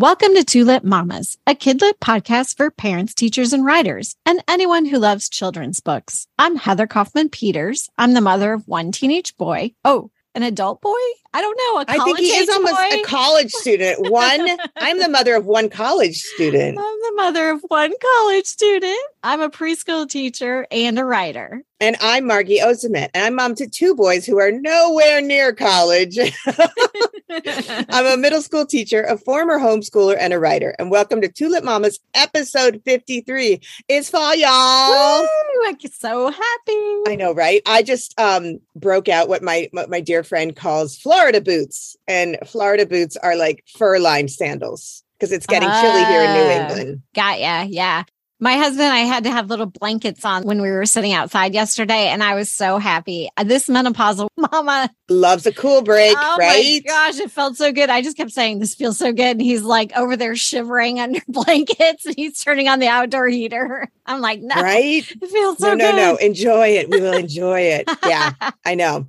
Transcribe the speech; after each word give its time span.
Welcome 0.00 0.34
to 0.36 0.44
Tulip 0.44 0.82
Mamas, 0.82 1.36
a 1.46 1.54
kidlit 1.54 1.98
podcast 2.00 2.56
for 2.56 2.70
parents, 2.70 3.12
teachers, 3.12 3.52
and 3.52 3.66
writers, 3.66 4.16
and 4.24 4.42
anyone 4.48 4.86
who 4.86 4.96
loves 4.96 5.28
children's 5.28 5.80
books. 5.80 6.26
I'm 6.38 6.56
Heather 6.56 6.86
Kaufman 6.86 7.28
Peters. 7.28 7.90
I'm 7.98 8.14
the 8.14 8.22
mother 8.22 8.54
of 8.54 8.66
one 8.66 8.92
teenage 8.92 9.36
boy. 9.36 9.74
Oh, 9.84 10.10
an 10.34 10.42
adult 10.42 10.80
boy? 10.80 10.96
I 11.32 11.42
don't 11.42 11.56
know. 11.56 11.84
I 11.86 12.04
think 12.04 12.18
he 12.18 12.26
is 12.26 12.48
almost 12.48 12.74
boy? 12.74 12.96
a 12.96 13.02
college 13.04 13.52
student. 13.52 13.98
One, 14.10 14.48
I'm 14.76 14.98
the 14.98 15.08
mother 15.08 15.36
of 15.36 15.46
one 15.46 15.68
college 15.68 16.16
student. 16.16 16.76
I'm 16.76 16.84
the 16.84 17.12
mother 17.14 17.50
of 17.50 17.60
one 17.68 17.92
college 18.00 18.46
student. 18.46 18.98
I'm 19.22 19.40
a 19.40 19.48
preschool 19.48 20.08
teacher 20.08 20.66
and 20.72 20.98
a 20.98 21.04
writer. 21.04 21.62
And 21.82 21.96
I'm 22.02 22.26
Margie 22.26 22.58
Ozimet, 22.58 23.08
and 23.14 23.24
I'm 23.24 23.34
mom 23.34 23.54
to 23.54 23.66
two 23.66 23.94
boys 23.94 24.26
who 24.26 24.38
are 24.38 24.50
nowhere 24.50 25.22
near 25.22 25.54
college. 25.54 26.18
I'm 27.30 28.06
a 28.06 28.18
middle 28.18 28.42
school 28.42 28.66
teacher, 28.66 29.02
a 29.02 29.16
former 29.16 29.58
homeschooler, 29.58 30.16
and 30.18 30.34
a 30.34 30.38
writer. 30.38 30.74
And 30.78 30.90
welcome 30.90 31.22
to 31.22 31.28
Tulip 31.28 31.64
Mamas 31.64 31.98
episode 32.12 32.82
53. 32.84 33.60
It's 33.88 34.10
fall, 34.10 34.34
y'all. 34.34 35.22
Woo, 35.22 35.28
I'm 35.64 35.78
so 35.90 36.30
happy. 36.30 37.02
I 37.08 37.16
know, 37.18 37.32
right? 37.32 37.62
I 37.64 37.82
just 37.82 38.18
um 38.20 38.60
broke 38.76 39.08
out 39.08 39.30
what 39.30 39.42
my 39.42 39.68
what 39.72 39.88
my 39.88 40.00
dear 40.00 40.22
friend 40.22 40.54
calls 40.54 40.98
Florida 41.20 41.40
boots. 41.40 41.96
And 42.08 42.38
Florida 42.46 42.86
boots 42.86 43.16
are 43.18 43.36
like 43.36 43.64
fur 43.76 43.98
lined 43.98 44.30
sandals 44.30 45.04
because 45.18 45.32
it's 45.32 45.46
getting 45.46 45.68
chilly 45.68 46.04
here 46.06 46.22
in 46.22 46.32
New 46.32 46.40
Ah, 46.42 46.66
England. 46.68 47.02
Got 47.14 47.40
ya. 47.40 47.62
Yeah. 47.68 48.04
My 48.42 48.54
husband 48.54 48.84
and 48.84 48.94
I 48.94 49.00
had 49.00 49.24
to 49.24 49.30
have 49.30 49.50
little 49.50 49.66
blankets 49.66 50.24
on 50.24 50.44
when 50.44 50.62
we 50.62 50.70
were 50.70 50.86
sitting 50.86 51.12
outside 51.12 51.52
yesterday, 51.52 52.08
and 52.08 52.22
I 52.22 52.34
was 52.34 52.50
so 52.50 52.78
happy. 52.78 53.28
Uh, 53.36 53.44
This 53.44 53.66
menopausal 53.68 54.28
mama, 54.38 54.88
Loves 55.10 55.44
a 55.44 55.52
cool 55.52 55.82
break, 55.82 56.16
oh 56.18 56.36
right? 56.38 56.80
my 56.86 56.90
gosh, 56.90 57.20
it 57.20 57.30
felt 57.30 57.58
so 57.58 57.70
good. 57.70 57.90
I 57.90 58.00
just 58.00 58.16
kept 58.16 58.30
saying, 58.30 58.58
This 58.60 58.74
feels 58.74 58.96
so 58.96 59.12
good. 59.12 59.32
And 59.36 59.42
he's 59.42 59.60
like 59.60 59.92
over 59.94 60.16
there 60.16 60.34
shivering 60.36 60.98
under 61.04 61.20
blankets, 61.28 62.06
and 62.06 62.14
he's 62.16 62.42
turning 62.42 62.66
on 62.66 62.78
the 62.78 62.88
outdoor 62.88 63.28
heater. 63.28 63.90
I'm 64.06 64.22
like, 64.22 64.40
No, 64.40 64.54
Right? 64.54 65.04
it 65.06 65.28
feels 65.28 65.58
so 65.58 65.74
no, 65.74 65.74
no, 65.74 65.90
good. 65.90 65.96
no. 65.96 66.16
Enjoy 66.16 66.68
it. 66.68 66.88
We 66.88 66.98
will 67.02 67.12
enjoy 67.18 67.60
it. 67.60 67.90
Yeah, 68.06 68.32
I 68.64 68.74
know. 68.74 69.06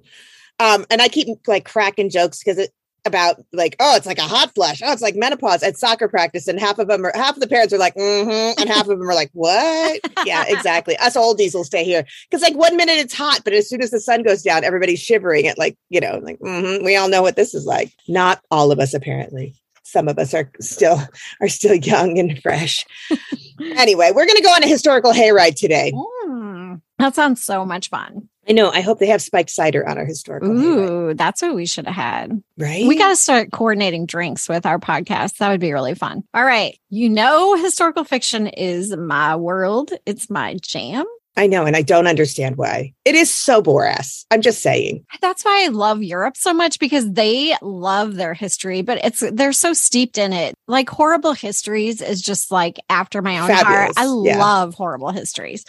Um, 0.62 0.86
and 0.92 1.02
I 1.02 1.08
keep 1.08 1.28
like 1.48 1.66
cracking 1.66 2.12
jokes 2.12 2.40
because 2.40 2.60
it 2.60 2.72
about 3.04 3.44
like, 3.52 3.76
oh, 3.80 3.96
it's 3.96 4.06
like 4.06 4.20
a 4.20 4.24
hot 4.24 4.54
flush. 4.54 4.80
Oh, 4.84 4.92
it's 4.94 5.02
like 5.02 5.16
menopause 5.16 5.64
at 5.64 5.76
soccer 5.76 6.08
practice. 6.08 6.48
And 6.48 6.60
half 6.60 6.78
of 6.78 6.88
them 6.88 7.04
are 7.04 7.12
half 7.16 7.36
of 7.36 7.42
the 7.42 7.48
parents 7.48 7.74
are 7.74 7.80
like, 7.80 7.96
mm-hmm, 7.96 8.62
and 8.62 8.70
half 8.70 8.88
of 8.88 9.00
them 9.00 9.10
are 9.10 9.16
like, 9.16 9.32
what? 9.34 10.00
Yeah, 10.24 10.46
exactly. 10.48 10.96
Us 10.98 11.18
oldies 11.18 11.56
will 11.56 11.64
stay 11.64 11.84
here. 11.84 12.06
Because 12.30 12.44
like 12.44 12.56
one 12.56 12.78
minute 12.78 12.98
it's 12.98 13.14
hot, 13.14 13.42
but 13.44 13.54
as 13.54 13.68
soon 13.68 13.82
as 13.82 13.90
the 13.90 14.00
sun 14.00 14.22
goes 14.22 14.44
down, 14.44 14.64
everybody's 14.64 15.00
shivering 15.00 15.48
at 15.48 15.58
like, 15.58 15.78
you 15.90 16.00
know, 16.00 16.20
like 16.22 16.38
mm-hmm, 16.40 16.86
we 16.86 16.96
all 16.96 17.10
know 17.10 17.24
what 17.24 17.36
this 17.36 17.56
is 17.56 17.66
like. 17.66 17.92
Not 18.08 18.44
all 18.52 18.72
of 18.72 18.80
us, 18.80 18.94
apparently. 18.94 19.56
Some 19.84 20.08
of 20.08 20.20
us 20.20 20.34
are 20.36 20.52
still 20.62 21.02
are 21.42 21.50
still 21.50 21.76
young 21.76 22.20
and 22.20 22.40
fresh. 22.42 22.86
anyway, 23.60 24.12
we're 24.14 24.28
gonna 24.28 24.42
go 24.42 24.54
on 24.54 24.64
a 24.64 24.68
historical 24.68 25.12
hayride 25.12 25.56
today. 25.56 25.92
Mm, 25.92 26.82
that 27.00 27.16
sounds 27.16 27.44
so 27.44 27.66
much 27.66 27.90
fun. 27.90 28.30
I 28.50 28.54
know. 28.54 28.70
I 28.72 28.82
hope 28.82 28.98
they 29.00 29.08
have 29.08 29.22
spiked 29.22 29.52
cider 29.52 29.88
on 29.88 29.98
our 29.98 30.06
historical. 30.06 30.50
Ooh, 30.52 31.14
that's 31.14 31.42
what 31.42 31.54
we 31.54 31.66
should 31.68 31.86
have 31.86 31.96
had. 31.96 32.42
right? 32.58 32.88
We 32.88 32.98
got 32.98 33.10
to 33.10 33.16
start 33.16 33.52
coordinating 33.52 34.08
drinks 34.08 34.50
with 34.50 34.66
our 34.66 34.80
podcast. 34.80 35.38
That 35.38 35.50
would 35.52 35.60
be 35.60 35.74
really 35.74 35.94
fun. 35.94 36.24
All 36.34 36.44
right. 36.44 36.78
You 36.90 37.10
know, 37.10 37.56
historical 37.56 38.04
fiction 38.04 38.48
is 38.48 38.96
my 38.96 39.36
world, 39.36 39.92
it's 40.06 40.30
my 40.30 40.58
jam. 40.62 41.06
I 41.38 41.48
know, 41.48 41.66
and 41.66 41.78
I 41.78 41.82
don't 41.82 42.08
understand 42.08 42.58
why. 42.58 42.94
It 43.06 43.16
is 43.16 43.32
so 43.32 43.62
Boras. 43.62 44.26
I'm 44.32 44.42
just 44.42 44.62
saying. 44.62 45.06
That's 45.22 45.46
why 45.46 45.64
I 45.66 45.70
love 45.70 46.04
Europe 46.04 46.36
so 46.36 46.54
much 46.54 46.78
because 46.78 47.10
they 47.10 47.56
love 47.62 48.16
their 48.16 48.34
history, 48.34 48.82
but 48.82 49.00
it's 49.04 49.24
they're 49.32 49.54
so 49.54 49.72
steeped 49.74 50.18
in 50.18 50.34
it. 50.34 50.54
Like 50.68 50.90
horrible 50.90 51.32
histories 51.34 52.02
is 52.02 52.22
just 52.22 52.52
like 52.52 52.80
after 52.90 53.22
my 53.22 53.40
own 53.40 53.50
heart. 53.50 53.94
I 53.98 54.04
Yeah. 54.04 54.40
love 54.40 54.74
horrible 54.76 55.12
histories. 55.12 55.64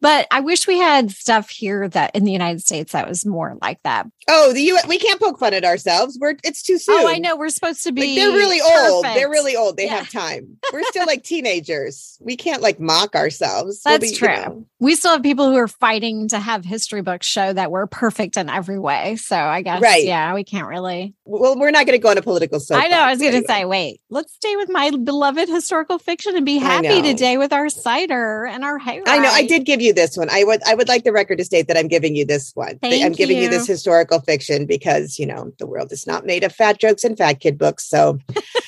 But 0.00 0.28
I 0.30 0.40
wish 0.40 0.66
we 0.68 0.78
had 0.78 1.10
stuff 1.10 1.50
here 1.50 1.88
that 1.88 2.14
in 2.14 2.22
the 2.24 2.32
United 2.32 2.60
States 2.60 2.92
that 2.92 3.08
was 3.08 3.26
more 3.26 3.56
like 3.60 3.82
that. 3.82 4.06
Oh, 4.28 4.52
the 4.52 4.62
U. 4.62 4.78
We 4.86 4.98
can't 4.98 5.20
poke 5.20 5.38
fun 5.40 5.52
at 5.54 5.64
ourselves. 5.64 6.16
We're 6.20 6.36
it's 6.44 6.62
too 6.62 6.78
soon. 6.78 6.94
Oh, 7.00 7.08
I 7.08 7.18
know 7.18 7.36
we're 7.36 7.48
supposed 7.48 7.82
to 7.84 7.92
be 7.92 8.00
Like 8.02 8.14
they're 8.16 8.30
really 8.36 8.60
old. 8.60 9.04
They're 9.04 9.30
really 9.30 9.56
old. 9.56 9.76
They 9.76 9.86
Yeah. 9.86 9.96
have 9.96 10.10
time. 10.10 10.58
We're 10.72 10.84
still 10.84 11.06
like 11.06 11.24
teenagers. 11.24 12.18
We 12.20 12.36
can't 12.36 12.62
like 12.62 12.78
mock 12.78 13.14
ourselves. 13.16 13.80
We'll 13.84 13.98
That's 13.98 14.10
be, 14.10 14.10
you 14.10 14.16
true. 14.16 14.28
know, 14.28 14.66
We 14.78 14.94
still 14.94 15.07
have 15.12 15.22
people 15.22 15.48
who 15.50 15.56
are 15.56 15.68
fighting 15.68 16.28
to 16.28 16.38
have 16.38 16.64
history 16.64 17.02
books 17.02 17.26
show 17.26 17.52
that 17.52 17.70
we're 17.70 17.86
perfect 17.86 18.36
in 18.36 18.48
every 18.48 18.78
way. 18.78 19.16
So 19.16 19.36
I 19.36 19.62
guess, 19.62 19.80
Right. 19.82 20.04
yeah, 20.04 20.34
we 20.34 20.44
can't 20.44 20.66
really. 20.68 21.14
well, 21.24 21.58
we're 21.58 21.70
not 21.70 21.86
going 21.86 21.98
to 21.98 22.02
go 22.02 22.10
on 22.10 22.18
a 22.18 22.22
political 22.22 22.60
soapbox. 22.60 22.86
I 22.86 22.88
know. 22.88 23.00
I 23.00 23.10
was 23.10 23.18
going 23.18 23.32
to 23.32 23.38
anyway. 23.38 23.46
say, 23.54 23.64
wait, 23.64 24.00
let's 24.10 24.34
stay 24.34 24.56
with 24.56 24.68
my 24.70 24.90
beloved 24.90 25.48
historical 25.48 25.98
fiction 25.98 26.36
and 26.36 26.44
be 26.46 26.58
happy 26.58 27.02
today 27.02 27.36
with 27.38 27.52
our 27.52 27.68
cider 27.68 28.46
and 28.46 28.64
our 28.64 28.78
hair. 28.78 29.02
I 29.06 29.18
know. 29.18 29.30
I 29.30 29.44
did 29.46 29.64
give 29.64 29.80
you 29.80 29.92
this 29.92 30.16
one. 30.16 30.28
I 30.30 30.44
would. 30.44 30.62
I 30.66 30.74
would 30.74 30.88
like 30.88 31.04
the 31.04 31.12
record 31.12 31.38
to 31.38 31.44
state 31.44 31.68
that 31.68 31.76
I'm 31.76 31.88
giving 31.88 32.14
you 32.16 32.24
this 32.24 32.52
one. 32.54 32.78
Thank 32.78 33.04
I'm 33.04 33.12
giving 33.12 33.36
you. 33.36 33.44
you. 33.44 33.48
this 33.50 33.66
historical 33.66 34.20
fiction 34.20 34.66
because 34.66 35.18
you 35.18 35.26
know 35.26 35.52
the 35.58 35.66
world 35.66 35.92
is 35.92 36.06
not 36.06 36.26
made 36.26 36.44
of 36.44 36.52
fat 36.54 36.78
jokes 36.78 37.04
and 37.04 37.16
fat 37.16 37.40
kid 37.40 37.58
books. 37.58 37.88
So 37.88 38.18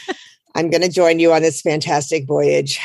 I'm 0.55 0.71
going 0.71 0.83
to 0.83 0.89
join 0.91 1.19
you 1.21 1.33
on 1.33 1.43
this 1.43 1.61
fantastic 1.61 2.27
voyage. 2.27 2.81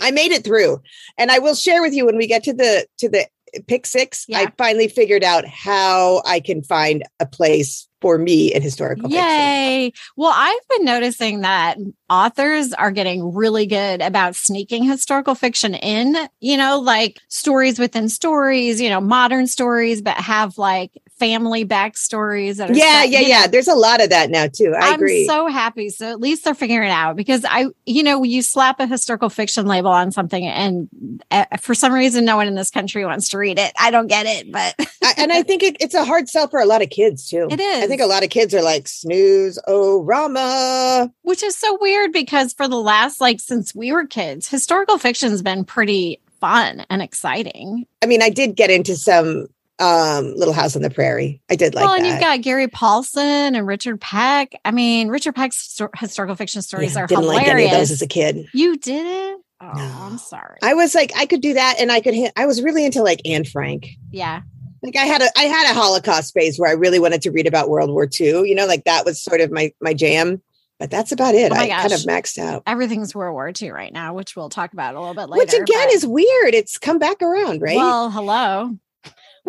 I 0.00 0.10
made 0.10 0.32
it 0.32 0.44
through, 0.44 0.80
and 1.18 1.30
I 1.30 1.38
will 1.38 1.54
share 1.54 1.82
with 1.82 1.94
you 1.94 2.06
when 2.06 2.16
we 2.16 2.26
get 2.26 2.44
to 2.44 2.52
the 2.52 2.86
to 2.98 3.08
the 3.08 3.26
pick 3.66 3.86
six. 3.86 4.24
Yeah. 4.28 4.38
I 4.38 4.52
finally 4.56 4.88
figured 4.88 5.24
out 5.24 5.46
how 5.46 6.22
I 6.24 6.40
can 6.40 6.62
find 6.62 7.04
a 7.18 7.26
place 7.26 7.88
for 8.00 8.16
me 8.16 8.52
in 8.52 8.62
historical 8.62 9.10
fiction. 9.10 9.22
Yay. 9.22 9.92
Well, 10.16 10.32
I've 10.34 10.68
been 10.76 10.86
noticing 10.86 11.40
that 11.42 11.76
authors 12.08 12.72
are 12.72 12.90
getting 12.90 13.34
really 13.34 13.66
good 13.66 14.00
about 14.00 14.36
sneaking 14.36 14.84
historical 14.84 15.34
fiction 15.34 15.74
in, 15.74 16.16
you 16.40 16.56
know, 16.56 16.80
like 16.80 17.18
stories 17.28 17.78
within 17.78 18.08
stories, 18.08 18.80
you 18.80 18.88
know, 18.88 19.00
modern 19.00 19.46
stories, 19.46 20.00
but 20.00 20.16
have 20.16 20.56
like 20.56 20.92
family 21.20 21.64
backstories. 21.64 22.56
That 22.56 22.70
are 22.70 22.74
Yeah, 22.74 23.02
set, 23.02 23.10
yeah, 23.10 23.20
yeah. 23.20 23.40
know. 23.42 23.46
There's 23.48 23.68
a 23.68 23.74
lot 23.76 24.02
of 24.02 24.10
that 24.10 24.30
now 24.30 24.48
too. 24.48 24.74
I 24.74 24.88
I'm 24.88 24.94
agree. 24.94 25.26
so 25.26 25.46
happy. 25.46 25.90
So 25.90 26.06
at 26.10 26.18
least 26.18 26.42
they're 26.44 26.54
figuring 26.54 26.88
it 26.88 26.92
out 26.92 27.14
because 27.14 27.44
I, 27.48 27.66
you 27.86 28.02
know, 28.02 28.24
you 28.24 28.42
slap 28.42 28.80
a 28.80 28.86
historical 28.86 29.28
fiction 29.28 29.66
label 29.66 29.90
on 29.90 30.10
something 30.10 30.44
and 30.44 30.88
uh, 31.30 31.44
for 31.60 31.74
some 31.74 31.92
reason, 31.92 32.24
no 32.24 32.36
one 32.36 32.48
in 32.48 32.54
this 32.56 32.70
country 32.70 33.04
wants 33.04 33.28
to 33.28 33.38
read 33.38 33.58
it. 33.58 33.72
I 33.78 33.90
don't 33.90 34.08
get 34.08 34.26
it, 34.26 34.50
but 34.50 34.74
I, 35.02 35.14
and 35.18 35.30
I 35.32 35.42
think 35.42 35.62
it, 35.62 35.76
it's 35.78 35.94
a 35.94 36.04
hard 36.04 36.28
sell 36.28 36.48
for 36.48 36.58
a 36.58 36.66
lot 36.66 36.82
of 36.82 36.90
kids 36.90 37.28
too. 37.28 37.46
It 37.50 37.60
I 37.60 37.86
think 37.86 38.00
a 38.00 38.06
lot 38.06 38.24
of 38.24 38.30
kids 38.30 38.54
are 38.54 38.62
like 38.62 38.88
snooze, 38.88 39.58
oh 39.68 40.02
Rama. 40.02 41.12
which 41.22 41.42
is 41.42 41.56
so 41.56 41.76
weird 41.80 42.12
because 42.12 42.52
for 42.52 42.66
the 42.66 42.76
last, 42.80 43.20
like, 43.20 43.40
since 43.40 43.74
we 43.74 43.92
were 43.92 44.06
kids, 44.06 44.48
historical 44.48 44.98
fiction's 44.98 45.42
been 45.42 45.64
pretty 45.64 46.20
fun 46.40 46.86
and 46.88 47.02
exciting. 47.02 47.86
I 48.02 48.06
mean, 48.06 48.22
I 48.22 48.30
did 48.30 48.56
get 48.56 48.70
into 48.70 48.96
some 48.96 49.48
um 49.80 50.34
Little 50.36 50.54
House 50.54 50.76
on 50.76 50.82
the 50.82 50.90
Prairie. 50.90 51.40
I 51.50 51.56
did 51.56 51.74
like 51.74 51.84
well, 51.84 51.94
and 51.94 52.04
that. 52.04 52.10
you've 52.10 52.20
got 52.20 52.42
Gary 52.42 52.68
Paulsen 52.68 53.16
and 53.56 53.66
Richard 53.66 54.00
Peck. 54.00 54.52
I 54.64 54.70
mean, 54.70 55.08
Richard 55.08 55.34
Peck's 55.34 55.56
histor- 55.76 55.96
historical 55.98 56.36
fiction 56.36 56.62
stories 56.62 56.94
Yeah, 56.94 57.02
are 57.02 57.06
didn't 57.06 57.22
hilarious. 57.24 57.46
like 57.46 57.54
any 57.54 57.64
of 57.66 57.70
those 57.72 57.90
as 57.90 58.02
a 58.02 58.06
kid. 58.06 58.46
you 58.52 58.76
did 58.76 59.06
it? 59.06 59.38
Oh, 59.62 59.72
No. 59.74 59.82
I'm 60.02 60.18
sorry. 60.18 60.56
I 60.62 60.74
was 60.74 60.94
like, 60.94 61.12
I 61.16 61.26
could 61.26 61.40
do 61.42 61.54
that, 61.54 61.76
and 61.78 61.90
I 61.92 62.00
could 62.00 62.14
hit. 62.14 62.32
I 62.36 62.46
was 62.46 62.62
really 62.62 62.84
into 62.84 63.02
like 63.02 63.20
Anne 63.26 63.44
Frank. 63.44 63.88
yeah. 64.10 64.42
Like 64.82 64.96
I 64.96 65.04
had 65.04 65.20
a 65.20 65.26
I 65.36 65.42
had 65.42 65.70
a 65.70 65.74
Holocaust 65.74 66.32
phase 66.32 66.58
where 66.58 66.70
I 66.70 66.72
really 66.72 66.98
wanted 66.98 67.20
to 67.22 67.30
read 67.30 67.46
about 67.46 67.68
World 67.68 67.90
War 67.90 68.08
II. 68.18 68.48
You 68.48 68.54
know, 68.54 68.64
like 68.64 68.84
that 68.84 69.04
was 69.04 69.22
sort 69.22 69.42
of 69.42 69.50
my 69.50 69.74
my 69.82 69.92
jam. 69.92 70.40
But 70.78 70.90
that's 70.90 71.12
about 71.12 71.34
it. 71.34 71.52
Oh 71.52 71.54
I 71.54 71.68
kind 71.68 71.92
of 71.92 72.00
maxed 72.00 72.38
out. 72.38 72.62
Everything's 72.66 73.14
World 73.14 73.34
War 73.34 73.52
II 73.60 73.70
right 73.72 73.92
now, 73.92 74.14
which 74.14 74.34
we'll 74.34 74.48
talk 74.48 74.72
about 74.72 74.94
a 74.94 74.98
little 74.98 75.12
bit 75.14 75.28
later. 75.28 75.42
Which 75.42 75.52
again 75.52 75.88
but- 75.88 75.92
is 75.92 76.06
weird. 76.06 76.54
It's 76.54 76.78
come 76.78 76.98
back 76.98 77.20
around, 77.20 77.60
right? 77.60 77.76
Well, 77.76 78.10
hello. 78.10 78.78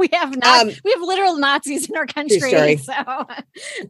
We 0.01 0.09
have 0.13 0.35
not. 0.35 0.61
Um, 0.61 0.73
we 0.83 0.91
have 0.93 1.01
literal 1.03 1.37
Nazis 1.37 1.87
in 1.87 1.95
our 1.95 2.07
country, 2.07 2.39
True 2.39 2.49
story. 2.49 2.77
so 2.77 3.27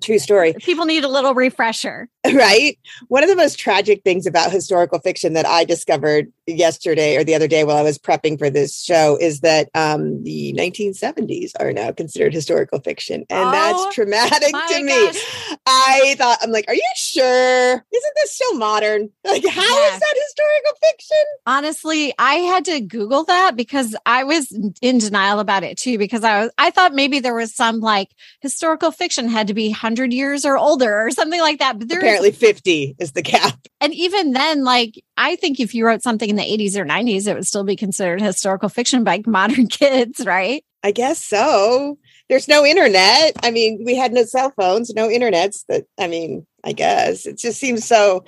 True 0.01 0.19
story. 0.19 0.53
people 0.59 0.83
need 0.83 1.05
a 1.05 1.07
little 1.07 1.33
refresher. 1.33 2.09
right? 2.33 2.77
One 3.07 3.23
of 3.23 3.29
the 3.29 3.35
most 3.35 3.57
tragic 3.57 4.03
things 4.03 4.27
about 4.27 4.51
historical 4.51 4.99
fiction 4.99 5.33
that 5.33 5.45
I 5.47 5.63
discovered 5.65 6.31
yesterday 6.45 7.17
or 7.17 7.23
the 7.23 7.33
other 7.33 7.47
day 7.47 7.63
while 7.63 7.77
I 7.77 7.81
was 7.81 7.97
prepping 7.97 8.37
for 8.37 8.49
this 8.49 8.79
show 8.79 9.17
is 9.19 9.39
that 9.39 9.69
um, 9.73 10.23
the 10.23 10.53
1970s 10.57 11.51
are 11.59 11.73
now 11.73 11.91
considered 11.91 12.33
historical 12.33 12.79
fiction. 12.79 13.25
And 13.29 13.49
Oh, 13.49 13.51
that's 13.51 13.95
traumatic 13.95 14.53
to 14.69 14.83
me. 14.83 15.05
gosh. 15.07 15.57
I 15.65 16.15
thought, 16.17 16.37
I'm 16.43 16.51
like, 16.51 16.65
are 16.67 16.75
you 16.75 16.81
sure? 16.95 17.73
Isn't 17.73 18.13
this 18.17 18.33
still 18.35 18.53
modern? 18.55 19.09
Like, 19.23 19.45
how 19.45 19.61
is 19.61 19.91
Yeah. 19.93 19.99
that 19.99 20.13
historical 20.27 20.79
fiction? 20.89 21.17
Honestly, 21.47 22.13
I 22.19 22.35
had 22.35 22.65
to 22.65 22.81
Google 22.81 23.23
that 23.25 23.55
because 23.55 23.95
I 24.05 24.23
was 24.25 24.51
in 24.81 24.97
denial 24.99 25.39
about 25.39 25.63
it 25.63 25.77
too. 25.77 25.97
Because 25.97 26.23
I 26.23 26.41
was, 26.41 26.51
I 26.57 26.69
thought 26.69 26.93
maybe 26.93 27.19
there 27.19 27.33
was 27.33 27.55
some 27.55 27.79
like 27.79 28.09
historical 28.41 28.91
fiction 28.91 29.27
had 29.29 29.47
to 29.47 29.53
be 29.53 29.71
hundred 29.71 30.13
years 30.13 30.45
or 30.45 30.57
older 30.57 31.05
or 31.05 31.11
something 31.11 31.39
like 31.39 31.59
that. 31.59 31.79
But 31.79 31.87
there, 31.89 32.01
Apparently, 32.19 32.31
50 32.31 32.95
is 32.99 33.11
the 33.13 33.21
cap. 33.21 33.59
and 33.79 33.93
even 33.93 34.31
then, 34.31 34.63
like 34.63 35.03
I 35.17 35.35
think 35.35 35.59
if 35.59 35.73
you 35.75 35.85
wrote 35.85 36.01
something 36.03 36.29
in 36.29 36.35
the 36.35 36.43
eighties 36.43 36.77
or 36.77 36.85
nineties, 36.85 37.27
it 37.27 37.35
would 37.35 37.47
still 37.47 37.63
be 37.63 37.75
considered 37.75 38.21
historical 38.21 38.69
fiction 38.69 39.03
by 39.03 39.21
modern 39.27 39.67
kids, 39.67 40.25
right? 40.25 40.63
I 40.83 40.91
guess 40.91 41.23
so. 41.23 41.97
There's 42.29 42.47
no 42.47 42.65
internet. 42.65 43.33
I 43.43 43.51
mean, 43.51 43.83
we 43.85 43.95
had 43.95 44.13
no 44.13 44.23
cell 44.23 44.51
phones, 44.57 44.93
no 44.93 45.07
internets. 45.09 45.63
That 45.67 45.85
I 45.99 46.07
mean, 46.07 46.45
I 46.63 46.71
guess 46.73 47.25
it 47.25 47.37
just 47.37 47.59
seems 47.59 47.85
so. 47.85 48.23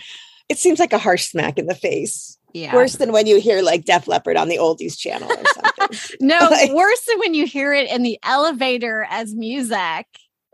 it 0.49 0.57
seems 0.57 0.79
like 0.79 0.93
a 0.93 0.97
harsh 0.99 1.29
smack 1.29 1.57
in 1.57 1.65
the 1.67 1.75
face. 1.75 2.37
Yeah. 2.53 2.75
Worse 2.75 2.97
than 2.97 3.11
when 3.11 3.25
you 3.25 3.39
hear 3.39 3.63
like 3.63 3.85
Def 3.85 4.07
Leppard 4.07 4.37
on 4.37 4.47
the 4.47 4.57
oldies 4.57 4.95
channel 4.95 5.31
or 5.31 5.43
something. 5.55 6.17
no, 6.21 6.37
Like- 6.51 6.71
worse 6.71 7.01
than 7.05 7.17
when 7.17 7.33
you 7.33 7.47
hear 7.47 7.73
it 7.73 7.89
in 7.89 8.03
the 8.03 8.19
elevator 8.23 9.07
as 9.09 9.33
music. 9.33 10.05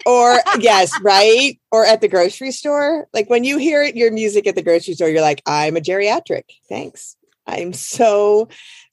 Or 0.06 0.40
yes, 0.60 0.92
right? 1.02 1.60
Or 1.72 1.86
at 1.86 2.02
the 2.02 2.08
grocery 2.08 2.52
store. 2.52 3.08
Like 3.14 3.30
when 3.30 3.44
you 3.44 3.58
hear 3.58 3.84
your 3.84 4.12
music 4.12 4.48
at 4.48 4.56
the 4.56 4.64
grocery 4.64 4.94
store, 4.94 5.10
you're 5.10 5.22
like, 5.22 5.42
I'm 5.46 5.78
a 5.78 5.82
geriatric. 5.82 6.44
Thanks. 6.68 7.16
I'm 7.48 7.74
so, 7.74 8.48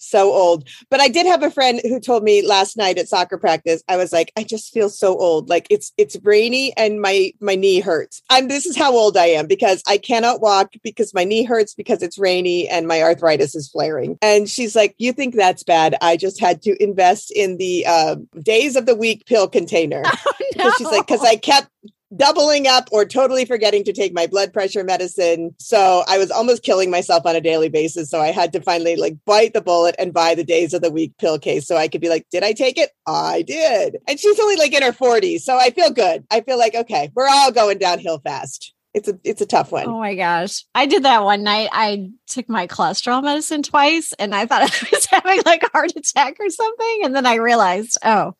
so 0.08 0.32
old. 0.32 0.68
But 0.90 1.00
I 1.00 1.08
did 1.08 1.26
have 1.26 1.42
a 1.42 1.50
friend 1.50 1.80
who 1.82 2.00
told 2.00 2.22
me 2.22 2.46
last 2.46 2.76
night 2.76 2.98
at 2.98 3.08
soccer 3.08 3.38
practice, 3.38 3.82
I 3.88 3.96
was 3.96 4.12
like, 4.12 4.32
I 4.36 4.42
just 4.42 4.72
feel 4.72 4.88
so 4.88 5.16
old. 5.16 5.48
Like 5.48 5.66
it's 5.70 5.92
it's 5.96 6.16
rainy 6.22 6.76
and 6.76 7.00
my 7.00 7.32
my 7.40 7.54
knee 7.54 7.80
hurts. 7.80 8.22
I'm 8.30 8.48
this 8.48 8.66
is 8.66 8.76
how 8.76 8.92
old 8.94 9.16
I 9.16 9.26
am 9.26 9.46
because 9.46 9.82
I 9.86 9.98
cannot 9.98 10.40
walk 10.40 10.72
because 10.82 11.14
my 11.14 11.24
knee 11.24 11.44
hurts 11.44 11.74
because 11.74 12.02
it's 12.02 12.18
rainy 12.18 12.68
and 12.68 12.86
my 12.86 13.02
arthritis 13.02 13.54
is 13.54 13.68
flaring. 13.68 14.18
And 14.22 14.48
she's 14.48 14.76
like, 14.76 14.94
You 14.98 15.12
think 15.12 15.34
that's 15.34 15.62
bad? 15.62 15.96
I 16.00 16.16
just 16.16 16.40
had 16.40 16.62
to 16.62 16.82
invest 16.82 17.30
in 17.30 17.56
the 17.58 17.86
uh, 17.86 18.16
days 18.42 18.76
of 18.76 18.86
the 18.86 18.96
week 18.96 19.26
pill 19.26 19.48
container. 19.48 20.02
Because 20.52 20.74
she's 20.78 20.86
like, 20.86 21.06
because 21.06 21.22
I 21.22 21.36
kept 21.36 21.68
doubling 22.14 22.66
up 22.66 22.88
or 22.92 23.04
totally 23.04 23.44
forgetting 23.44 23.84
to 23.84 23.92
take 23.92 24.14
my 24.14 24.26
blood 24.26 24.52
pressure 24.52 24.84
medicine. 24.84 25.54
So 25.58 26.04
I 26.06 26.18
was 26.18 26.30
almost 26.30 26.62
killing 26.62 26.90
myself 26.90 27.26
on 27.26 27.34
a 27.34 27.40
daily 27.40 27.68
basis. 27.68 28.10
So 28.10 28.20
I 28.20 28.30
had 28.30 28.52
to 28.52 28.60
finally 28.60 28.96
like 28.96 29.16
bite 29.24 29.54
the 29.54 29.60
bullet 29.60 29.94
and 29.98 30.14
buy 30.14 30.34
the 30.34 30.44
days 30.44 30.72
of 30.74 30.82
the 30.82 30.90
week 30.90 31.12
pill 31.18 31.38
case 31.38 31.66
so 31.66 31.76
I 31.76 31.88
could 31.88 32.00
be 32.00 32.08
like, 32.08 32.26
did 32.30 32.44
I 32.44 32.52
take 32.52 32.78
it? 32.78 32.90
I 33.06 33.42
did. 33.42 33.96
And 34.06 34.20
she's 34.20 34.38
only 34.38 34.56
like 34.56 34.72
in 34.72 34.82
her 34.82 34.92
40s. 34.92 35.40
So 35.40 35.56
I 35.56 35.70
feel 35.70 35.90
good. 35.90 36.24
I 36.30 36.42
feel 36.42 36.58
like, 36.58 36.74
okay, 36.74 37.10
we're 37.14 37.28
all 37.28 37.50
going 37.50 37.78
downhill 37.78 38.20
fast. 38.20 38.72
It's 38.96 39.08
a 39.08 39.18
it's 39.24 39.42
a 39.42 39.46
tough 39.46 39.72
one. 39.72 39.86
Oh 39.86 39.98
my 39.98 40.14
gosh. 40.14 40.64
I 40.74 40.86
did 40.86 41.02
that 41.02 41.22
one 41.22 41.42
night. 41.42 41.68
I 41.70 42.08
took 42.28 42.48
my 42.48 42.66
cholesterol 42.66 43.22
medicine 43.22 43.62
twice 43.62 44.14
and 44.18 44.34
I 44.34 44.46
thought 44.46 44.62
I 44.82 44.88
was 44.90 45.04
having 45.04 45.42
like 45.44 45.62
a 45.62 45.68
heart 45.70 45.92
attack 45.94 46.36
or 46.40 46.48
something. 46.48 47.00
And 47.04 47.14
then 47.14 47.26
I 47.26 47.34
realized, 47.34 47.98
oh, 48.02 48.36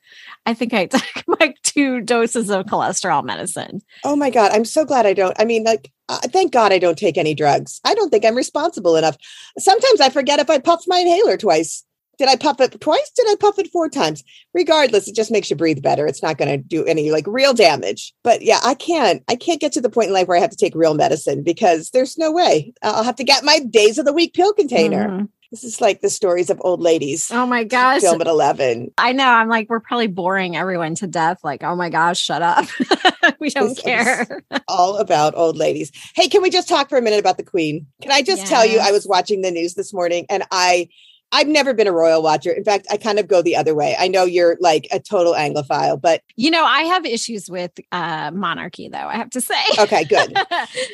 I 0.47 0.55
think 0.55 0.73
I 0.73 0.87
took 0.87 1.03
like 1.41 1.61
two 1.63 2.01
doses 2.01 2.49
of 2.51 2.67
cholesterol 2.67 3.25
medicine. 3.25 3.83
Oh 4.05 4.17
my 4.17 4.31
God. 4.31 4.53
I'm 4.53 4.65
so 4.65 4.85
glad 4.85 5.05
I 5.05 5.13
don't. 5.13 5.39
I 5.39 5.45
mean, 5.45 5.65
like, 5.65 5.93
uh, 6.09 6.21
thank 6.29 6.53
God 6.53 6.73
I 6.73 6.79
don't 6.79 6.97
take 6.97 7.19
any 7.19 7.35
drugs. 7.35 7.81
I 7.85 7.95
don't 7.95 8.11
think 8.11 8.25
I'm 8.25 8.37
responsible 8.37 8.97
enough. 8.97 9.17
Sometimes 9.59 10.01
I 10.01 10.09
forget 10.09 10.39
if 10.39 10.49
I 10.49 10.59
puffed 10.59 10.85
my 10.87 10.99
inhaler 11.01 11.37
twice. 11.37 11.83
Did 12.19 12.29
I 12.29 12.37
puff 12.37 12.63
it 12.63 12.81
twice? 12.81 13.11
Did 13.15 13.27
I 13.29 13.35
puff 13.39 13.59
it 13.59 13.71
four 13.71 13.91
times? 13.91 14.25
Regardless, 14.55 15.07
it 15.07 15.15
just 15.15 15.31
makes 15.31 15.51
you 15.51 15.57
breathe 15.57 15.83
better. 15.83 16.07
It's 16.07 16.23
not 16.23 16.39
going 16.39 16.49
to 16.51 16.57
do 16.57 16.83
any 16.87 17.11
like 17.11 17.27
real 17.27 17.53
damage. 17.53 18.15
But 18.25 18.41
yeah, 18.41 18.61
I 18.63 18.73
can't. 18.73 19.23
I 19.29 19.37
can't 19.37 19.61
get 19.61 19.73
to 19.73 19.83
the 19.83 19.91
point 19.91 20.09
in 20.09 20.15
life 20.15 20.27
where 20.27 20.39
I 20.39 20.41
have 20.41 20.49
to 20.49 20.57
take 20.57 20.75
real 20.75 20.95
medicine 20.95 21.43
because 21.43 21.91
there's 21.91 22.17
no 22.17 22.33
way. 22.33 22.73
I'll 22.83 23.05
have 23.05 23.17
to 23.17 23.25
get 23.25 23.45
my 23.45 23.59
days 23.59 23.99
of 23.99 24.07
the 24.07 24.15
week 24.15 24.33
pill 24.33 24.55
container. 24.55 25.09
Mhm. 25.09 25.29
This 25.57 25.65
is 25.65 25.81
like 25.81 26.03
the 26.03 26.11
stories 26.11 26.51
of 26.51 26.61
old 26.61 26.83
ladies. 26.83 27.31
Oh 27.33 27.47
my 27.47 27.65
gosh. 27.65 28.03
Film 28.03 28.21
at 28.21 28.27
11. 28.27 28.93
I 28.99 29.13
know. 29.13 29.25
I'm 29.25 29.49
like, 29.49 29.71
we're 29.71 29.81
probably 29.81 30.07
boring 30.07 30.55
everyone 30.55 30.95
to 30.97 31.07
death. 31.07 31.39
Like, 31.43 31.63
oh 31.65 31.75
my 31.75 31.89
gosh, 31.89 32.21
shut 32.21 32.43
up. 32.43 32.67
we 33.41 33.49
don't 33.49 33.75
care. 33.79 34.43
all 34.69 34.99
about 34.99 35.35
old 35.35 35.57
ladies. 35.57 35.93
Hey, 36.15 36.29
can 36.29 36.43
we 36.43 36.51
just 36.51 36.69
talk 36.69 36.91
for 36.91 36.99
a 36.99 37.01
minute 37.01 37.21
about 37.21 37.39
the 37.39 37.43
Queen? 37.43 37.87
Can 38.03 38.13
I 38.13 38.21
just 38.21 38.47
tell 38.47 38.67
you, 38.67 38.81
I 38.81 38.93
was 38.93 39.07
watching 39.07 39.41
the 39.41 39.51
news 39.51 39.73
this 39.73 39.95
morning 39.95 40.27
and 40.29 40.43
I 40.51 40.91
I've 41.33 41.49
never 41.49 41.75
been 41.75 41.87
a 41.87 41.93
royal 41.93 42.23
watcher. 42.23 42.51
In 42.53 42.65
fact, 42.65 42.87
I 42.91 42.97
kind 42.97 43.19
of 43.19 43.27
go 43.29 43.43
the 43.43 43.57
other 43.57 43.75
way. 43.75 43.97
I 43.99 44.09
know 44.09 44.25
you're 44.25 44.57
like 44.61 44.87
a 44.93 45.01
total 45.01 45.35
Anglophile, 45.35 46.01
but 46.01 46.23
You 46.37 46.51
know, 46.51 46.65
I 46.65 46.83
have 46.83 47.05
issues 47.05 47.51
with 47.51 47.73
uh, 47.93 48.31
monarchy, 48.33 48.89
though, 48.89 48.99
I 48.99 49.17
have 49.17 49.31
to 49.31 49.41
say. 49.41 49.55
okay, 49.79 50.05
good. 50.05 50.37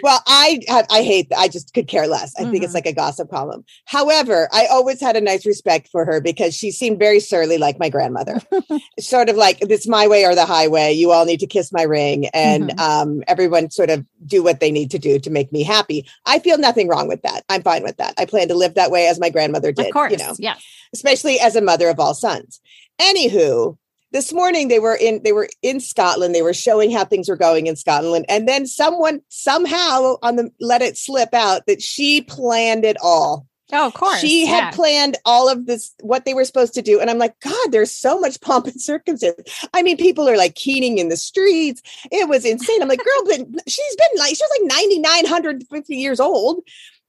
Well, 0.03 0.21
I 0.27 0.61
I 0.69 0.85
I 0.91 1.03
hate 1.03 1.29
I 1.37 1.47
just 1.49 1.75
could 1.75 1.87
care 1.87 2.07
less. 2.09 2.33
I 2.39 2.45
think 2.45 2.63
it's 2.65 2.73
Mhm. 2.73 2.75
like 2.77 2.87
a 2.87 2.93
gossip 2.93 3.31
column. 3.31 3.65
However, 3.85 4.49
I 4.53 4.67
always 4.67 5.01
had 5.01 5.17
a 5.17 5.21
nice 5.21 5.47
respect 5.47 5.89
for 5.89 6.05
her 6.05 6.21
because 6.21 6.55
she 6.55 6.71
seemed 6.73 6.99
very 6.99 7.21
surly 7.21 7.57
like 7.59 7.79
my 7.79 7.89
grandmother. 7.89 8.41
sort 9.01 9.29
of 9.29 9.37
like 9.37 9.59
it's 9.61 9.87
my 9.87 10.07
way 10.09 10.25
or 10.25 10.35
the 10.35 10.45
highway. 10.47 10.93
You 10.93 11.13
all 11.13 11.25
need 11.25 11.41
to 11.41 11.47
kiss 11.47 11.73
my 11.73 11.83
ring 11.83 12.27
and 12.35 12.71
Mhm. 12.71 12.81
um 12.81 13.23
everyone 13.29 13.71
sort 13.71 13.91
of 13.91 14.05
do 14.27 14.43
what 14.43 14.61
they 14.61 14.71
need 14.73 14.91
to 14.93 14.99
do 14.99 15.19
to 15.21 15.31
make 15.31 15.53
me 15.53 15.63
happy. 15.63 16.07
I 16.27 16.39
feel 16.41 16.59
nothing 16.59 16.89
wrong 16.89 17.07
with 17.07 17.23
that. 17.23 17.45
I'm 17.49 17.63
fine 17.63 17.83
with 17.83 17.97
that. 17.99 18.15
I 18.19 18.25
plan 18.25 18.49
to 18.49 18.55
live 18.55 18.75
that 18.75 18.91
way 18.91 19.07
as 19.07 19.21
my 19.21 19.31
grandmother 19.31 19.71
did, 19.73 19.87
of 19.87 19.93
course. 19.93 20.11
you 20.13 20.19
know 20.19 20.22
Yeah. 20.39 20.57
especially 20.95 21.39
as 21.39 21.57
a 21.57 21.61
mother 21.61 21.89
of 21.89 22.01
all 22.01 22.15
sons. 22.15 22.61
Anywho, 23.01 23.77
this 24.13 24.33
morning 24.33 24.69
they 24.69 24.79
were 24.79 24.95
in 24.95 25.23
they 25.23 25.33
were 25.33 25.49
in 25.63 25.81
Scotland. 25.81 26.35
They 26.35 26.43
were 26.43 26.55
showing 26.55 26.91
how 26.91 27.05
things 27.05 27.29
were 27.29 27.37
going 27.37 27.67
in 27.67 27.77
Scotland, 27.77 28.27
and 28.29 28.47
then 28.47 28.67
someone 28.67 29.23
somehow 29.29 30.17
on 30.23 30.37
the 30.37 30.51
let 30.61 30.83
it 30.83 30.97
slip 30.97 31.35
out 31.35 31.67
that 31.67 31.83
she 31.83 32.21
planned 32.21 32.85
it 32.85 32.97
all. 33.03 33.47
Oh, 33.75 33.87
of 33.87 33.95
course. 33.95 34.21
She 34.21 34.45
yeah. 34.45 34.51
had 34.51 34.75
planned 34.75 35.17
all 35.25 35.49
of 35.49 35.65
this, 35.65 35.95
what 36.03 36.27
they 36.27 36.35
were 36.35 36.45
supposed 36.45 36.75
to 36.75 36.83
do. 36.83 37.01
And 37.01 37.09
I'm 37.09 37.19
like, 37.19 37.39
God, 37.41 37.73
there's 37.73 37.91
so 37.91 38.21
much 38.21 38.39
pomp 38.43 38.67
and 38.67 38.81
circumstance. 38.81 39.67
I 39.73 39.83
mean, 39.83 39.97
people 39.97 40.29
are 40.29 40.37
like 40.37 40.55
keening 40.55 40.99
in 40.99 41.09
the 41.09 41.17
streets. 41.17 41.81
It 42.11 42.29
was 42.29 42.45
insane. 42.45 42.83
I'm 42.83 42.89
like, 42.89 43.03
girl, 43.03 43.25
but 43.25 43.39
she's 43.67 43.97
been 43.97 44.19
like, 44.19 44.37
she 44.37 44.43
was 44.43 44.61
like 44.61 44.79
9,950 45.03 45.97
years 45.97 46.21
old. 46.21 46.63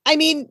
I 0.06 0.16
mean, 0.16 0.50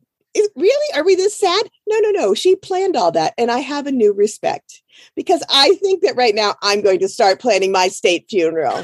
really? 0.57 0.95
Are 0.95 1.05
we 1.05 1.15
this 1.15 1.39
sad? 1.39 1.69
No, 1.87 1.99
no, 2.01 2.11
no. 2.11 2.35
She 2.35 2.57
planned 2.57 2.97
all 2.97 3.13
that. 3.13 3.35
And 3.39 3.51
I 3.51 3.59
have 3.59 3.87
a 3.87 3.93
new 3.93 4.13
respect 4.13 4.83
because 5.15 5.43
I 5.51 5.75
think 5.83 6.03
that 6.03 6.17
right 6.17 6.35
now 6.35 6.55
I'm 6.63 6.83
going 6.83 7.01
to 7.01 7.09
start 7.09 7.41
planning 7.41 7.73
my 7.73 7.89
state 7.89 8.27
funeral. 8.29 8.83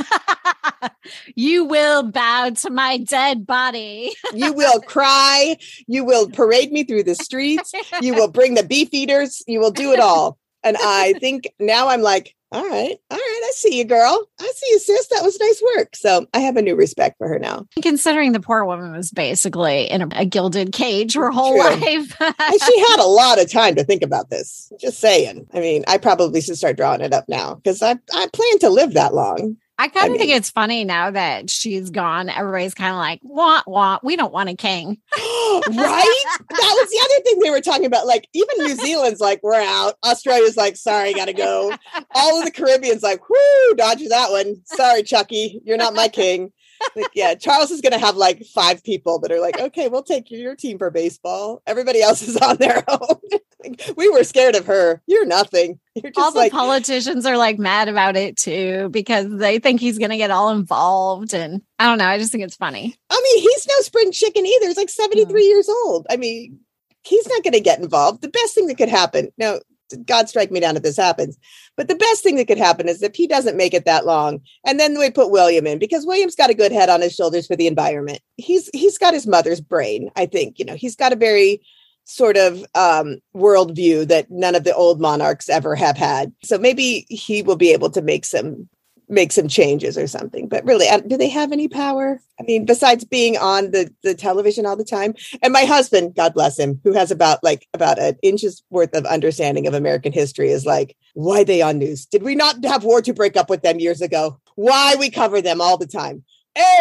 you 1.35 1.65
will 1.65 2.11
bow 2.11 2.51
to 2.51 2.71
my 2.71 2.99
dead 2.99 3.47
body. 3.47 4.13
you 4.33 4.53
will 4.53 4.81
cry. 4.81 5.57
You 5.87 6.05
will 6.05 6.29
parade 6.29 6.73
me 6.73 6.85
through 6.85 7.05
the 7.05 7.15
streets. 7.15 7.73
You 8.01 8.15
will 8.15 8.29
bring 8.29 8.55
the 8.55 8.65
beef 8.65 8.89
eaters. 8.93 9.43
You 9.47 9.61
will 9.61 9.71
do 9.71 9.93
it 9.93 10.01
all. 10.01 10.39
And 10.65 10.77
I 10.81 11.15
think 11.15 11.49
now 11.59 11.89
I'm 11.89 12.03
like, 12.03 12.35
all 12.51 12.67
right, 12.67 12.97
all 13.11 13.19
right, 13.19 13.41
I 13.45 13.53
see 13.55 13.77
you, 13.77 13.85
girl. 13.85 14.27
I 14.41 14.53
see 14.55 14.67
you, 14.71 14.79
sis. 14.79 15.09
That 15.09 15.23
was 15.23 15.39
nice 15.39 15.63
work. 15.77 15.95
So 15.97 16.27
I 16.33 16.41
have 16.41 16.57
a 16.57 16.63
new 16.63 16.77
respect 16.77 17.19
for 17.19 17.29
her 17.29 17.39
now. 17.39 17.67
Considering 17.83 18.33
the 18.33 18.41
poor 18.41 18.65
woman 18.65 18.93
was 18.93 19.11
basically 19.11 19.85
in 19.85 20.03
a, 20.03 20.09
a 20.13 20.25
gilded 20.25 20.73
cage 20.73 21.15
her 21.15 21.31
whole 21.31 21.53
True. 21.53 21.63
life. 21.63 22.17
And 22.21 22.63
she 22.63 22.81
had 22.81 23.01
a 23.01 23.07
lot 23.07 23.41
of 23.41 23.51
time 23.51 23.75
to 23.75 23.85
think 23.85 24.03
about 24.03 24.31
this. 24.31 24.73
Just 24.81 24.99
saying. 24.99 25.47
I 25.53 25.61
mean, 25.61 25.85
I 25.87 25.99
probably 25.99 26.41
should 26.41 26.57
start 26.57 26.77
drawing 26.77 27.01
it 27.03 27.13
up 27.13 27.29
now 27.29 27.57
because 27.57 27.83
I, 27.83 27.97
I 28.15 28.29
plan 28.33 28.59
to 28.61 28.71
live 28.71 28.95
that 28.95 29.15
long. 29.15 29.57
I 29.81 29.87
kind 29.87 30.09
of 30.09 30.15
I 30.15 30.19
think 30.19 30.33
it's 30.33 30.51
funny 30.51 30.85
now 30.85 31.13
that 31.13 31.51
she's 31.51 31.91
gone. 31.91 32.29
Everybody's 32.29 32.75
kind 32.75 32.91
of 32.91 32.97
like, 32.97 33.21
want, 33.23 33.67
want. 33.69 34.03
We 34.03 34.17
don't 34.17 34.33
want 34.33 34.49
a 34.49 34.57
king. 34.57 34.99
right? 35.17 35.65
That 35.69 36.77
was 36.81 36.91
the 36.91 37.01
other 37.05 37.25
thing 37.25 37.39
they 37.39 37.51
were 37.51 37.61
talking 37.61 37.87
about. 37.87 38.05
Like, 38.05 38.29
even 38.33 38.57
New 38.59 38.75
Zealand's 38.75 39.21
like, 39.21 39.41
we're 39.41 39.55
out. 39.55 39.95
Australia's 40.05 40.57
like, 40.57 40.77
sorry, 40.77 41.15
gotta 41.15 41.33
go. 41.33 41.73
All 42.15 42.39
of 42.39 42.45
the 42.45 42.51
Caribbean's 42.51 43.05
like, 43.05 43.29
whoo, 43.29 43.75
dodge 43.77 44.03
that 44.09 44.33
one. 44.33 44.57
Sorry, 44.65 45.05
Chucky, 45.05 45.61
you're 45.65 45.77
not 45.77 45.95
my 45.95 46.09
king. 46.13 46.53
Like, 46.97 47.11
yeah, 47.15 47.35
Charles 47.35 47.71
is 47.71 47.81
gonna 47.81 47.99
have 47.99 48.17
like 48.17 48.45
five 48.45 48.83
people 48.83 49.19
that 49.21 49.33
are 49.33 49.41
like, 49.41 49.61
okay, 49.61 49.89
we'll 49.89 50.03
take 50.03 50.31
your 50.31 50.57
team 50.57 50.79
for 50.79 50.91
baseball. 50.91 51.63
Everybody 51.67 52.03
else 52.03 52.23
is 52.23 52.37
on 52.39 52.57
their 52.57 52.85
own. 52.89 53.21
Like, 53.61 53.91
we 53.97 54.09
were 54.09 54.23
scared 54.23 54.55
of 54.55 54.67
her. 54.67 55.03
You're 55.09 55.27
nothing. 55.27 55.81
You're 55.97 56.13
all 56.17 56.31
the 56.31 56.39
like, 56.39 56.53
politicians 56.53 57.27
are 57.27 57.37
like 57.37 57.59
mad 57.59 57.89
about 57.89 58.17
it 58.17 58.37
too 58.37 58.89
because 58.91 59.27
they 59.29 59.59
think 59.59 59.81
he's 59.81 59.99
going 59.99 60.13
to 60.13 60.17
get 60.17 60.31
all 60.31 60.51
involved. 60.51 61.35
And 61.35 61.63
I 61.77 61.87
don't 61.87 61.99
know. 61.99 62.07
I 62.07 62.19
just 62.19 62.31
think 62.31 62.45
it's 62.45 62.55
funny. 62.55 62.95
I 63.11 63.21
mean, 63.21 63.43
he's 63.43 63.67
no 63.67 63.81
spring 63.81 64.13
chicken 64.13 64.47
either. 64.47 64.69
He's 64.69 64.77
like 64.77 64.91
73 64.91 65.43
mm. 65.43 65.45
years 65.45 65.69
old. 65.69 66.07
I 66.09 66.17
mean, 66.17 66.61
he's 67.03 67.27
not 67.27 67.43
going 67.43 67.55
to 67.55 67.61
get 67.61 67.81
involved. 67.81 68.23
The 68.23 68.29
best 68.29 68.55
thing 68.55 68.69
that 68.69 68.79
could 68.79 68.89
happen, 68.89 69.31
now, 69.37 69.59
God 70.05 70.29
strike 70.29 70.51
me 70.51 70.61
down 70.61 70.77
if 70.77 70.83
this 70.83 70.99
happens, 70.99 71.39
but 71.79 71.87
the 71.87 71.95
best 71.95 72.25
thing 72.25 72.35
that 72.37 72.49
could 72.49 72.59
happen 72.59 72.89
is 72.89 73.03
if 73.05 73.15
he 73.15 73.29
doesn't 73.29 73.57
make 73.57 73.73
it 73.73 73.85
that 73.85 74.05
long, 74.05 74.41
and 74.67 74.81
then 74.81 74.99
we 74.99 75.11
put 75.11 75.31
William 75.31 75.65
in 75.65 75.79
because 75.79 76.05
William's 76.05 76.35
got 76.35 76.51
a 76.51 76.55
good 76.55 76.73
head 76.73 76.89
on 76.89 77.01
his 77.01 77.15
shoulders 77.15 77.47
for 77.47 77.55
the 77.55 77.69
environment. 77.69 78.19
He's 78.37 78.69
he's 78.75 78.99
got 78.99 79.15
his 79.15 79.29
mother's 79.29 79.61
brain. 79.61 80.11
I 80.17 80.27
think 80.27 80.59
you 80.59 80.65
know 80.65 80.75
he's 80.75 80.97
got 80.97 81.13
a 81.13 81.17
very 81.17 81.63
sort 82.03 82.37
of 82.37 82.65
um 82.75 83.19
worldview 83.37 84.09
that 84.09 84.29
none 84.29 84.57
of 84.57 84.65
the 84.65 84.75
old 84.75 85.01
monarchs 85.01 85.49
ever 85.49 85.77
have 85.77 85.97
had. 85.97 86.33
So 86.43 86.59
maybe 86.59 87.07
he 87.09 87.43
will 87.43 87.57
be 87.57 87.73
able 87.73 87.91
to 87.91 88.03
make 88.03 88.27
some 88.27 88.69
make 89.09 89.33
some 89.33 89.49
changes 89.49 89.97
or 89.97 90.07
something. 90.07 90.49
But 90.49 90.65
really, 90.65 90.89
uh, 90.89 90.99
do 91.01 91.17
they 91.17 91.29
have 91.29 91.53
any 91.53 91.69
power? 91.69 92.21
I 92.39 92.43
mean, 92.45 92.65
besides 92.65 93.05
being 93.05 93.37
on 93.37 93.71
the 93.71 93.93
the 94.03 94.15
television 94.15 94.67
all 94.67 94.77
the 94.77 94.85
time. 94.85 95.15
And 95.43 95.53
my 95.53 95.65
husband, 95.65 96.15
God 96.15 96.35
bless 96.35 96.59
him, 96.59 96.81
who 96.85 96.93
has 96.93 97.11
about 97.11 97.43
like 97.43 97.67
about 97.75 97.99
an 97.99 98.17
inch's 98.23 98.63
worth 98.71 98.95
of 98.95 99.05
understanding 99.07 99.67
of 99.67 99.75
American 99.75 100.13
history, 100.13 100.51
is 100.51 100.67
like, 100.67 100.97
why 101.15 101.45
they 101.45 101.63
on 101.63 101.79
news? 101.79 102.07
Did 102.07 102.23
we 102.23 102.35
not 102.35 102.65
have 102.65 102.85
war 102.85 103.01
to 103.03 103.13
break 103.13 103.37
up 103.37 103.49
with 103.51 103.63
them 103.63 103.81
years 103.81 104.01
ago? 104.01 104.39
Why 104.57 104.95
we 104.99 105.11
cover 105.11 105.41
them 105.41 105.61
all 105.61 105.77
the 105.79 105.87
time? 105.87 106.25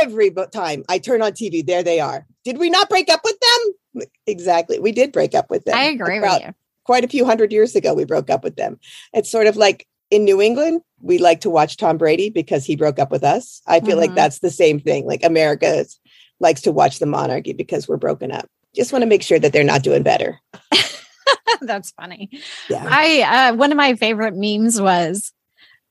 Every 0.01 0.31
time 0.51 0.83
I 0.89 0.97
turn 0.97 1.21
on 1.21 1.33
TV, 1.33 1.65
there 1.65 1.83
they 1.83 1.99
are. 1.99 2.25
Did 2.43 2.57
we 2.57 2.69
not 2.69 2.89
break 2.89 3.09
up 3.09 3.21
with 3.23 3.37
them? 3.39 4.05
Exactly. 4.25 4.79
We 4.79 4.91
did 4.91 5.11
break 5.11 5.35
up 5.35 5.49
with 5.49 5.65
them. 5.65 5.75
I 5.75 5.85
agree 5.85 6.17
About 6.17 6.41
with 6.41 6.47
you. 6.49 6.55
quite 6.83 7.03
a 7.03 7.07
few 7.07 7.25
hundred 7.25 7.51
years 7.51 7.75
ago 7.75 7.93
we 7.93 8.05
broke 8.05 8.29
up 8.29 8.43
with 8.43 8.55
them 8.55 8.79
it's 9.13 9.29
sort 9.29 9.45
of 9.47 9.57
like 9.57 9.85
in 10.09 10.23
new 10.23 10.41
england 10.41 10.81
we 11.01 11.17
like 11.17 11.41
to 11.41 11.49
watch 11.49 11.77
tom 11.77 11.97
brady 11.97 12.29
because 12.29 12.65
he 12.65 12.75
broke 12.75 12.97
up 12.99 13.11
with 13.11 13.23
us 13.23 13.61
i 13.67 13.79
feel 13.79 13.97
like 13.97 14.11
Mhm. 14.11 14.15
that's 14.15 14.39
the 14.39 14.49
same 14.49 14.79
thing 14.79 15.05
like 15.05 15.23
America 15.23 15.85
likes 16.39 16.61
to 16.61 16.71
watch 16.71 16.99
the 16.99 17.05
monarchy 17.07 17.51
because 17.53 17.87
we're 17.87 17.97
broken 17.97 18.31
up. 18.31 18.47
Just 18.75 18.91
want 18.93 19.01
to 19.01 19.07
make 19.07 19.23
sure 19.23 19.39
that 19.39 19.53
they're 19.53 19.63
not 19.63 19.81
doing 19.81 20.03
better. 20.03 20.39
That's 21.61 21.89
funny. 21.91 22.29
Yeah. 22.69 22.85
I 22.87 23.49
uh, 23.49 23.55
one 23.55 23.71
of 23.71 23.75
my 23.77 23.95
favorite 23.95 24.35
memes 24.35 24.79
was 24.79 25.33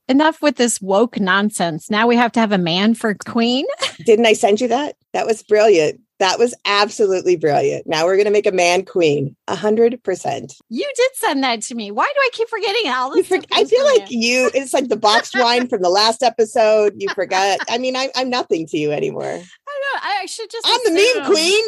enough 0.08 0.40
with 0.40 0.54
this 0.56 0.80
woke 0.80 1.18
nonsense. 1.18 1.90
Now 1.90 2.06
we 2.06 2.14
have 2.16 2.30
to 2.32 2.40
have 2.40 2.52
a 2.52 2.58
man 2.58 2.94
for 2.94 3.14
queen. 3.14 3.66
Didn't 4.04 4.26
I 4.26 4.34
send 4.34 4.60
you 4.60 4.68
that? 4.68 4.94
That 5.14 5.26
was 5.26 5.42
brilliant. 5.42 6.00
That 6.18 6.38
was 6.38 6.54
absolutely 6.64 7.37
brilliant. 7.37 7.87
Now 7.87 8.04
we're 8.06 8.16
going 8.16 8.26
to 8.26 8.32
make 8.32 8.46
a 8.46 8.52
man 8.52 8.85
queen. 8.85 9.37
A 9.49 9.54
hundred 9.54 10.02
percent. 10.02 10.54
You 10.70 10.90
did 10.96 11.11
send 11.14 11.42
that 11.44 11.62
to 11.62 11.75
me. 11.75 11.90
Why 11.90 12.06
do 12.06 12.20
I 12.20 12.30
keep 12.32 12.49
forgetting 12.49 12.90
all 12.90 13.14
this? 13.14 13.28
for- 13.28 13.38
I 13.52 13.64
feel 13.64 13.85
like 13.85 14.11
you, 14.11 14.50
it's 14.54 14.73
like 14.73 14.88
the 14.88 14.96
boxed 14.96 15.35
wine 15.38 15.68
from 15.68 15.82
the 15.82 15.90
last 15.90 16.23
episode. 16.23 16.94
You 16.96 17.08
forgot. 17.14 17.58
I 17.68 17.78
mean, 17.78 17.96
I, 17.96 18.08
I'm 18.16 18.30
nothing 18.30 18.66
to 18.68 18.78
you 18.78 18.92
anymore. 18.92 19.25
I 19.68 19.80
don't. 19.92 20.04
I 20.04 20.26
should 20.26 20.50
just. 20.50 20.66
I'm 20.66 20.80
the 20.85 21.14
meme 21.20 21.26
queen. 21.32 21.64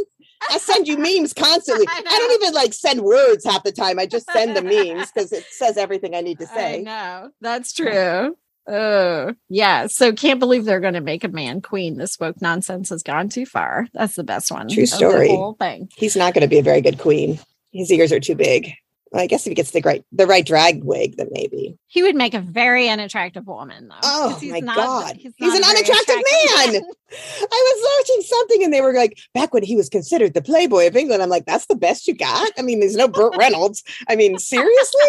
I 0.50 0.58
send 0.58 0.86
you 0.88 0.96
memes 0.98 1.32
constantly. 1.32 1.86
I 1.88 1.98
I, 1.98 2.02
don't 2.02 2.42
even 2.42 2.54
like 2.54 2.72
send 2.72 3.02
words 3.02 3.44
half 3.44 3.64
the 3.64 3.72
time. 3.72 3.98
I 3.98 4.06
just 4.06 4.30
send 4.30 4.56
the 4.56 4.62
memes 4.62 5.10
because 5.14 5.32
it 5.32 5.44
says 5.50 5.76
everything 5.76 6.14
I 6.14 6.20
need 6.20 6.38
to 6.38 6.48
I 6.50 6.54
say. 6.54 6.82
know 6.82 7.30
that's 7.40 7.72
true. 7.72 8.36
Oh, 8.68 9.34
yeah. 9.48 9.86
So 9.86 10.12
can't 10.12 10.38
believe 10.38 10.64
they're 10.64 10.80
going 10.80 10.94
to 10.94 11.00
make 11.00 11.24
a 11.24 11.28
man 11.28 11.62
queen. 11.62 11.96
This 11.96 12.18
woke 12.20 12.40
nonsense 12.42 12.90
has 12.90 13.02
gone 13.02 13.30
too 13.30 13.46
far. 13.46 13.88
That's 13.94 14.14
the 14.14 14.24
best 14.24 14.52
one. 14.52 14.68
True 14.68 14.86
story. 14.86 15.28
whole 15.28 15.54
thing. 15.54 15.88
He's 15.96 16.16
not 16.16 16.34
going 16.34 16.42
to 16.42 16.48
be 16.48 16.58
a 16.58 16.62
very 16.62 16.82
good 16.82 16.98
queen. 16.98 17.38
His 17.72 17.90
ears 17.90 18.12
are 18.12 18.20
too 18.20 18.34
big. 18.34 18.74
I 19.14 19.26
guess 19.26 19.46
if 19.46 19.50
he 19.50 19.54
gets 19.54 19.70
the 19.70 19.80
right 19.80 20.04
the 20.12 20.26
right 20.26 20.44
drag 20.44 20.84
wig, 20.84 21.16
then 21.16 21.28
maybe. 21.30 21.78
He 21.86 22.02
would 22.02 22.16
make 22.16 22.34
a 22.34 22.40
very 22.40 22.88
unattractive 22.88 23.46
woman, 23.46 23.88
though. 23.88 23.96
Oh 24.02 24.38
he's 24.40 24.52
my 24.52 24.60
not- 24.60 24.76
god, 24.76 25.16
he's, 25.16 25.32
not 25.40 25.56
an 25.56 25.64
unattractive 25.64 26.16
attractive 26.16 26.72
man. 26.72 26.82
I 27.10 27.46
was 27.50 28.06
watching 28.08 28.22
something 28.22 28.64
and 28.64 28.72
they 28.72 28.80
were 28.80 28.92
like, 28.92 29.18
back 29.32 29.54
when 29.54 29.62
he 29.62 29.76
was 29.76 29.88
considered 29.88 30.34
the 30.34 30.42
Playboy 30.42 30.86
of 30.86 30.96
England. 30.96 31.22
I'm 31.22 31.30
like, 31.30 31.46
that's 31.46 31.66
the 31.66 31.74
best 31.74 32.06
you 32.06 32.14
got. 32.14 32.50
I 32.58 32.62
mean, 32.62 32.80
there's 32.80 32.96
no 32.96 33.08
Burt 33.08 33.34
Reynolds. 33.38 33.82
I 34.08 34.16
mean, 34.16 34.38
seriously, 34.38 35.00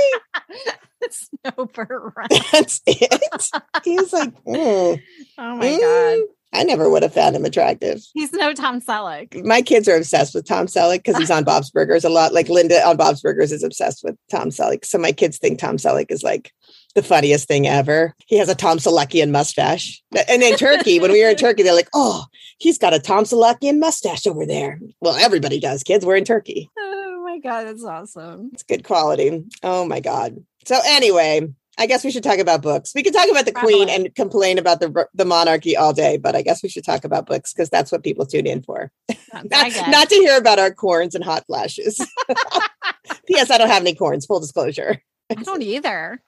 it's 1.01 1.29
no 1.43 1.65
Burt 1.65 2.13
Reynolds. 2.15 2.51
that's 2.51 2.81
it. 2.85 3.49
He's 3.83 4.13
like, 4.13 4.33
mm, 4.45 5.01
Oh 5.37 5.55
my 5.55 5.65
mm. 5.65 5.79
god, 5.79 6.27
I 6.51 6.63
never 6.63 6.89
would 6.89 7.03
have 7.03 7.13
found 7.13 7.35
him 7.35 7.45
attractive. 7.45 8.01
he's 8.13 8.31
no 8.33 8.53
Tom 8.53 8.81
Selleck. 8.81 9.45
my 9.45 9.61
kids 9.61 9.87
are 9.87 9.95
obsessed 9.95 10.33
with 10.33 10.47
Tom 10.47 10.65
Selleck 10.65 10.97
because 11.03 11.17
he's 11.17 11.29
on 11.31 11.43
Bob's 11.45 11.69
Burgers 11.69 12.03
a 12.03 12.09
lot. 12.09 12.33
Like 12.33 12.49
Linda 12.49 12.85
on 12.87 12.97
Bob's 12.97 13.21
Burgers 13.21 13.51
is 13.51 13.63
obsessed 13.63 14.03
with 14.03 14.15
Tom 14.31 14.49
Selleck. 14.49 14.83
So 14.85 14.97
my 14.97 15.11
kids 15.11 15.37
think 15.37 15.59
Tom 15.59 15.77
Selleck 15.77 16.07
is 16.09 16.23
like 16.23 16.51
the 16.95 17.03
funniest 17.03 17.47
thing 17.47 17.67
ever. 17.67 18.15
He 18.25 18.37
has 18.39 18.49
a 18.49 18.55
Tom 18.55 18.79
Selleckian 18.79 19.29
mustache. 19.29 20.01
And 20.27 20.41
in 20.41 20.55
Turkey, 20.55 20.99
when 20.99 21.11
we 21.11 21.23
were 21.23 21.29
in 21.29 21.35
Turkey, 21.37 21.61
they're 21.61 21.75
like, 21.75 21.89
oh, 21.93 22.25
he's 22.57 22.79
got 22.79 22.95
a 22.95 22.99
Tom 22.99 23.25
Selleckian 23.25 23.77
mustache 23.79 24.25
over 24.25 24.45
there. 24.45 24.79
Well, 25.01 25.15
everybody 25.15 25.59
does, 25.59 25.83
kids. 25.83 26.03
We're 26.05 26.15
in 26.15 26.25
Turkey. 26.25 26.69
Oh 26.79 27.23
my 27.25 27.37
god, 27.37 27.65
that's 27.67 27.83
awesome. 27.85 28.49
It's 28.53 28.63
good 28.63 28.83
quality. 28.83 29.45
Oh 29.61 29.85
my 29.85 29.99
God. 29.99 30.43
So 30.65 30.79
anyway, 30.83 31.47
I 31.79 31.85
guess 31.85 32.03
we 32.03 32.11
should 32.11 32.23
talk 32.23 32.39
about 32.39 32.61
books. 32.61 32.91
We 32.93 33.03
could 33.03 33.13
talk 33.13 33.29
about 33.31 33.45
the 33.45 33.53
queen 33.53 33.87
and 33.87 34.13
complain 34.13 34.57
about 34.57 34.81
the 34.81 35.07
the 35.13 35.23
monarchy 35.23 35.77
all 35.77 35.93
day, 35.93 36.17
but 36.17 36.35
I 36.35 36.41
guess 36.41 36.61
we 36.61 36.67
should 36.67 36.83
talk 36.83 37.05
about 37.05 37.25
books 37.25 37.53
because 37.53 37.69
that's 37.69 37.89
what 37.89 38.03
people 38.03 38.25
tune 38.25 38.45
in 38.45 38.61
for. 38.61 38.91
Not, 39.33 39.71
not 39.89 40.09
to 40.09 40.15
hear 40.15 40.37
about 40.37 40.59
our 40.59 40.73
corns 40.73 41.15
and 41.15 41.23
hot 41.23 41.45
flashes. 41.45 41.97
P.S. 43.27 43.49
I 43.49 43.57
don't 43.57 43.69
have 43.69 43.83
any 43.83 43.95
corns. 43.95 44.25
Full 44.25 44.39
disclosure. 44.39 45.01
I 45.29 45.35
don't 45.35 45.61
either. 45.61 46.21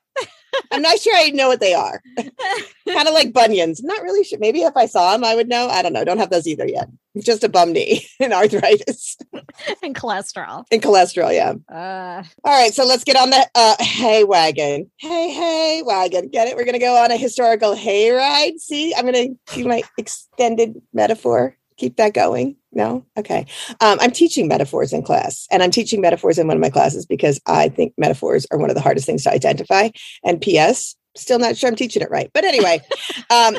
I'm 0.71 0.81
not 0.81 0.99
sure 0.99 1.15
I 1.15 1.29
know 1.29 1.47
what 1.47 1.59
they 1.59 1.73
are. 1.73 2.01
kind 2.17 3.07
of 3.07 3.13
like 3.13 3.33
bunions. 3.33 3.79
I'm 3.79 3.87
not 3.87 4.03
really 4.03 4.23
sure. 4.23 4.39
Maybe 4.39 4.61
if 4.61 4.75
I 4.75 4.85
saw 4.85 5.11
them, 5.11 5.23
I 5.23 5.35
would 5.35 5.47
know. 5.47 5.67
I 5.67 5.81
don't 5.81 5.93
know. 5.93 6.03
Don't 6.03 6.17
have 6.17 6.29
those 6.29 6.47
either 6.47 6.67
yet. 6.67 6.89
Just 7.19 7.43
a 7.43 7.49
bum 7.49 7.73
knee 7.73 8.07
and 8.19 8.33
arthritis 8.33 9.17
and 9.83 9.95
cholesterol. 9.95 10.63
and 10.71 10.81
cholesterol. 10.81 11.33
Yeah. 11.33 11.53
Uh, 11.73 12.23
All 12.43 12.57
right. 12.61 12.73
So 12.73 12.85
let's 12.85 13.03
get 13.03 13.17
on 13.17 13.29
the 13.29 13.47
uh, 13.55 13.75
hay 13.83 14.23
wagon. 14.23 14.89
Hey, 14.97 15.29
hey 15.31 15.83
wagon. 15.85 16.29
Get 16.29 16.47
it? 16.47 16.55
We're 16.55 16.65
going 16.65 16.73
to 16.73 16.79
go 16.79 16.95
on 17.03 17.11
a 17.11 17.17
historical 17.17 17.75
hay 17.75 18.11
ride. 18.11 18.59
See, 18.59 18.93
I'm 18.95 19.05
going 19.05 19.37
to 19.47 19.55
do 19.55 19.67
my 19.67 19.83
extended 19.97 20.81
metaphor. 20.93 21.57
Keep 21.81 21.97
that 21.97 22.13
going. 22.13 22.57
No? 22.71 23.03
Okay. 23.17 23.47
Um, 23.79 23.97
I'm 23.99 24.11
teaching 24.11 24.47
metaphors 24.47 24.93
in 24.93 25.01
class, 25.01 25.47
and 25.49 25.63
I'm 25.63 25.71
teaching 25.71 25.99
metaphors 25.99 26.37
in 26.37 26.45
one 26.45 26.55
of 26.55 26.61
my 26.61 26.69
classes 26.69 27.07
because 27.07 27.41
I 27.47 27.69
think 27.69 27.95
metaphors 27.97 28.45
are 28.51 28.59
one 28.59 28.69
of 28.69 28.75
the 28.75 28.83
hardest 28.83 29.07
things 29.07 29.23
to 29.23 29.31
identify. 29.31 29.89
And 30.23 30.39
P.S., 30.39 30.95
still 31.17 31.39
not 31.39 31.57
sure 31.57 31.71
I'm 31.71 31.75
teaching 31.75 32.03
it 32.03 32.11
right. 32.11 32.29
But 32.35 32.43
anyway, 32.43 32.81
um, 33.31 33.55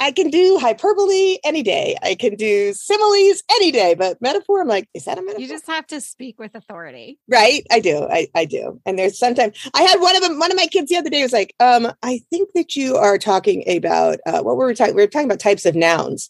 I 0.00 0.10
can 0.10 0.28
do 0.28 0.58
hyperbole 0.58 1.38
any 1.44 1.62
day. 1.62 1.94
I 2.02 2.16
can 2.16 2.34
do 2.34 2.72
similes 2.72 3.44
any 3.52 3.70
day, 3.70 3.94
but 3.94 4.20
metaphor, 4.20 4.60
I'm 4.60 4.66
like, 4.66 4.88
is 4.92 5.04
that 5.04 5.16
a 5.16 5.22
metaphor? 5.22 5.40
you 5.40 5.46
just 5.46 5.68
have 5.68 5.86
to 5.86 6.00
speak 6.00 6.40
with 6.40 6.56
authority. 6.56 7.20
Right. 7.28 7.64
I 7.70 7.78
do. 7.78 8.08
I, 8.10 8.26
I 8.34 8.44
do. 8.44 8.80
And 8.84 8.98
there's 8.98 9.16
sometimes 9.20 9.56
I 9.72 9.82
had 9.82 10.00
one 10.00 10.16
of 10.16 10.22
them, 10.22 10.40
one 10.40 10.50
of 10.50 10.56
my 10.56 10.66
kids 10.66 10.88
the 10.88 10.96
other 10.96 11.10
day 11.10 11.22
was 11.22 11.32
like, 11.32 11.54
um, 11.60 11.92
I 12.02 12.22
think 12.28 12.48
that 12.56 12.74
you 12.74 12.96
are 12.96 13.18
talking 13.18 13.62
about 13.70 14.18
uh, 14.26 14.42
what 14.42 14.56
were 14.56 14.66
we 14.66 14.74
talking? 14.74 14.96
We 14.96 15.02
were 15.02 15.06
talking 15.06 15.28
about 15.28 15.38
types 15.38 15.64
of 15.64 15.76
nouns. 15.76 16.28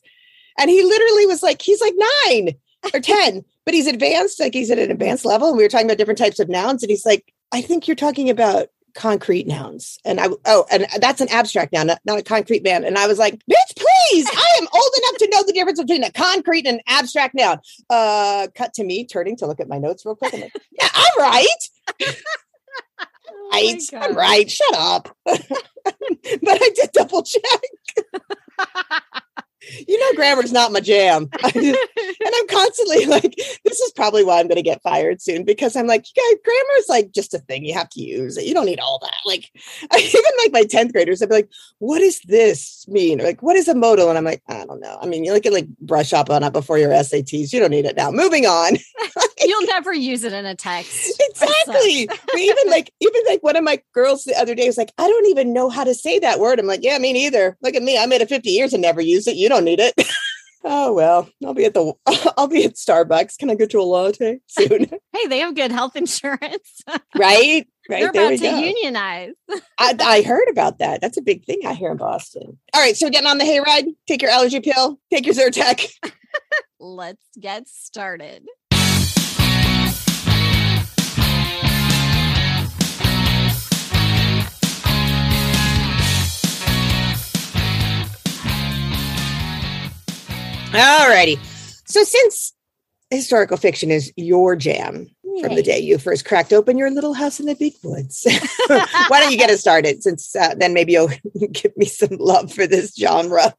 And 0.59 0.71
he 0.71 0.83
literally 0.83 1.27
was 1.27 1.43
like, 1.43 1.63
he's 1.63 1.81
like 1.81 1.95
nine 2.27 2.57
or 2.95 3.01
10, 3.01 3.45
but 3.65 3.75
he's 3.75 3.87
advanced, 3.87 4.41
like 4.41 4.55
he's 4.55 4.71
at 4.71 4.79
an 4.79 4.91
advanced 4.91 5.25
level. 5.25 5.49
And 5.49 5.57
we 5.57 5.63
were 5.63 5.69
talking 5.69 5.87
about 5.87 5.99
different 5.99 6.19
types 6.19 6.41
of 6.41 6.49
nouns. 6.49 6.83
And 6.83 6.91
he's 6.91 7.07
like, 7.07 7.33
I 7.53 7.61
think 7.61 7.87
you're 7.87 7.95
talking 7.95 8.31
about 8.31 8.69
concrete 8.95 9.47
nouns. 9.47 9.99
And 10.05 10.19
I, 10.19 10.29
oh, 10.47 10.67
and 10.71 10.87
that's 11.01 11.21
an 11.21 11.29
abstract 11.29 11.73
noun, 11.73 11.87
not, 11.87 12.01
not 12.05 12.19
a 12.19 12.23
concrete 12.23 12.65
man. 12.65 12.85
And 12.85 12.99
I 12.99 13.07
was 13.07 13.19
like, 13.19 13.35
bitch, 13.35 13.77
please, 13.77 14.27
I 14.27 14.59
am 14.61 14.69
old 14.73 14.93
enough 14.99 15.17
to 15.19 15.29
know 15.31 15.45
the 15.45 15.53
difference 15.53 15.81
between 15.81 16.03
a 16.03 16.11
concrete 16.11 16.67
and 16.67 16.79
an 16.79 16.83
abstract 16.89 17.35
noun. 17.35 17.59
Uh, 17.89 18.49
cut 18.55 18.75
to 18.75 18.85
me 18.85 19.07
turning 19.07 19.37
to 19.37 19.47
look 19.47 19.61
at 19.61 19.69
my 19.69 19.79
notes 19.79 20.05
real 20.05 20.17
quick. 20.17 20.35
I'm 20.35 20.41
like, 20.41 20.57
yeah, 20.73 20.89
I'm 20.93 21.21
right. 21.21 21.69
Oh 23.29 23.51
Right. 23.53 23.83
I'm 23.95 24.17
right. 24.17 24.51
Shut 24.51 24.75
up. 24.75 25.17
but 25.25 25.41
I 26.45 26.71
did 26.75 26.91
double 26.93 27.23
check. 27.23 27.61
You 29.87 29.99
know, 29.99 30.17
grammar's 30.17 30.53
not 30.53 30.73
my 30.73 30.81
jam. 30.81 31.29
And 32.27 32.35
I'm 32.35 32.49
constantly 32.49 33.07
like, 33.07 33.37
this 33.65 33.79
is 33.79 33.93
probably 33.93 34.25
why 34.25 34.41
I'm 34.41 34.49
going 34.49 34.57
to 34.57 34.63
get 34.63 34.83
fired 34.83 35.23
soon 35.23 35.45
because 35.45 35.77
I'm 35.77 35.87
like, 35.87 36.07
you 36.09 36.21
guys, 36.21 36.41
grammar 36.45 36.79
is 36.79 36.89
like 36.89 37.13
just 37.13 37.35
a 37.35 37.39
thing 37.39 37.65
you 37.65 37.73
have 37.75 37.89
to 37.91 38.01
use. 38.01 38.37
You 38.37 38.53
don't 38.53 38.67
need 38.67 38.81
all 38.81 38.99
that. 39.01 39.15
Like, 39.25 39.51
I, 39.93 39.99
even 39.99 40.23
like 40.39 40.53
my 40.53 40.63
10th 40.63 40.93
graders, 40.93 41.23
I'd 41.23 41.29
be 41.29 41.37
like, 41.37 41.51
what 41.79 42.01
does 42.01 42.21
this 42.21 42.87
mean? 42.89 43.21
Or 43.21 43.25
like, 43.25 43.43
what 43.43 43.55
is 43.55 43.69
a 43.69 43.75
modal? 43.75 44.09
And 44.09 44.19
I'm 44.19 44.25
like, 44.25 44.43
I 44.49 44.65
don't 44.65 44.81
know. 44.81 44.99
I 45.01 45.07
mean, 45.07 45.25
you 45.25 45.35
at 45.35 45.53
like 45.53 45.69
brush 45.79 46.13
up 46.13 46.31
on 46.31 46.43
it 46.43 46.53
before 46.53 46.79
your 46.79 46.91
SATs. 46.91 47.53
You 47.53 47.61
don't 47.61 47.71
need 47.71 47.85
it 47.85 47.97
now. 47.97 48.11
Moving 48.11 48.47
on. 48.47 48.77
You'll 49.39 49.67
never 49.67 49.93
use 49.93 50.25
it 50.25 50.33
in 50.33 50.47
a 50.47 50.55
text. 50.55 51.23
Exactly. 51.31 52.09
even 52.37 52.69
like 52.69 52.91
even 53.01 53.21
like 53.27 53.43
one 53.43 53.57
of 53.57 53.63
my 53.63 53.81
girls 53.93 54.25
the 54.25 54.35
other 54.35 54.55
day 54.55 54.67
was 54.67 54.79
like, 54.79 54.93
I 54.99 55.07
don't 55.07 55.27
even 55.27 55.53
know 55.53 55.69
how 55.69 55.85
to 55.85 55.95
say 55.95 56.19
that 56.19 56.41
word. 56.41 56.59
I'm 56.59 56.67
like, 56.67 56.83
yeah, 56.83 56.99
me 56.99 57.13
neither. 57.13 57.57
Look 57.61 57.75
at 57.75 57.83
me. 57.83 57.99
I 57.99 58.07
made 58.07 58.23
it 58.23 58.29
50 58.29 58.49
years 58.49 58.73
and 58.73 58.83
never 58.83 59.01
used 59.01 59.29
it. 59.29 59.37
You 59.37 59.46
don't 59.49 59.65
need 59.65 59.81
it. 59.81 59.95
oh 60.65 60.93
well, 60.93 61.29
I'll 61.45 61.55
be 61.55 61.65
at 61.65 61.75
the 61.75 61.93
I'll 62.37 62.49
be 62.49 62.65
at 62.65 62.75
Starbucks. 62.75 63.39
Can 63.39 63.51
I 63.51 63.55
get 63.55 63.73
you 63.73 63.81
a 63.81 63.85
latte 63.85 64.41
soon? 64.47 64.91
Hey, 65.17 65.29
they 65.29 65.39
have 65.39 65.55
good 65.55 65.73
health 65.73 65.97
insurance. 65.97 66.83
right? 67.17 67.67
Right. 67.89 68.01
They're 68.01 68.11
about 68.11 68.29
to 68.31 68.37
go. 68.37 68.59
unionize. 68.59 69.33
I, 69.79 69.95
I 69.99 70.21
heard 70.21 70.49
about 70.51 70.77
that. 70.81 71.01
That's 71.01 71.17
a 71.17 71.23
big 71.23 71.47
thing 71.47 71.65
out 71.65 71.77
here 71.77 71.91
in 71.91 71.97
Boston. 71.97 72.59
All 72.75 72.83
right, 72.83 72.95
so 72.95 73.09
getting 73.09 73.27
on 73.27 73.39
the 73.39 73.45
hayride, 73.45 73.95
take 74.07 74.21
your 74.21 74.31
allergy 74.31 74.61
pill, 74.61 74.99
take 75.11 75.25
your 75.25 75.35
Zyrtec. 75.35 75.91
Let's 76.79 77.23
get 77.41 77.67
started. 77.67 78.47
All 90.77 91.09
righty. 91.09 91.39
So 91.87 92.05
since 92.05 92.53
historical 93.11 93.57
fiction 93.57 93.91
is 93.91 94.13
your 94.17 94.57
jam 94.57 95.07
from 95.41 95.55
the 95.55 95.63
day 95.63 95.79
you 95.79 95.97
first 95.97 96.25
cracked 96.25 96.53
open 96.53 96.77
your 96.77 96.91
little 96.91 97.15
house 97.15 97.41
in 97.41 97.47
the 97.47 97.55
big 97.55 97.73
woods, 97.83 98.27
why 98.67 99.21
don't 99.21 99.31
you 99.31 99.39
get 99.39 99.49
us 99.51 99.61
started? 99.61 100.03
Since 100.03 100.37
uh, 100.37 100.55
then 100.55 100.75
maybe 100.75 100.93
you'll 100.93 101.09
give 101.53 101.77
me 101.77 101.87
some 101.87 102.17
love 102.19 102.53
for 102.53 102.67
this 102.67 102.95
genre. 102.95 103.55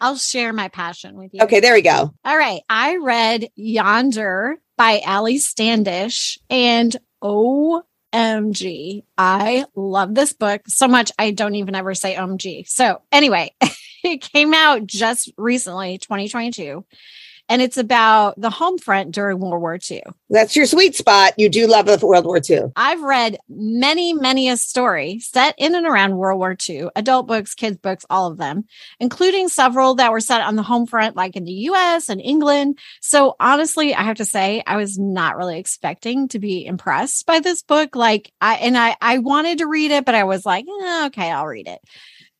I'll 0.00 0.16
share 0.16 0.52
my 0.52 0.68
passion 0.68 1.16
with 1.16 1.34
you. 1.34 1.42
Okay, 1.42 1.60
there 1.60 1.74
we 1.74 1.82
go. 1.82 2.12
All 2.24 2.36
right. 2.36 2.62
I 2.68 2.96
read 2.96 3.48
Yonder 3.56 4.58
by 4.76 5.00
Ali 5.04 5.38
Standish 5.38 6.38
and 6.48 6.96
OMG. 7.22 9.02
I 9.18 9.64
love 9.74 10.14
this 10.14 10.32
book 10.32 10.62
so 10.68 10.86
much. 10.86 11.10
I 11.18 11.32
don't 11.32 11.56
even 11.56 11.74
ever 11.74 11.94
say 11.94 12.14
OMG. 12.14 12.68
So, 12.68 13.02
anyway, 13.12 13.54
it 14.04 14.20
came 14.20 14.54
out 14.54 14.86
just 14.86 15.32
recently, 15.36 15.98
2022. 15.98 16.84
and 17.50 17.60
it's 17.60 17.76
about 17.76 18.40
the 18.40 18.48
home 18.48 18.78
front 18.78 19.10
during 19.10 19.40
World 19.40 19.60
War 19.60 19.76
II. 19.90 20.02
That's 20.28 20.54
your 20.54 20.66
sweet 20.66 20.94
spot. 20.94 21.32
You 21.36 21.48
do 21.48 21.66
love 21.66 21.88
World 22.00 22.24
War 22.24 22.40
II. 22.48 22.66
I've 22.76 23.02
read 23.02 23.38
many, 23.48 24.14
many 24.14 24.48
a 24.48 24.56
story 24.56 25.18
set 25.18 25.56
in 25.58 25.74
and 25.74 25.84
around 25.84 26.16
World 26.16 26.38
War 26.38 26.56
II, 26.68 26.90
adult 26.94 27.26
books, 27.26 27.56
kids' 27.56 27.78
books, 27.78 28.06
all 28.08 28.30
of 28.30 28.38
them, 28.38 28.66
including 29.00 29.48
several 29.48 29.96
that 29.96 30.12
were 30.12 30.20
set 30.20 30.42
on 30.42 30.54
the 30.54 30.62
home 30.62 30.86
front, 30.86 31.16
like 31.16 31.34
in 31.34 31.42
the 31.42 31.52
US 31.70 32.08
and 32.08 32.20
England. 32.20 32.78
So 33.00 33.34
honestly, 33.40 33.96
I 33.96 34.04
have 34.04 34.18
to 34.18 34.24
say, 34.24 34.62
I 34.64 34.76
was 34.76 34.96
not 34.96 35.36
really 35.36 35.58
expecting 35.58 36.28
to 36.28 36.38
be 36.38 36.64
impressed 36.64 37.26
by 37.26 37.40
this 37.40 37.62
book. 37.64 37.96
Like 37.96 38.32
I 38.40 38.54
and 38.58 38.78
I 38.78 38.96
I 39.00 39.18
wanted 39.18 39.58
to 39.58 39.66
read 39.66 39.90
it, 39.90 40.04
but 40.04 40.14
I 40.14 40.22
was 40.22 40.46
like, 40.46 40.66
eh, 40.68 41.06
okay, 41.06 41.32
I'll 41.32 41.46
read 41.46 41.66
it. 41.66 41.80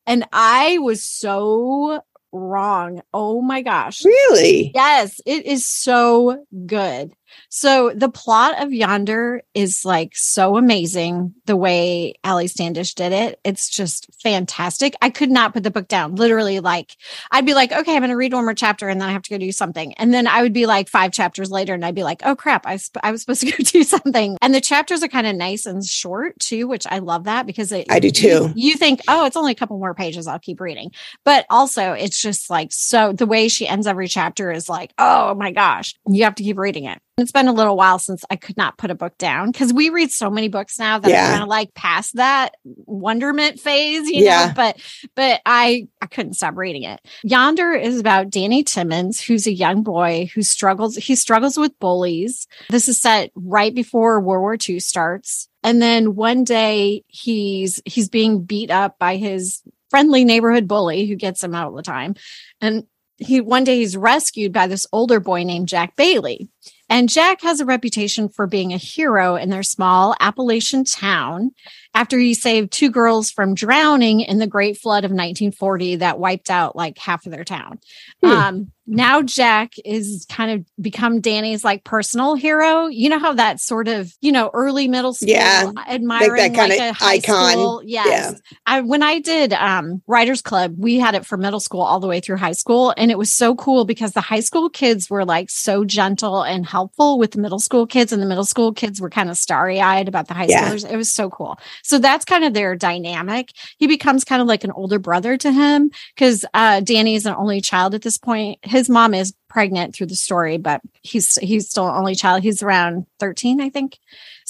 And 0.05 0.25
I 0.31 0.77
was 0.79 1.03
so 1.03 2.01
wrong. 2.31 3.01
Oh 3.13 3.41
my 3.41 3.61
gosh. 3.61 4.03
Really? 4.03 4.71
Yes, 4.73 5.19
it 5.25 5.45
is 5.45 5.65
so 5.65 6.45
good. 6.65 7.11
So 7.49 7.91
the 7.95 8.09
plot 8.09 8.61
of 8.61 8.73
Yonder 8.73 9.41
is 9.53 9.85
like 9.85 10.15
so 10.15 10.57
amazing 10.57 11.33
the 11.45 11.55
way 11.55 12.13
Ali 12.23 12.47
Standish 12.47 12.93
did 12.93 13.11
it. 13.11 13.39
It's 13.43 13.69
just 13.69 14.07
fantastic. 14.21 14.95
I 15.01 15.09
could 15.09 15.31
not 15.31 15.53
put 15.53 15.63
the 15.63 15.71
book 15.71 15.87
down. 15.87 16.15
Literally, 16.15 16.59
like 16.59 16.95
I'd 17.31 17.45
be 17.45 17.53
like, 17.53 17.71
okay, 17.71 17.95
I'm 17.95 18.01
going 18.01 18.09
to 18.09 18.15
read 18.15 18.33
one 18.33 18.45
more 18.45 18.53
chapter 18.53 18.89
and 18.89 19.01
then 19.01 19.09
I 19.09 19.11
have 19.11 19.23
to 19.23 19.29
go 19.29 19.37
do 19.37 19.51
something. 19.51 19.93
And 19.95 20.13
then 20.13 20.27
I 20.27 20.41
would 20.41 20.53
be 20.53 20.65
like 20.65 20.89
five 20.89 21.11
chapters 21.11 21.51
later 21.51 21.73
and 21.73 21.85
I'd 21.85 21.95
be 21.95 22.03
like, 22.03 22.21
oh 22.25 22.35
crap, 22.35 22.65
I, 22.65 22.77
sp- 22.77 23.03
I 23.03 23.11
was 23.11 23.21
supposed 23.21 23.41
to 23.41 23.51
go 23.51 23.57
do 23.57 23.83
something. 23.83 24.37
And 24.41 24.53
the 24.53 24.61
chapters 24.61 25.03
are 25.03 25.07
kind 25.07 25.27
of 25.27 25.35
nice 25.35 25.65
and 25.65 25.83
short 25.83 26.39
too, 26.39 26.67
which 26.67 26.85
I 26.89 26.99
love 26.99 27.25
that 27.25 27.45
because 27.45 27.71
it, 27.71 27.87
I 27.89 27.99
do 27.99 28.11
too. 28.11 28.51
You, 28.55 28.71
you 28.71 28.75
think, 28.75 29.01
oh, 29.07 29.25
it's 29.25 29.37
only 29.37 29.51
a 29.51 29.55
couple 29.55 29.77
more 29.77 29.93
pages. 29.93 30.27
I'll 30.27 30.39
keep 30.39 30.59
reading. 30.59 30.91
But 31.25 31.45
also, 31.49 31.93
it's 31.93 32.21
just 32.21 32.49
like 32.49 32.71
so 32.71 33.13
the 33.13 33.25
way 33.25 33.47
she 33.47 33.67
ends 33.67 33.87
every 33.87 34.07
chapter 34.07 34.51
is 34.51 34.69
like, 34.69 34.93
oh 34.97 35.35
my 35.35 35.51
gosh, 35.51 35.95
you 36.07 36.23
have 36.23 36.35
to 36.35 36.43
keep 36.43 36.57
reading 36.57 36.85
it. 36.85 36.99
It's 37.21 37.31
been 37.31 37.47
a 37.47 37.53
little 37.53 37.77
while 37.77 37.99
since 37.99 38.25
I 38.29 38.35
could 38.35 38.57
not 38.57 38.77
put 38.77 38.91
a 38.91 38.95
book 38.95 39.17
down 39.17 39.51
because 39.51 39.71
we 39.71 39.89
read 39.89 40.11
so 40.11 40.29
many 40.29 40.47
books 40.49 40.77
now 40.79 40.99
that 40.99 41.09
Yeah. 41.09 41.25
I'm 41.25 41.31
kind 41.31 41.43
of 41.43 41.49
like 41.49 41.73
past 41.73 42.15
that 42.15 42.55
wonderment 42.85 43.59
phase, 43.59 44.09
you 44.09 44.23
Yeah. 44.25 44.47
know. 44.47 44.53
But 44.55 44.77
but 45.15 45.41
I 45.45 45.87
I 46.01 46.07
couldn't 46.07 46.33
stop 46.33 46.57
reading 46.57 46.83
it. 46.83 46.99
Yonder 47.23 47.71
is 47.73 47.99
about 47.99 48.29
Danny 48.29 48.63
Timmons, 48.63 49.21
who's 49.21 49.47
a 49.47 49.53
young 49.53 49.83
boy 49.83 50.29
who 50.33 50.41
struggles. 50.41 50.95
He 50.95 51.15
struggles 51.15 51.57
with 51.57 51.77
bullies. 51.79 52.47
This 52.69 52.87
is 52.87 52.99
set 53.01 53.31
right 53.35 53.73
before 53.73 54.19
World 54.19 54.41
War 54.41 54.57
II 54.67 54.79
starts, 54.79 55.47
and 55.63 55.81
then 55.81 56.15
one 56.15 56.43
day 56.43 57.03
he's 57.07 57.81
he's 57.85 58.09
being 58.09 58.41
beat 58.43 58.71
up 58.71 58.97
by 58.99 59.17
his 59.17 59.61
friendly 59.89 60.23
neighborhood 60.25 60.67
bully 60.67 61.05
who 61.05 61.15
gets 61.15 61.43
him 61.43 61.53
out 61.53 61.67
all 61.67 61.75
the 61.75 61.83
time, 61.83 62.15
and 62.59 62.85
he 63.17 63.39
one 63.41 63.63
day 63.63 63.77
he's 63.77 63.95
rescued 63.95 64.51
by 64.51 64.65
this 64.65 64.87
older 64.91 65.19
boy 65.19 65.43
named 65.43 65.67
Jack 65.67 65.95
Bailey. 65.95 66.49
And 66.91 67.07
Jack 67.09 67.41
has 67.41 67.59
a 67.61 67.65
reputation 67.65 68.27
for 68.29 68.45
being 68.45 68.73
a 68.73 68.77
hero 68.77 69.35
in 69.37 69.49
their 69.49 69.63
small 69.63 70.13
Appalachian 70.19 70.83
town 70.83 71.51
after 71.93 72.17
he 72.19 72.33
saved 72.33 72.71
two 72.71 72.89
girls 72.91 73.31
from 73.31 73.53
drowning 73.55 74.19
in 74.21 74.37
the 74.39 74.47
Great 74.47 74.77
Flood 74.77 75.03
of 75.05 75.11
1940 75.11 75.95
that 75.97 76.19
wiped 76.19 76.49
out 76.49 76.75
like 76.75 76.97
half 76.97 77.25
of 77.25 77.31
their 77.31 77.43
town. 77.45 77.79
Hmm. 78.21 78.29
Um, 78.29 78.71
now 78.87 79.21
Jack 79.21 79.73
is 79.85 80.25
kind 80.29 80.51
of 80.51 80.65
become 80.83 81.21
Danny's 81.21 81.63
like 81.63 81.83
personal 81.85 82.35
hero. 82.35 82.87
You 82.87 83.09
know 83.09 83.19
how 83.19 83.33
that 83.33 83.61
sort 83.61 83.87
of, 83.87 84.11
you 84.21 84.31
know, 84.33 84.49
early 84.53 84.87
middle 84.89 85.13
school 85.13 85.29
Yeah. 85.29 85.71
admiring 85.87 86.31
Like 86.31 86.53
that 86.53 86.59
kinda 86.59 86.75
like 86.75 86.79
a 86.79 86.93
high 86.93 87.13
icon. 87.15 87.51
school. 87.51 87.81
Yes. 87.85 88.33
Yeah. 88.33 88.57
I 88.65 88.81
when 88.81 89.01
I 89.03 89.19
did 89.19 89.53
um 89.53 90.01
Writers 90.07 90.41
Club, 90.41 90.75
we 90.77 90.97
had 90.99 91.15
it 91.15 91.25
for 91.25 91.37
middle 91.37 91.59
school 91.61 91.81
all 91.81 91.99
the 92.01 92.07
way 92.07 92.19
through 92.19 92.37
high 92.37 92.51
school. 92.51 92.93
And 92.97 93.11
it 93.11 93.17
was 93.17 93.31
so 93.31 93.55
cool 93.55 93.85
because 93.85 94.11
the 94.11 94.21
high 94.21 94.39
school 94.41 94.69
kids 94.69 95.09
were 95.09 95.23
like 95.25 95.49
so 95.49 95.85
gentle 95.85 96.41
and 96.41 96.65
helpful 96.65 96.80
with 97.17 97.31
the 97.31 97.39
middle 97.39 97.59
school 97.59 97.85
kids, 97.87 98.11
and 98.11 98.21
the 98.21 98.25
middle 98.25 98.45
school 98.45 98.73
kids 98.73 99.01
were 99.01 99.09
kind 99.09 99.29
of 99.29 99.37
starry-eyed 99.37 100.07
about 100.07 100.27
the 100.27 100.33
high 100.33 100.45
Yeah. 100.49 100.69
schoolers. 100.69 100.89
It 100.89 100.97
was 100.97 101.11
so 101.11 101.29
cool. 101.29 101.57
So 101.83 101.97
that's 101.99 102.25
kind 102.25 102.43
of 102.43 102.53
their 102.53 102.75
dynamic. 102.75 103.51
He 103.77 103.87
becomes 103.87 104.23
kind 104.23 104.41
of 104.41 104.47
like 104.47 104.63
an 104.63 104.71
older 104.71 104.99
brother 104.99 105.37
to 105.37 105.51
him 105.51 105.91
because 106.15 106.45
uh 106.53 106.79
Danny 106.81 107.15
is 107.15 107.25
an 107.25 107.35
only 107.37 107.61
child 107.61 107.95
at 107.95 108.01
this 108.01 108.17
point. 108.17 108.59
His 108.63 108.89
mom 108.89 109.13
is 109.13 109.33
pregnant 109.49 109.93
through 109.93 110.07
the 110.07 110.15
story, 110.15 110.57
but 110.57 110.81
he's 111.01 111.35
he's 111.37 111.69
still 111.69 111.87
an 111.89 111.95
only 111.95 112.15
child. 112.15 112.41
He's 112.43 112.63
around 112.63 113.05
13, 113.19 113.59
I 113.61 113.69
think. 113.69 113.99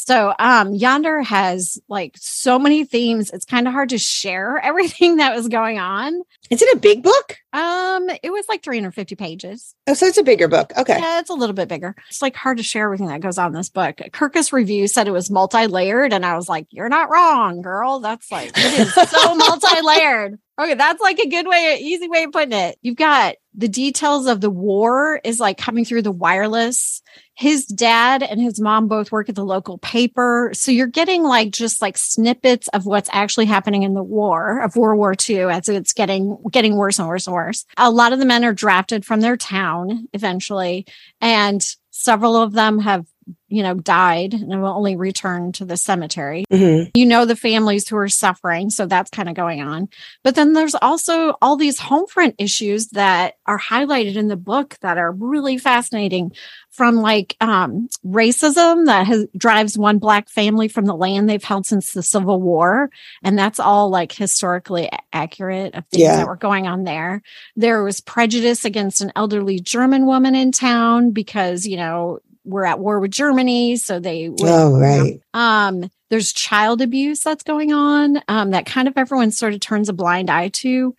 So 0.05 0.33
um 0.39 0.73
Yonder 0.73 1.21
has 1.21 1.79
like 1.87 2.15
so 2.17 2.57
many 2.57 2.85
themes. 2.85 3.29
It's 3.29 3.45
kind 3.45 3.67
of 3.67 3.73
hard 3.73 3.89
to 3.89 3.99
share 3.99 4.57
everything 4.63 5.17
that 5.17 5.35
was 5.35 5.47
going 5.47 5.77
on. 5.77 6.21
Is 6.49 6.61
it 6.61 6.75
a 6.75 6.79
big 6.79 7.03
book? 7.03 7.37
Um 7.53 8.09
it 8.23 8.31
was 8.31 8.45
like 8.49 8.63
350 8.63 9.15
pages. 9.15 9.75
Oh, 9.85 9.93
so 9.93 10.07
it's 10.07 10.17
a 10.17 10.23
bigger 10.23 10.47
book. 10.47 10.73
Okay. 10.75 10.97
Yeah, 10.97 11.19
it's 11.19 11.29
a 11.29 11.35
little 11.35 11.53
bit 11.53 11.67
bigger. 11.67 11.95
It's 12.09 12.21
like 12.21 12.35
hard 12.35 12.57
to 12.57 12.63
share 12.63 12.85
everything 12.85 13.07
that 13.07 13.21
goes 13.21 13.37
on 13.37 13.47
in 13.47 13.53
this 13.53 13.69
book. 13.69 13.97
Kirkus 13.97 14.51
review 14.51 14.87
said 14.87 15.07
it 15.07 15.11
was 15.11 15.29
multi-layered 15.29 16.13
and 16.13 16.25
I 16.25 16.35
was 16.35 16.49
like, 16.49 16.65
you're 16.71 16.89
not 16.89 17.11
wrong, 17.11 17.61
girl. 17.61 17.99
That's 17.99 18.31
like 18.31 18.51
it 18.55 18.79
is 18.79 18.93
so 18.93 19.35
multi-layered. 19.35 20.39
Okay, 20.59 20.73
that's 20.75 21.01
like 21.01 21.17
a 21.19 21.27
good 21.27 21.47
way, 21.47 21.79
easy 21.81 22.07
way 22.07 22.23
of 22.23 22.31
putting 22.31 22.53
it. 22.53 22.77
You've 22.81 22.97
got 22.97 23.35
the 23.55 23.67
details 23.67 24.27
of 24.27 24.41
the 24.41 24.49
war 24.49 25.19
is 25.23 25.39
like 25.39 25.57
coming 25.57 25.85
through 25.85 26.03
the 26.03 26.11
wireless. 26.11 27.01
His 27.41 27.65
dad 27.65 28.21
and 28.21 28.39
his 28.39 28.61
mom 28.61 28.87
both 28.87 29.11
work 29.11 29.27
at 29.27 29.33
the 29.33 29.43
local 29.43 29.79
paper. 29.79 30.51
So 30.53 30.71
you're 30.71 30.85
getting 30.85 31.23
like 31.23 31.49
just 31.49 31.81
like 31.81 31.97
snippets 31.97 32.67
of 32.67 32.85
what's 32.85 33.09
actually 33.11 33.47
happening 33.47 33.81
in 33.81 33.95
the 33.95 34.03
war 34.03 34.61
of 34.61 34.75
World 34.75 34.99
War 34.99 35.15
II 35.27 35.45
as 35.45 35.67
it's 35.67 35.91
getting 35.91 36.37
getting 36.51 36.75
worse 36.75 36.99
and 36.99 37.07
worse 37.07 37.25
and 37.25 37.33
worse. 37.33 37.65
A 37.77 37.89
lot 37.89 38.13
of 38.13 38.19
the 38.19 38.25
men 38.25 38.45
are 38.45 38.53
drafted 38.53 39.03
from 39.03 39.21
their 39.21 39.37
town 39.37 40.07
eventually, 40.13 40.85
and 41.19 41.65
several 41.89 42.35
of 42.35 42.53
them 42.53 42.77
have 42.77 43.07
you 43.47 43.63
know 43.63 43.73
died 43.75 44.33
and 44.33 44.61
will 44.61 44.69
only 44.69 44.95
return 44.95 45.51
to 45.51 45.65
the 45.65 45.77
cemetery 45.77 46.45
Mhm. 46.51 46.91
you 46.95 47.05
know 47.05 47.25
the 47.25 47.35
families 47.35 47.87
who 47.87 47.97
are 47.97 48.07
suffering 48.09 48.69
so 48.69 48.85
that's 48.85 49.09
kind 49.09 49.27
of 49.29 49.35
going 49.35 49.61
on 49.61 49.89
but 50.23 50.35
then 50.35 50.53
there's 50.53 50.75
also 50.75 51.35
all 51.41 51.55
these 51.57 51.79
home 51.79 52.07
front 52.07 52.35
issues 52.37 52.87
that 52.89 53.35
are 53.45 53.59
highlighted 53.59 54.15
in 54.15 54.27
the 54.27 54.37
book 54.37 54.77
that 54.81 54.97
are 54.97 55.11
really 55.11 55.57
fascinating 55.57 56.31
from 56.71 56.95
like 56.95 57.35
um, 57.41 57.89
racism 58.05 58.85
that 58.85 59.05
has, 59.05 59.25
drives 59.35 59.77
one 59.77 59.97
black 59.97 60.29
family 60.29 60.67
from 60.69 60.85
the 60.85 60.95
land 60.95 61.29
they've 61.29 61.43
held 61.43 61.65
since 61.65 61.91
the 61.91 62.03
civil 62.03 62.39
war 62.41 62.89
and 63.23 63.37
that's 63.37 63.59
all 63.59 63.89
like 63.89 64.11
historically 64.11 64.89
accurate 65.11 65.75
of 65.75 65.85
things 65.87 66.03
Yeah. 66.03 66.17
that 66.17 66.27
were 66.27 66.35
going 66.37 66.67
on 66.67 66.83
there 66.85 67.21
there 67.57 67.83
was 67.83 67.99
prejudice 67.99 68.63
against 68.65 69.01
an 69.01 69.11
elderly 69.15 69.59
german 69.59 70.05
woman 70.05 70.35
in 70.35 70.51
town 70.51 71.11
because 71.11 71.65
you 71.65 71.75
know 71.77 72.19
we're 72.43 72.65
at 72.65 72.79
war 72.79 72.99
with 72.99 73.11
germany 73.11 73.75
so 73.75 73.99
they 73.99 74.29
would 74.29 74.41
Oh, 74.43 74.79
right. 74.79 75.19
um, 75.33 75.89
there's 76.09 76.33
child 76.33 76.81
abuse 76.81 77.21
that's 77.21 77.43
going 77.43 77.71
on 77.71 78.21
um, 78.27 78.51
that 78.51 78.65
kind 78.65 78.87
of 78.87 78.97
everyone 78.97 79.31
sort 79.31 79.53
of 79.53 79.59
turns 79.61 79.87
a 79.89 79.93
blind 79.93 80.29
eye 80.29 80.49
to. 80.49 80.93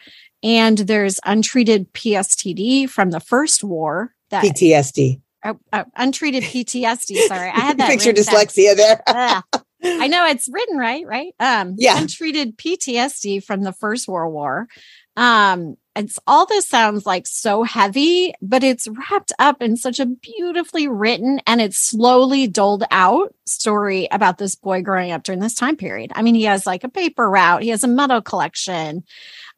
And 0.45 0.77
there's 0.79 1.21
untreated 1.25 1.93
PSTD 1.93 2.89
from 2.89 3.11
the 3.11 3.21
first 3.21 3.63
war 3.63 4.15
that 4.31 4.43
PTSD. 4.43 5.21
uh, 5.45 5.55
uh, 5.73 5.85
untreated 5.97 6.43
PTSD. 6.45 7.29
Sorry, 7.29 7.49
I 7.51 7.61
had 7.61 7.79
that. 7.79 7.89
Fix 7.91 8.05
your 8.07 8.15
down. 8.15 8.25
dyslexia 8.25 8.75
there. 8.75 9.03
I 9.85 10.07
know 10.09 10.27
it's 10.27 10.49
written 10.51 10.79
right, 10.79 11.07
right? 11.07 11.33
Um, 11.39 11.75
Yeah. 11.79 12.01
untreated 12.01 12.57
PTSD 12.57 13.45
from 13.45 13.63
the 13.63 13.73
First 13.73 14.09
World 14.09 14.33
War. 14.33 14.67
Um, 15.17 15.77
it's 15.95 16.19
all 16.27 16.47
this 16.47 16.69
sounds 16.69 17.05
like 17.05 17.27
so 17.27 17.63
heavy, 17.63 18.33
but 18.41 18.65
it's 18.65 18.89
wrapped 18.89 19.33
up 19.39 19.61
in 19.61 19.77
such 19.77 20.01
a 20.01 20.07
beautifully 20.07 20.89
written 20.89 21.41
and 21.47 21.61
it's 21.61 21.79
slowly 21.79 22.47
doled 22.47 22.85
out 22.91 23.35
story 23.45 24.09
about 24.11 24.39
this 24.39 24.55
boy 24.55 24.83
growing 24.83 25.13
up 25.13 25.23
during 25.23 25.41
this 25.41 25.55
time 25.55 25.77
period. 25.77 26.13
I 26.15 26.23
mean, 26.23 26.35
he 26.35 26.45
has 26.45 26.67
like 26.67 26.85
a 26.85 26.89
paper 26.89 27.29
route, 27.29 27.63
he 27.63 27.69
has 27.69 27.85
a 27.85 27.89
metal 27.89 28.23
collection. 28.23 29.05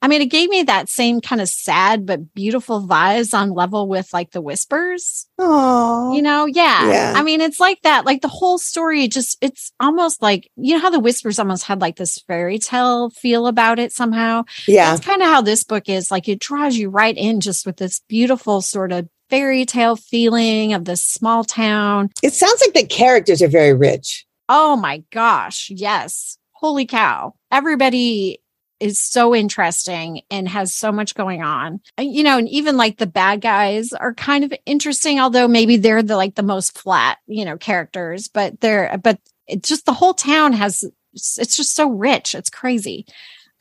I 0.05 0.07
mean, 0.07 0.21
it 0.21 0.27
gave 0.27 0.51
me 0.51 0.65
that 0.65 0.91
same 0.91 1.23
kind 1.23 1.41
of 1.41 1.49
sad 1.49 2.05
but 2.05 2.35
beautiful 2.35 2.87
vibes 2.87 3.33
on 3.33 3.53
level 3.55 3.89
with 3.89 4.13
like 4.13 4.33
the 4.33 4.43
whispers 4.43 5.27
Oh, 5.39 6.13
you 6.15 6.21
know 6.23 6.45
yeah. 6.47 6.91
Yeah. 6.91 7.13
i 7.17 7.23
mean 7.23 7.41
it's 7.41 7.59
like 7.59 7.81
that 7.83 8.05
like 8.05 8.21
the 8.21 8.29
whole 8.29 8.59
story 8.59 9.09
just 9.09 9.39
it's 9.41 9.73
almost 9.81 10.21
like 10.23 10.51
you 10.57 10.75
know 10.75 10.81
how 10.81 10.91
the 10.91 11.01
whispers 11.01 11.39
almost 11.39 11.65
had 11.65 11.81
like 11.81 11.97
this 11.97 12.19
fairy 12.29 12.59
tale 12.59 13.09
feel 13.11 13.47
about 13.47 13.79
it 13.79 13.93
somehow 13.93 14.45
yeah. 14.69 14.91
that's 14.91 15.05
kind 15.05 15.23
of 15.23 15.29
how 15.29 15.41
this 15.41 15.65
book 15.65 15.89
is 15.89 16.11
like 16.11 16.29
it 16.29 16.39
draws 16.39 16.77
you 16.77 16.91
right 16.91 17.17
in 17.17 17.41
just 17.41 17.65
with 17.67 17.79
this 17.79 18.01
beautiful 18.09 18.61
sort 18.61 18.93
of 18.93 19.09
fairy 19.31 19.65
tale 19.65 19.97
feeling 19.97 20.75
of 20.75 20.85
this 20.85 21.03
small 21.03 21.43
town 21.45 22.11
It 22.23 22.35
sounds 22.35 22.61
like 22.61 22.75
the 22.75 22.87
characters 22.87 23.41
are 23.43 23.49
very 23.49 23.73
rich. 23.75 24.27
oh 24.49 24.77
my 24.77 25.03
gosh 25.11 25.71
yes 25.71 26.37
holy 26.53 26.87
cow 26.87 27.35
everybody 27.51 28.39
is 28.85 29.01
so 29.01 29.35
interesting 29.35 30.21
and 30.31 30.47
has 30.47 30.75
so 30.75 30.93
much 30.93 31.15
going 31.15 31.43
on. 31.43 31.81
You 31.99 32.23
know, 32.23 32.37
and 32.37 32.49
even 32.51 32.77
like 32.77 32.99
the 32.99 33.07
bad 33.07 33.41
guys 33.41 33.95
are 33.95 34.13
kind 34.13 34.45
of 34.45 34.53
interesting, 34.67 35.19
although 35.19 35.49
maybe 35.49 35.79
they're 35.79 36.03
the 36.03 36.17
like 36.17 36.35
the 36.35 36.43
most 36.43 36.77
flat, 36.77 37.17
you 37.27 37.47
know, 37.47 37.57
characters, 37.57 38.29
but 38.29 38.61
they're 38.61 39.01
but 39.03 39.19
it's 39.47 39.71
just 39.71 39.87
the 39.87 39.95
whole 39.95 40.13
town 40.13 40.53
has 40.53 40.85
it's 41.15 41.57
just 41.57 41.75
so 41.75 41.89
rich. 41.89 42.35
It's 42.35 42.51
crazy. 42.51 43.07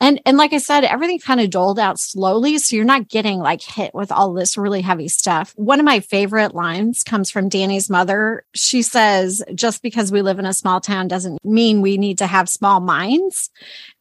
And 0.00 0.20
and 0.26 0.36
like 0.36 0.52
I 0.52 0.58
said, 0.58 0.84
everything 0.84 1.18
kind 1.18 1.40
of 1.40 1.50
doled 1.50 1.78
out 1.78 1.98
slowly. 1.98 2.58
So 2.58 2.76
you're 2.76 2.84
not 2.84 3.08
getting 3.08 3.38
like 3.38 3.62
hit 3.62 3.94
with 3.94 4.10
all 4.10 4.32
this 4.32 4.56
really 4.56 4.82
heavy 4.82 5.08
stuff. 5.08 5.52
One 5.56 5.78
of 5.78 5.84
my 5.84 6.00
favorite 6.00 6.54
lines 6.54 7.02
comes 7.02 7.30
from 7.30 7.48
Danny's 7.48 7.88
mother. 7.88 8.44
She 8.54 8.82
says, 8.82 9.42
just 9.54 9.82
because 9.82 10.10
we 10.10 10.22
live 10.22 10.38
in 10.38 10.46
a 10.46 10.52
small 10.52 10.80
town 10.80 11.08
doesn't 11.08 11.44
mean 11.44 11.80
we 11.80 11.96
need 11.96 12.18
to 12.18 12.26
have 12.26 12.48
small 12.48 12.80
minds. 12.80 13.50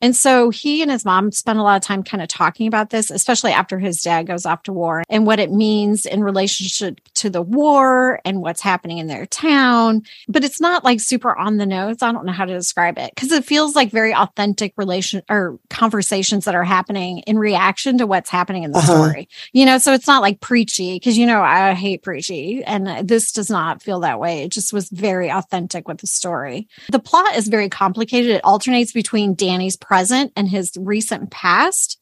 And 0.01 0.15
so 0.15 0.49
he 0.49 0.81
and 0.81 0.91
his 0.91 1.05
mom 1.05 1.31
spend 1.31 1.59
a 1.59 1.63
lot 1.63 1.77
of 1.77 1.83
time 1.83 2.03
kind 2.03 2.21
of 2.21 2.27
talking 2.27 2.67
about 2.67 2.89
this, 2.89 3.09
especially 3.09 3.51
after 3.51 3.79
his 3.79 4.01
dad 4.01 4.27
goes 4.27 4.45
off 4.45 4.63
to 4.63 4.73
war 4.73 5.03
and 5.09 5.25
what 5.25 5.39
it 5.39 5.51
means 5.51 6.05
in 6.05 6.23
relationship 6.23 6.99
to 7.15 7.29
the 7.29 7.41
war 7.41 8.19
and 8.25 8.41
what's 8.41 8.61
happening 8.61 8.97
in 8.97 9.07
their 9.07 9.25
town. 9.25 10.01
But 10.27 10.43
it's 10.43 10.59
not 10.59 10.83
like 10.83 10.99
super 10.99 11.33
on 11.37 11.57
the 11.57 11.65
nose. 11.65 11.97
I 12.01 12.11
don't 12.11 12.25
know 12.25 12.33
how 12.33 12.45
to 12.45 12.53
describe 12.53 12.97
it 12.97 13.11
because 13.15 13.31
it 13.31 13.45
feels 13.45 13.75
like 13.75 13.91
very 13.91 14.13
authentic 14.13 14.73
relation 14.75 15.21
or 15.29 15.59
conversations 15.83 16.45
that 16.45 16.55
are 16.55 16.63
happening 16.63 17.19
in 17.27 17.37
reaction 17.37 17.97
to 17.97 18.07
what's 18.07 18.29
happening 18.29 18.63
in 18.63 18.71
the 18.71 18.77
uh-huh. 18.77 18.87
story. 18.87 19.27
You 19.51 19.65
know, 19.65 19.77
so 19.77 19.91
it's 19.91 20.07
not 20.07 20.21
like 20.21 20.39
preachy 20.39 20.95
because, 20.95 21.17
you 21.17 21.25
know, 21.25 21.41
I 21.41 21.73
hate 21.73 22.03
preachy 22.03 22.63
and 22.63 23.05
this 23.05 23.33
does 23.33 23.49
not 23.49 23.81
feel 23.81 23.99
that 23.99 24.17
way. 24.17 24.43
It 24.43 24.53
just 24.53 24.71
was 24.71 24.87
very 24.89 25.29
authentic 25.29 25.89
with 25.89 25.97
the 25.97 26.07
story. 26.07 26.69
The 26.89 26.99
plot 26.99 27.35
is 27.35 27.49
very 27.49 27.67
complicated. 27.67 28.31
It 28.31 28.45
alternates 28.45 28.93
between 28.93 29.35
Danny's 29.35 29.75
present 29.75 30.31
and 30.37 30.47
his 30.47 30.71
recent 30.79 31.31
past. 31.31 31.99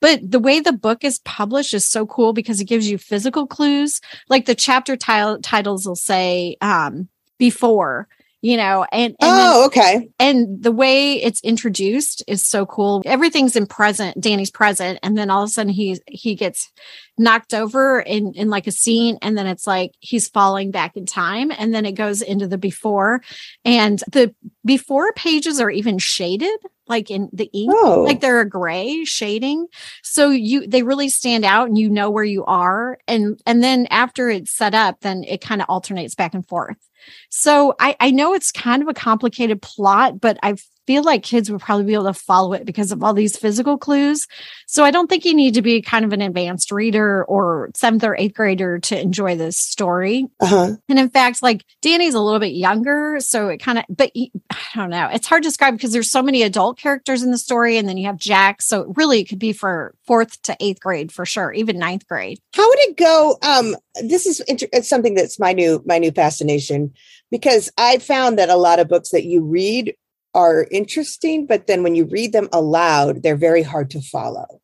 But 0.00 0.20
the 0.30 0.38
way 0.38 0.60
the 0.60 0.72
book 0.72 1.02
is 1.02 1.18
published 1.24 1.74
is 1.74 1.84
so 1.84 2.06
cool 2.06 2.34
because 2.34 2.60
it 2.60 2.66
gives 2.66 2.88
you 2.88 2.98
physical 2.98 3.48
clues. 3.48 4.00
Like 4.28 4.46
the 4.46 4.54
chapter 4.54 4.94
t- 4.94 5.40
titles 5.42 5.88
will 5.88 5.96
say, 5.96 6.56
um, 6.60 7.08
before 7.38 8.06
you 8.44 8.58
know 8.58 8.84
and, 8.92 9.12
and 9.12 9.16
oh 9.22 9.60
then, 9.60 9.66
okay. 9.66 10.08
and 10.18 10.62
the 10.62 10.70
way 10.70 11.14
it's 11.14 11.40
introduced 11.42 12.22
is 12.28 12.44
so 12.44 12.66
cool. 12.66 13.02
Everything's 13.06 13.56
in 13.56 13.66
present 13.66 14.20
danny's 14.20 14.50
present 14.50 14.98
and 15.02 15.16
then 15.16 15.30
all 15.30 15.44
of 15.44 15.48
a 15.48 15.52
sudden 15.52 15.72
he 15.72 15.98
he 16.06 16.34
gets 16.34 16.70
knocked 17.16 17.54
over 17.54 18.00
in 18.00 18.34
in 18.34 18.50
like 18.50 18.66
a 18.66 18.72
scene 18.72 19.16
and 19.22 19.38
then 19.38 19.46
it's 19.46 19.66
like 19.66 19.92
he's 20.00 20.28
falling 20.28 20.70
back 20.70 20.94
in 20.94 21.06
time 21.06 21.50
and 21.56 21.74
then 21.74 21.86
it 21.86 21.92
goes 21.92 22.20
into 22.20 22.46
the 22.46 22.58
before 22.58 23.22
and 23.64 24.00
the 24.12 24.34
before 24.62 25.12
pages 25.14 25.58
are 25.58 25.70
even 25.70 25.96
shaded 25.96 26.58
like 26.86 27.10
in 27.10 27.30
the 27.32 27.48
ink 27.54 27.72
oh. 27.74 28.04
like 28.06 28.20
they're 28.20 28.40
a 28.40 28.48
gray 28.48 29.04
shading. 29.04 29.68
So 30.02 30.28
you 30.28 30.66
they 30.66 30.82
really 30.82 31.08
stand 31.08 31.46
out 31.46 31.68
and 31.68 31.78
you 31.78 31.88
know 31.88 32.10
where 32.10 32.24
you 32.24 32.44
are 32.44 32.98
and 33.08 33.40
and 33.46 33.64
then 33.64 33.86
after 33.90 34.28
it's 34.28 34.50
set 34.50 34.74
up 34.74 35.00
then 35.00 35.24
it 35.24 35.40
kind 35.40 35.62
of 35.62 35.68
alternates 35.70 36.14
back 36.14 36.34
and 36.34 36.46
forth 36.46 36.76
so 37.30 37.74
I, 37.78 37.96
I 38.00 38.10
know 38.10 38.34
it's 38.34 38.52
kind 38.52 38.82
of 38.82 38.88
a 38.88 38.94
complicated 38.94 39.62
plot, 39.62 40.20
but 40.20 40.38
I 40.42 40.54
feel 40.86 41.02
like 41.02 41.22
kids 41.22 41.50
would 41.50 41.60
probably 41.60 41.84
be 41.84 41.94
able 41.94 42.04
to 42.04 42.14
follow 42.14 42.52
it 42.52 42.64
because 42.64 42.92
of 42.92 43.02
all 43.02 43.14
these 43.14 43.36
physical 43.36 43.78
clues. 43.78 44.26
So 44.66 44.84
I 44.84 44.90
don't 44.90 45.08
think 45.08 45.24
you 45.24 45.34
need 45.34 45.54
to 45.54 45.62
be 45.62 45.82
kind 45.82 46.04
of 46.04 46.12
an 46.12 46.20
advanced 46.20 46.70
reader 46.70 47.24
or 47.24 47.70
seventh 47.74 48.04
or 48.04 48.16
eighth 48.16 48.34
grader 48.34 48.78
to 48.80 49.00
enjoy 49.00 49.36
this 49.36 49.56
story. 49.56 50.26
Uh-huh. 50.40 50.72
And 50.88 50.98
in 50.98 51.08
fact, 51.08 51.42
like 51.42 51.64
Danny's 51.82 52.14
a 52.14 52.20
little 52.20 52.40
bit 52.40 52.54
younger. 52.54 53.18
So 53.20 53.48
it 53.48 53.58
kind 53.58 53.78
of, 53.78 53.84
but 53.88 54.10
he, 54.14 54.32
I 54.50 54.56
don't 54.74 54.90
know. 54.90 55.08
It's 55.12 55.26
hard 55.26 55.42
to 55.42 55.48
describe 55.48 55.74
because 55.74 55.92
there's 55.92 56.10
so 56.10 56.22
many 56.22 56.42
adult 56.42 56.78
characters 56.78 57.22
in 57.22 57.30
the 57.30 57.38
story. 57.38 57.76
And 57.76 57.88
then 57.88 57.96
you 57.96 58.06
have 58.06 58.18
Jack. 58.18 58.62
So 58.62 58.92
really 58.96 59.20
it 59.20 59.28
could 59.28 59.38
be 59.38 59.52
for 59.52 59.94
fourth 60.06 60.40
to 60.42 60.56
eighth 60.60 60.80
grade 60.80 61.12
for 61.12 61.24
sure, 61.24 61.52
even 61.52 61.78
ninth 61.78 62.06
grade. 62.06 62.40
How 62.54 62.68
would 62.68 62.78
it 62.80 62.96
go? 62.96 63.38
Um, 63.42 63.76
this 64.02 64.26
is 64.26 64.40
inter- 64.40 64.68
it's 64.72 64.88
something 64.88 65.14
that's 65.14 65.38
my 65.38 65.52
new, 65.52 65.82
my 65.86 65.98
new 65.98 66.10
fascination 66.10 66.92
because 67.30 67.70
I 67.78 67.98
found 67.98 68.38
that 68.38 68.48
a 68.48 68.56
lot 68.56 68.78
of 68.78 68.88
books 68.88 69.10
that 69.10 69.24
you 69.24 69.42
read 69.42 69.94
are 70.34 70.66
interesting, 70.70 71.46
but 71.46 71.66
then 71.66 71.82
when 71.82 71.94
you 71.94 72.04
read 72.06 72.32
them 72.32 72.48
aloud, 72.52 73.22
they're 73.22 73.36
very 73.36 73.62
hard 73.62 73.90
to 73.90 74.00
follow. 74.00 74.60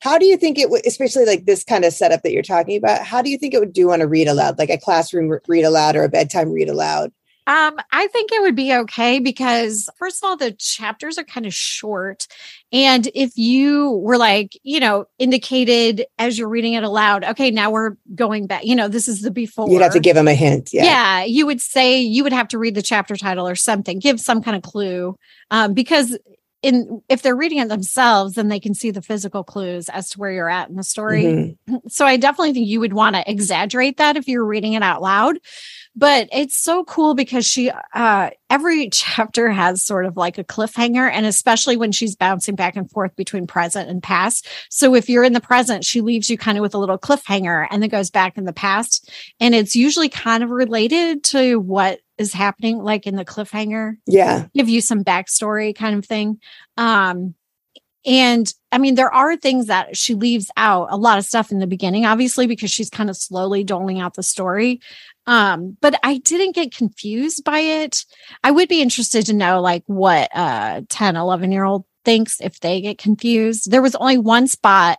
How 0.00 0.18
do 0.18 0.26
you 0.26 0.36
think 0.36 0.58
it 0.58 0.70
would, 0.70 0.86
especially 0.86 1.24
like 1.24 1.46
this 1.46 1.64
kind 1.64 1.84
of 1.84 1.92
setup 1.92 2.22
that 2.22 2.32
you're 2.32 2.42
talking 2.42 2.76
about? 2.76 3.04
How 3.04 3.22
do 3.22 3.30
you 3.30 3.38
think 3.38 3.54
it 3.54 3.60
would 3.60 3.72
do 3.72 3.92
on 3.92 4.02
a 4.02 4.06
read 4.06 4.28
aloud, 4.28 4.58
like 4.58 4.70
a 4.70 4.78
classroom 4.78 5.38
read 5.48 5.64
aloud 5.64 5.96
or 5.96 6.04
a 6.04 6.08
bedtime 6.08 6.52
read 6.52 6.68
aloud? 6.68 7.12
Um, 7.46 7.76
I 7.92 8.08
think 8.08 8.32
it 8.32 8.42
would 8.42 8.56
be 8.56 8.74
okay 8.74 9.20
because 9.20 9.88
first 9.98 10.22
of 10.22 10.28
all, 10.28 10.36
the 10.36 10.52
chapters 10.52 11.16
are 11.16 11.24
kind 11.24 11.46
of 11.46 11.54
short. 11.54 12.26
And 12.72 13.08
if 13.14 13.36
you 13.36 13.90
were 13.92 14.18
like, 14.18 14.58
you 14.64 14.80
know, 14.80 15.06
indicated 15.18 16.06
as 16.18 16.38
you're 16.38 16.48
reading 16.48 16.72
it 16.72 16.82
aloud, 16.82 17.22
okay, 17.22 17.52
now 17.52 17.70
we're 17.70 17.96
going 18.14 18.48
back, 18.48 18.64
you 18.64 18.74
know, 18.74 18.88
this 18.88 19.06
is 19.06 19.22
the 19.22 19.30
before. 19.30 19.70
You'd 19.70 19.82
have 19.82 19.92
to 19.92 20.00
give 20.00 20.16
them 20.16 20.26
a 20.26 20.34
hint. 20.34 20.70
Yeah. 20.72 20.84
Yeah. 20.84 21.24
You 21.24 21.46
would 21.46 21.60
say 21.60 22.00
you 22.00 22.24
would 22.24 22.32
have 22.32 22.48
to 22.48 22.58
read 22.58 22.74
the 22.74 22.82
chapter 22.82 23.14
title 23.16 23.46
or 23.46 23.54
something, 23.54 24.00
give 24.00 24.20
some 24.20 24.42
kind 24.42 24.56
of 24.56 24.62
clue. 24.62 25.16
Um, 25.52 25.72
because 25.72 26.18
in 26.62 27.00
if 27.08 27.22
they're 27.22 27.36
reading 27.36 27.58
it 27.58 27.68
themselves, 27.68 28.34
then 28.34 28.48
they 28.48 28.58
can 28.58 28.74
see 28.74 28.90
the 28.90 29.02
physical 29.02 29.44
clues 29.44 29.88
as 29.88 30.10
to 30.10 30.18
where 30.18 30.32
you're 30.32 30.48
at 30.48 30.68
in 30.68 30.74
the 30.74 30.82
story. 30.82 31.24
Mm-hmm. 31.24 31.76
So 31.86 32.06
I 32.06 32.16
definitely 32.16 32.54
think 32.54 32.66
you 32.66 32.80
would 32.80 32.92
want 32.92 33.14
to 33.14 33.30
exaggerate 33.30 33.98
that 33.98 34.16
if 34.16 34.26
you're 34.26 34.44
reading 34.44 34.72
it 34.72 34.82
out 34.82 35.00
loud 35.00 35.38
but 35.96 36.28
it's 36.30 36.56
so 36.56 36.84
cool 36.84 37.14
because 37.14 37.46
she 37.46 37.70
uh 37.94 38.30
every 38.50 38.90
chapter 38.92 39.50
has 39.50 39.82
sort 39.82 40.04
of 40.04 40.16
like 40.16 40.38
a 40.38 40.44
cliffhanger 40.44 41.10
and 41.10 41.26
especially 41.26 41.76
when 41.76 41.90
she's 41.90 42.14
bouncing 42.14 42.54
back 42.54 42.76
and 42.76 42.90
forth 42.90 43.16
between 43.16 43.46
present 43.46 43.88
and 43.88 44.02
past. 44.02 44.46
So 44.70 44.94
if 44.94 45.08
you're 45.08 45.24
in 45.24 45.32
the 45.32 45.40
present 45.40 45.84
she 45.84 46.00
leaves 46.02 46.28
you 46.28 46.36
kind 46.36 46.58
of 46.58 46.62
with 46.62 46.74
a 46.74 46.78
little 46.78 46.98
cliffhanger 46.98 47.66
and 47.70 47.82
then 47.82 47.88
goes 47.88 48.10
back 48.10 48.36
in 48.36 48.44
the 48.44 48.52
past. 48.52 49.10
And 49.40 49.54
it's 49.54 49.74
usually 49.74 50.08
kind 50.08 50.44
of 50.44 50.50
related 50.50 51.24
to 51.24 51.58
what 51.58 52.00
is 52.18 52.32
happening 52.32 52.78
like 52.78 53.06
in 53.06 53.16
the 53.16 53.24
cliffhanger. 53.24 53.96
Yeah. 54.06 54.46
Give 54.54 54.68
you 54.68 54.80
some 54.80 55.02
backstory 55.02 55.74
kind 55.74 55.96
of 55.96 56.04
thing. 56.04 56.40
Um 56.76 57.34
and 58.06 58.52
I 58.70 58.78
mean, 58.78 58.94
there 58.94 59.12
are 59.12 59.36
things 59.36 59.66
that 59.66 59.96
she 59.96 60.14
leaves 60.14 60.48
out 60.56 60.88
a 60.92 60.96
lot 60.96 61.18
of 61.18 61.24
stuff 61.24 61.50
in 61.50 61.58
the 61.58 61.66
beginning, 61.66 62.06
obviously, 62.06 62.46
because 62.46 62.70
she's 62.70 62.88
kind 62.88 63.10
of 63.10 63.16
slowly 63.16 63.64
doling 63.64 63.98
out 63.98 64.14
the 64.14 64.22
story. 64.22 64.80
Um, 65.26 65.76
but 65.80 65.98
I 66.02 66.18
didn't 66.18 66.54
get 66.54 66.74
confused 66.74 67.44
by 67.44 67.58
it. 67.58 68.04
I 68.44 68.50
would 68.50 68.68
be 68.68 68.80
interested 68.80 69.26
to 69.26 69.32
know 69.32 69.60
like 69.60 69.82
what 69.86 70.30
a 70.34 70.84
10, 70.88 71.16
11 71.16 71.52
year 71.52 71.64
old 71.64 71.84
thinks 72.04 72.40
if 72.40 72.60
they 72.60 72.80
get 72.80 72.98
confused. 72.98 73.70
There 73.70 73.82
was 73.82 73.96
only 73.96 74.18
one 74.18 74.46
spot 74.46 74.98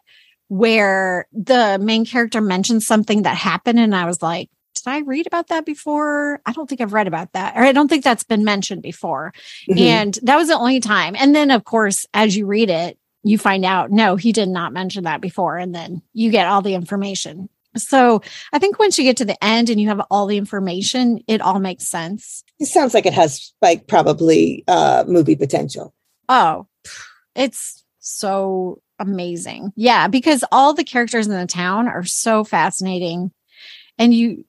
where 0.49 1.27
the 1.31 1.79
main 1.81 2.05
character 2.05 2.41
mentioned 2.41 2.83
something 2.83 3.23
that 3.23 3.35
happened, 3.35 3.79
and 3.79 3.95
I 3.95 4.05
was 4.05 4.21
like, 4.21 4.49
did 4.75 4.87
I 4.87 4.99
read 4.99 5.27
about 5.27 5.47
that 5.47 5.65
before? 5.65 6.41
I 6.45 6.53
don't 6.53 6.69
think 6.69 6.81
I've 6.81 6.93
read 6.93 7.07
about 7.07 7.33
that, 7.33 7.55
or 7.55 7.63
I 7.63 7.71
don't 7.71 7.87
think 7.87 8.03
that's 8.03 8.23
been 8.23 8.43
mentioned 8.43 8.81
before. 8.81 9.33
Mm-hmm. 9.69 9.79
And 9.79 10.19
that 10.23 10.37
was 10.37 10.47
the 10.47 10.57
only 10.57 10.79
time. 10.79 11.15
And 11.17 11.35
then, 11.35 11.51
of 11.51 11.63
course, 11.63 12.05
as 12.13 12.37
you 12.37 12.45
read 12.45 12.69
it, 12.69 12.97
you 13.23 13.37
find 13.37 13.65
out, 13.65 13.91
no, 13.91 14.15
he 14.15 14.31
did 14.31 14.49
not 14.49 14.73
mention 14.73 15.03
that 15.03 15.21
before. 15.21 15.57
And 15.57 15.73
then 15.73 16.01
you 16.13 16.31
get 16.31 16.47
all 16.47 16.61
the 16.61 16.75
information. 16.75 17.49
So 17.77 18.21
I 18.53 18.59
think 18.59 18.79
once 18.79 18.97
you 18.97 19.03
get 19.03 19.17
to 19.17 19.25
the 19.25 19.41
end 19.43 19.69
and 19.69 19.79
you 19.79 19.87
have 19.87 20.01
all 20.09 20.25
the 20.27 20.37
information, 20.37 21.19
it 21.27 21.41
all 21.41 21.59
makes 21.59 21.87
sense. 21.87 22.43
It 22.59 22.67
sounds 22.67 22.93
like 22.93 23.05
it 23.05 23.13
has 23.13 23.53
like 23.61 23.87
probably 23.87 24.63
uh 24.67 25.03
movie 25.07 25.35
potential. 25.35 25.93
Oh, 26.29 26.67
it's 27.35 27.83
so 27.99 28.81
amazing. 28.99 29.71
Yeah, 29.75 30.07
because 30.07 30.43
all 30.51 30.73
the 30.73 30.83
characters 30.83 31.27
in 31.27 31.33
the 31.33 31.45
town 31.45 31.87
are 31.87 32.03
so 32.03 32.43
fascinating. 32.43 33.31
And 33.97 34.13
you 34.13 34.45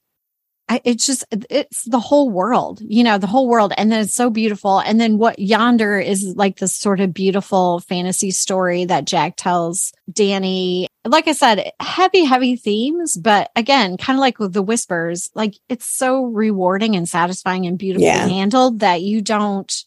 it's 0.85 1.07
just 1.07 1.25
it's 1.31 1.85
the 1.85 2.01
whole 2.01 2.31
world 2.31 2.81
you 2.83 3.03
know 3.03 3.19
the 3.19 3.27
whole 3.27 3.49
world. 3.49 3.73
And 3.77 3.91
then 3.91 4.03
it's 4.03 4.15
so 4.15 4.31
beautiful. 4.31 4.79
And 4.81 5.01
then 5.01 5.19
what 5.19 5.39
yonder 5.39 5.99
is 5.99 6.35
like 6.37 6.59
this 6.59 6.75
sort 6.75 7.01
of 7.01 7.15
beautiful 7.15 7.81
fantasy 7.81 8.31
story 8.31 8.85
that 8.87 9.05
jack 9.05 9.35
tells 9.37 9.93
danny. 10.11 10.89
Like 11.05 11.27
i 11.27 11.33
said 11.33 11.73
heavy 11.81 12.25
heavy 12.25 12.57
themes 12.57 13.17
but 13.17 13.51
again 13.57 13.97
kind 13.97 14.19
of 14.19 14.21
like 14.21 14.39
with 14.39 14.53
the 14.53 14.63
whispers 14.63 15.31
like 15.35 15.55
it's 15.69 15.87
so 15.87 16.25
rewarding 16.25 16.97
and 16.97 17.09
satisfying 17.09 17.67
and 17.67 17.79
beautifully 17.79 18.07
yeah. 18.07 18.29
handled 18.29 18.81
that 18.81 19.01
you 19.01 19.23
don't 19.23 19.85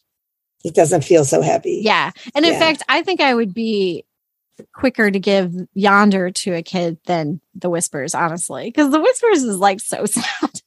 it 0.64 0.76
doesn't 0.76 1.04
feel 1.04 1.26
so 1.26 1.42
heavy. 1.42 1.82
Yeah. 1.84 2.12
And 2.36 2.46
in 2.46 2.54
yeah. 2.54 2.60
fact 2.60 2.84
i 2.90 3.04
think 3.04 3.22
i 3.22 3.36
would 3.36 3.54
be 3.54 4.06
quicker 4.74 5.12
to 5.12 5.20
give 5.20 5.54
yonder 5.74 6.32
to 6.32 6.54
a 6.54 6.64
kid 6.64 6.98
than 7.06 7.42
the 7.56 7.70
whispers 7.70 8.16
honestly 8.16 8.66
because 8.66 8.92
the 8.92 9.02
whispers 9.02 9.44
is 9.44 9.58
like 9.58 9.80
so 9.80 10.06
sad 10.06 10.62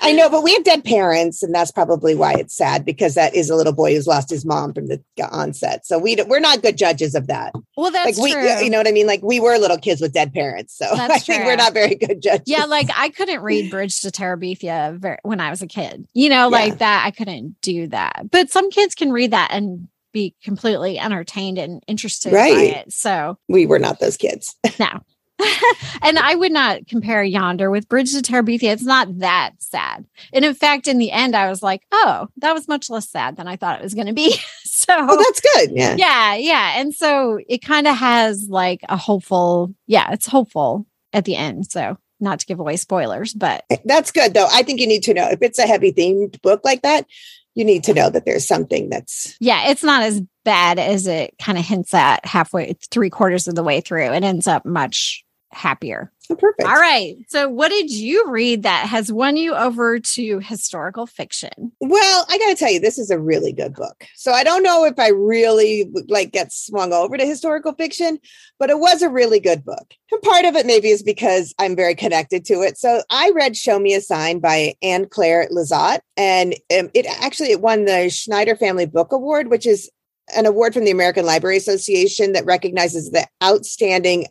I 0.00 0.12
know, 0.12 0.28
but 0.28 0.42
we 0.42 0.52
have 0.54 0.64
dead 0.64 0.84
parents, 0.84 1.42
and 1.42 1.54
that's 1.54 1.70
probably 1.70 2.14
why 2.14 2.34
it's 2.34 2.56
sad 2.56 2.84
because 2.84 3.14
that 3.14 3.34
is 3.34 3.50
a 3.50 3.56
little 3.56 3.72
boy 3.72 3.94
who's 3.94 4.06
lost 4.06 4.30
his 4.30 4.44
mom 4.44 4.72
from 4.72 4.86
the 4.86 5.02
onset. 5.30 5.86
So 5.86 5.98
we 5.98 6.16
we're 6.26 6.40
not 6.40 6.62
good 6.62 6.76
judges 6.76 7.14
of 7.14 7.26
that. 7.26 7.52
Well, 7.76 7.90
that's 7.90 8.18
like 8.18 8.22
we, 8.22 8.32
true. 8.32 8.62
you 8.62 8.70
know 8.70 8.78
what 8.78 8.88
I 8.88 8.92
mean. 8.92 9.06
Like 9.06 9.22
we 9.22 9.40
were 9.40 9.56
little 9.58 9.78
kids 9.78 10.00
with 10.00 10.12
dead 10.12 10.32
parents, 10.32 10.76
so 10.76 10.86
that's 10.94 11.14
I 11.14 11.18
think 11.18 11.44
we're 11.44 11.56
not 11.56 11.72
very 11.72 11.94
good 11.94 12.22
judges. 12.22 12.44
Yeah, 12.46 12.64
like 12.64 12.90
I 12.96 13.08
couldn't 13.10 13.42
read 13.42 13.70
Bridge 13.70 14.00
to 14.02 14.08
Terabithia 14.08 15.18
when 15.22 15.40
I 15.40 15.50
was 15.50 15.62
a 15.62 15.66
kid. 15.66 16.06
You 16.14 16.28
know, 16.28 16.48
like 16.48 16.72
yeah. 16.72 16.76
that. 16.76 17.02
I 17.06 17.10
couldn't 17.10 17.60
do 17.60 17.88
that. 17.88 18.30
But 18.30 18.50
some 18.50 18.70
kids 18.70 18.94
can 18.94 19.12
read 19.12 19.32
that 19.32 19.50
and 19.52 19.88
be 20.12 20.34
completely 20.42 20.98
entertained 20.98 21.58
and 21.58 21.82
interested 21.86 22.32
right. 22.32 22.54
by 22.54 22.62
it. 22.78 22.92
So 22.92 23.38
we 23.48 23.66
were 23.66 23.78
not 23.78 24.00
those 24.00 24.16
kids. 24.16 24.56
No. 24.78 25.00
and 26.02 26.18
I 26.18 26.34
would 26.34 26.52
not 26.52 26.86
compare 26.86 27.22
Yonder 27.22 27.70
with 27.70 27.88
Bridge 27.88 28.12
to 28.12 28.18
Terabithia. 28.18 28.72
It's 28.72 28.82
not 28.82 29.18
that 29.18 29.52
sad. 29.58 30.06
And 30.32 30.44
in 30.44 30.54
fact, 30.54 30.88
in 30.88 30.98
the 30.98 31.10
end, 31.10 31.34
I 31.34 31.48
was 31.48 31.62
like, 31.62 31.82
oh, 31.92 32.28
that 32.38 32.52
was 32.52 32.68
much 32.68 32.90
less 32.90 33.08
sad 33.08 33.36
than 33.36 33.48
I 33.48 33.56
thought 33.56 33.78
it 33.78 33.82
was 33.82 33.94
going 33.94 34.06
to 34.06 34.12
be. 34.12 34.34
so 34.64 34.94
oh, 34.96 35.16
that's 35.16 35.40
good. 35.40 35.72
Yeah. 35.72 35.96
Yeah. 35.96 36.34
Yeah. 36.34 36.80
And 36.80 36.94
so 36.94 37.40
it 37.48 37.58
kind 37.58 37.86
of 37.86 37.96
has 37.96 38.48
like 38.48 38.80
a 38.88 38.96
hopeful, 38.96 39.74
yeah, 39.86 40.12
it's 40.12 40.26
hopeful 40.26 40.86
at 41.12 41.24
the 41.24 41.36
end. 41.36 41.70
So 41.70 41.98
not 42.20 42.40
to 42.40 42.46
give 42.46 42.60
away 42.60 42.76
spoilers, 42.76 43.34
but 43.34 43.64
eh, 43.70 43.76
that's 43.84 44.12
good 44.12 44.34
though. 44.34 44.48
I 44.50 44.62
think 44.62 44.80
you 44.80 44.86
need 44.86 45.02
to 45.04 45.14
know 45.14 45.28
if 45.28 45.42
it's 45.42 45.58
a 45.58 45.66
heavy 45.66 45.92
themed 45.92 46.40
book 46.42 46.60
like 46.64 46.82
that, 46.82 47.06
you 47.54 47.64
need 47.64 47.84
to 47.84 47.94
know 47.94 48.10
that 48.10 48.24
there's 48.24 48.46
something 48.46 48.88
that's 48.88 49.36
yeah 49.40 49.68
it's 49.68 49.82
not 49.82 50.02
as 50.02 50.22
bad 50.44 50.78
as 50.78 51.06
it 51.06 51.34
kind 51.38 51.58
of 51.58 51.64
hints 51.64 51.94
at 51.94 52.24
halfway 52.24 52.74
three 52.90 53.10
quarters 53.10 53.46
of 53.46 53.54
the 53.54 53.62
way 53.62 53.80
through. 53.80 54.12
It 54.12 54.24
ends 54.24 54.46
up 54.46 54.64
much 54.64 55.24
happier. 55.52 56.10
Oh, 56.30 56.36
perfect. 56.36 56.68
All 56.68 56.74
right. 56.74 57.16
So 57.28 57.48
what 57.48 57.68
did 57.68 57.90
you 57.90 58.28
read 58.28 58.62
that 58.62 58.86
has 58.86 59.12
won 59.12 59.36
you 59.36 59.54
over 59.54 59.98
to 59.98 60.38
historical 60.38 61.06
fiction? 61.06 61.72
Well 61.80 62.26
i 62.28 62.38
gotta 62.38 62.54
tell 62.54 62.70
you 62.70 62.80
this 62.80 62.98
is 62.98 63.10
a 63.10 63.18
really 63.18 63.52
good 63.52 63.74
book. 63.74 64.04
So 64.14 64.32
i 64.32 64.44
don't 64.44 64.62
know 64.62 64.84
if 64.84 64.98
i 64.98 65.08
really 65.08 65.90
like 66.08 66.32
get 66.32 66.52
swung 66.52 66.92
over 66.92 67.16
to 67.16 67.26
historical 67.26 67.72
fiction 67.72 68.18
but 68.58 68.70
it 68.70 68.78
was 68.78 69.02
a 69.02 69.10
really 69.10 69.40
good 69.40 69.64
book. 69.64 69.94
And 70.10 70.22
part 70.22 70.44
of 70.44 70.56
it 70.56 70.66
maybe 70.66 70.88
is 70.88 71.02
because 71.02 71.54
i'm 71.58 71.76
very 71.76 71.94
connected 71.94 72.44
to 72.46 72.62
it. 72.62 72.78
So 72.78 73.02
i 73.10 73.30
read 73.34 73.56
show 73.56 73.78
me 73.78 73.94
a 73.94 74.00
sign 74.00 74.38
by 74.38 74.74
Ann 74.82 75.08
Clare 75.08 75.48
LeZotte 75.50 76.00
and 76.16 76.54
um, 76.78 76.90
it 76.94 77.06
actually 77.06 77.50
it 77.50 77.60
won 77.60 77.84
the 77.84 78.08
schneider 78.10 78.56
family 78.56 78.86
book 78.86 79.12
award 79.12 79.48
which 79.48 79.66
is 79.66 79.90
an 80.34 80.46
award 80.46 80.72
from 80.72 80.84
the 80.84 80.90
American 80.90 81.26
Library 81.26 81.56
Association 81.56 82.32
that 82.32 82.46
recognizes 82.46 83.10
the 83.10 83.26
outstanding 83.42 84.26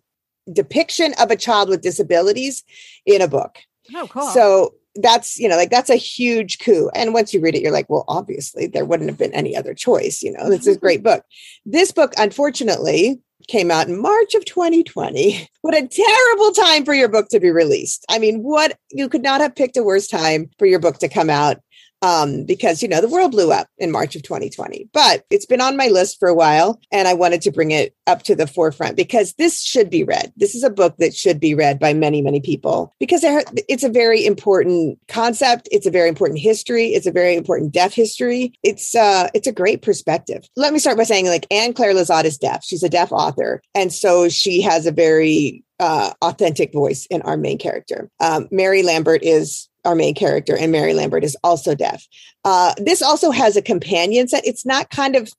depiction 0.53 1.13
of 1.19 1.31
a 1.31 1.35
child 1.35 1.69
with 1.69 1.81
disabilities 1.81 2.63
in 3.05 3.21
a 3.21 3.27
book. 3.27 3.59
Oh, 3.95 4.07
cool. 4.07 4.29
So 4.29 4.73
that's, 4.95 5.39
you 5.39 5.47
know, 5.47 5.55
like 5.55 5.69
that's 5.69 5.89
a 5.89 5.95
huge 5.95 6.59
coup. 6.59 6.89
And 6.93 7.13
once 7.13 7.33
you 7.33 7.39
read 7.39 7.55
it, 7.55 7.61
you're 7.61 7.71
like, 7.71 7.89
well, 7.89 8.05
obviously 8.07 8.67
there 8.67 8.85
wouldn't 8.85 9.09
have 9.09 9.17
been 9.17 9.33
any 9.33 9.55
other 9.55 9.73
choice. 9.73 10.21
You 10.21 10.33
know, 10.33 10.49
this 10.49 10.61
is 10.61 10.67
a 10.67 10.71
mm-hmm. 10.71 10.79
great 10.85 11.03
book. 11.03 11.23
This 11.65 11.91
book, 11.91 12.13
unfortunately, 12.17 13.21
came 13.47 13.71
out 13.71 13.87
in 13.87 14.01
March 14.01 14.33
of 14.35 14.45
2020. 14.45 15.47
What 15.61 15.75
a 15.75 15.87
terrible 15.87 16.51
time 16.53 16.85
for 16.85 16.95
your 16.95 17.07
book 17.07 17.29
to 17.29 17.39
be 17.39 17.51
released. 17.51 18.03
I 18.09 18.17
mean, 18.17 18.41
what 18.41 18.79
you 18.89 19.07
could 19.07 19.21
not 19.21 19.41
have 19.41 19.55
picked 19.55 19.77
a 19.77 19.83
worse 19.83 20.07
time 20.07 20.49
for 20.57 20.65
your 20.65 20.79
book 20.79 20.97
to 20.97 21.07
come 21.07 21.29
out 21.29 21.57
um, 22.01 22.43
because 22.45 22.81
you 22.81 22.87
know 22.87 23.01
the 23.01 23.07
world 23.07 23.31
blew 23.31 23.51
up 23.51 23.67
in 23.77 23.91
March 23.91 24.15
of 24.15 24.23
2020. 24.23 24.89
But 24.93 25.25
it's 25.29 25.45
been 25.45 25.61
on 25.61 25.77
my 25.77 25.87
list 25.87 26.19
for 26.19 26.27
a 26.27 26.35
while, 26.35 26.79
and 26.91 27.07
I 27.07 27.13
wanted 27.13 27.41
to 27.43 27.51
bring 27.51 27.71
it 27.71 27.95
up 28.07 28.23
to 28.23 28.35
the 28.35 28.47
forefront 28.47 28.95
because 28.95 29.33
this 29.33 29.61
should 29.61 29.89
be 29.89 30.03
read. 30.03 30.33
This 30.35 30.55
is 30.55 30.63
a 30.63 30.69
book 30.69 30.95
that 30.97 31.15
should 31.15 31.39
be 31.39 31.55
read 31.55 31.79
by 31.79 31.93
many, 31.93 32.21
many 32.21 32.41
people 32.41 32.93
because 32.99 33.21
it's 33.23 33.83
a 33.83 33.89
very 33.89 34.25
important 34.25 34.99
concept. 35.07 35.69
It's 35.71 35.85
a 35.85 35.91
very 35.91 36.09
important 36.09 36.39
history. 36.39 36.87
It's 36.87 37.07
a 37.07 37.11
very 37.11 37.35
important 37.35 37.71
deaf 37.71 37.93
history. 37.93 38.53
It's 38.63 38.95
uh, 38.95 39.29
it's 39.33 39.47
a 39.47 39.51
great 39.51 39.81
perspective. 39.81 40.47
Let 40.55 40.73
me 40.73 40.79
start 40.79 40.97
by 40.97 41.03
saying, 41.03 41.27
like 41.27 41.47
Ann 41.51 41.73
Clare 41.73 41.93
LeZotte 41.93 42.25
is 42.25 42.37
deaf. 42.37 42.63
She's 42.63 42.83
a 42.83 42.89
deaf 42.89 43.11
author, 43.11 43.61
and 43.75 43.93
so 43.93 44.29
she 44.29 44.61
has 44.61 44.85
a 44.85 44.91
very 44.91 45.63
uh, 45.79 46.13
authentic 46.21 46.71
voice 46.71 47.07
in 47.07 47.23
our 47.23 47.37
main 47.37 47.57
character. 47.57 48.09
Um, 48.19 48.47
Mary 48.51 48.83
Lambert 48.83 49.23
is 49.23 49.67
our 49.85 49.95
main 49.95 50.15
character, 50.15 50.55
and 50.55 50.71
Mary 50.71 50.93
Lambert 50.93 51.23
is 51.23 51.37
also 51.43 51.75
deaf. 51.75 52.07
Uh, 52.45 52.73
this 52.77 53.01
also 53.01 53.31
has 53.31 53.55
a 53.55 53.61
companion 53.61 54.27
set. 54.27 54.45
It's 54.45 54.65
not 54.65 54.89
kind 54.89 55.15
of 55.15 55.31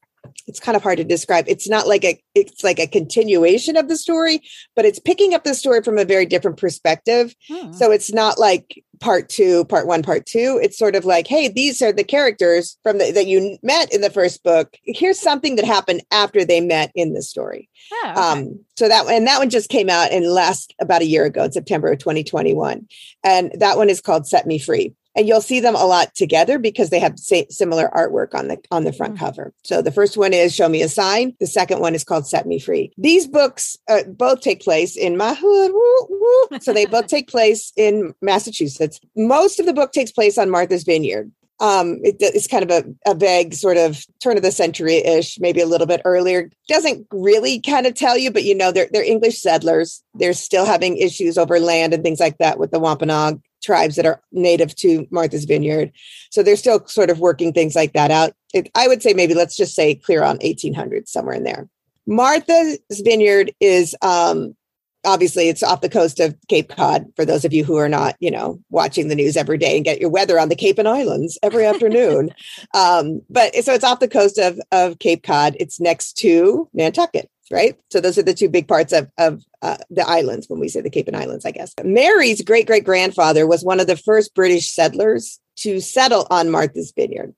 it's 0.47 0.61
kind 0.61 0.77
of 0.77 0.83
hard 0.83 0.99
to 0.99 1.05
describe. 1.05 1.45
It's 1.49 1.69
not 1.69 1.87
like 1.87 2.05
a 2.05 2.23
it's 2.35 2.65
like 2.65 2.79
a 2.79 2.87
continuation 2.87 3.77
of 3.77 3.89
the 3.89 3.97
story, 3.97 4.41
but 4.75 4.85
it's 4.85 4.99
picking 4.99 5.35
up 5.35 5.45
the 5.45 5.55
story 5.55 5.83
from 5.83 5.99
a 5.99 6.05
very 6.05 6.27
different 6.27 6.57
perspective. 6.57 7.35
Hmm. 7.49 7.73
So 7.73 7.91
it's 7.91 8.13
not 8.13 8.39
like 8.39 8.83
part 9.01 9.29
two, 9.29 9.65
part 9.67 9.87
one, 9.87 10.03
part 10.03 10.27
two. 10.27 10.61
It's 10.63 10.79
sort 10.79 10.95
of 10.95 11.05
like, 11.05 11.27
hey, 11.27 11.49
these 11.49 11.83
are 11.83 11.93
the 11.93 12.05
characters 12.05 12.79
from 12.83 12.99
the, 12.99 13.11
that 13.13 13.27
you 13.27 13.59
met 13.63 13.93
in 13.93 14.01
the 14.01 14.11
first 14.11 14.43
book. 14.43 14.77
Here's 14.85 15.21
something 15.21 15.57
that 15.57 15.65
happened 15.65 16.03
after 16.11 16.45
they 16.45 16.61
met 16.61 16.93
in 16.95 17.13
the 17.13 17.23
story. 17.23 17.69
Oh, 17.93 18.11
okay. 18.11 18.21
um, 18.21 18.61
so 18.77 18.89
that 18.89 19.07
and 19.07 19.27
that 19.27 19.39
one 19.39 19.51
just 19.51 19.71
came 19.71 19.91
out 19.91 20.13
in 20.13 20.25
last 20.25 20.75
about 20.81 21.03
a 21.03 21.07
year 21.07 21.25
ago 21.25 21.45
in 21.45 21.53
September 21.53 21.91
of 21.93 21.99
2021, 21.99 22.87
and 23.25 23.53
that 23.59 23.77
one 23.77 23.91
is 23.91 24.01
called 24.01 24.27
Set 24.27 24.47
Me 24.47 24.59
Free 24.59 24.95
and 25.15 25.29
you'll 25.29 25.41
see 25.41 25.61
them 25.61 25.75
a 25.75 25.85
lot 25.85 26.15
together 26.15 26.59
because 26.59 26.91
they 26.91 26.99
have 26.99 27.19
similar 27.19 27.91
artwork 27.95 28.35
on 28.35 28.49
the 28.49 28.59
on 28.71 28.85
the 28.85 28.93
front 28.93 29.15
mm-hmm. 29.15 29.25
cover. 29.25 29.53
So 29.65 29.83
the 29.83 29.93
first 29.93 30.17
one 30.17 30.33
is 30.33 30.55
Show 30.55 30.69
Me 30.69 30.83
a 30.83 30.89
Sign. 30.89 31.37
The 31.41 31.47
second 31.47 31.81
one 31.81 31.95
is 31.95 32.05
called 32.05 32.27
Set 32.27 32.47
Me 32.47 32.59
Free. 32.59 32.93
These 32.97 33.27
books 33.27 33.77
uh, 33.89 34.05
both 34.05 34.41
take 34.41 34.63
place 34.63 34.97
in 34.97 35.17
my 35.17 35.35
hood. 35.35 35.73
Woo, 35.73 36.07
woo. 36.09 36.59
So 36.61 36.73
they 36.73 36.87
both 36.87 37.07
take 37.07 37.29
place 37.29 37.73
in 37.77 38.15
Massachusetts. 38.23 39.01
Most 39.17 39.61
of 39.61 39.67
the 39.67 39.75
book 39.75 39.93
takes 39.93 40.13
place 40.13 40.39
on 40.39 40.51
Martha's 40.51 40.85
Vineyard. 40.85 41.31
Um, 41.61 42.01
it, 42.03 42.17
it's 42.19 42.49
kind 42.49 42.69
of 42.69 42.71
a, 42.71 43.11
a 43.11 43.15
vague 43.15 43.55
sort 43.55 43.77
of 43.77 44.05
turn 44.21 44.37
of 44.37 44.43
the 44.43 44.51
century 44.51 44.97
ish, 44.97 45.39
maybe 45.39 45.61
a 45.61 45.67
little 45.67 45.87
bit 45.87 46.03
earlier. 46.05 46.51
Doesn't 46.67 47.07
really 47.13 47.61
kind 47.61 47.87
of 47.87 47.95
tell 47.95 48.19
you, 48.19 48.33
but 48.33 48.43
you 48.43 48.55
know, 48.55 48.73
they're, 48.73 48.89
they're 48.91 49.05
English 49.05 49.41
settlers. 49.41 50.03
They're 50.15 50.33
still 50.33 50.65
having 50.65 50.97
issues 50.97 51.39
over 51.39 51.61
land 51.61 51.95
and 51.95 52.03
things 52.03 52.19
like 52.19 52.39
that 52.39 52.59
with 52.59 52.73
the 52.73 52.81
Wampanoag 52.81 53.41
tribes 53.63 53.97
that 53.97 54.07
are 54.07 54.21
native 54.33 54.75
to 54.77 55.07
Martha's 55.11 55.45
Vineyard. 55.45 55.93
So 56.31 56.43
they're 56.43 56.57
still 56.57 56.87
sort 56.87 57.11
of 57.11 57.21
working 57.21 57.53
things 57.53 57.75
like 57.75 57.93
that 57.93 58.11
out. 58.11 58.33
It, 58.53 58.71
I 58.75 58.89
would 58.89 59.03
say 59.03 59.15
maybe 59.15 59.35
let's 59.35 59.57
just 59.57 59.75
say 59.75 59.95
clear 59.95 60.23
on 60.23 60.39
1800 60.39 61.09
somewhere 61.09 61.35
in 61.35 61.45
there. 61.45 61.69
Martha's 62.07 62.79
Vineyard 62.91 63.53
is 63.61 63.95
um, 64.03 64.57
obviously 65.05 65.49
it's 65.49 65.63
off 65.63 65.81
the 65.81 65.89
coast 65.89 66.21
of 66.21 66.37
Cape 66.49 66.69
Cod 66.69 67.07
for 67.17 67.25
those 67.25 67.45
of 67.45 67.53
you 67.53 67.65
who 67.65 67.77
are 67.77 67.89
not, 67.89 68.17
you 68.21 68.31
know, 68.31 68.61
watching 68.71 69.09
the 69.09 69.15
news 69.15 69.37
every 69.37 69.59
day 69.59 69.77
and 69.77 69.85
get 69.85 70.01
your 70.01 70.11
weather 70.11 70.39
on 70.39 70.49
the 70.49 70.57
Cape 70.57 70.79
and 70.79 70.89
Islands 70.89 71.39
every 71.43 71.65
afternoon. 71.65 72.31
um, 72.75 73.23
but 73.31 73.55
so 73.57 73.73
it's 73.73 73.85
off 73.85 74.01
the 74.01 74.09
coast 74.09 74.39
of, 74.39 74.61
of 74.71 74.99
Cape 74.99 75.23
Cod. 75.23 75.57
It's 75.59 75.81
next 75.81 76.15
to 76.19 76.69
Nantucket 76.73 77.31
right? 77.53 77.79
So 77.91 78.01
those 78.01 78.19
are 78.19 78.23
the 78.23 78.35
two 78.35 78.49
big 78.49 78.67
parts 78.67 78.93
of, 78.93 79.09
of 79.19 79.45
uh, 79.61 79.77
the 79.91 80.09
islands 80.09 80.49
when 80.49 80.59
we 80.59 80.69
say 80.69 80.81
the 80.81 80.91
Cape 80.91 81.07
and 81.07 81.17
Islands, 81.17 81.45
I 81.45 81.51
guess. 81.51 81.75
Mary's 81.85 82.43
great 82.43 82.67
great 82.67 82.85
grandfather 82.85 83.47
was 83.47 83.63
one 83.63 83.79
of 83.79 83.87
the 83.87 83.97
first 83.97 84.35
British 84.35 84.73
settlers 84.73 85.39
to 85.57 85.81
settle 85.81 86.27
on 86.31 86.51
Martha's 86.51 86.93
Vineyard. 86.97 87.35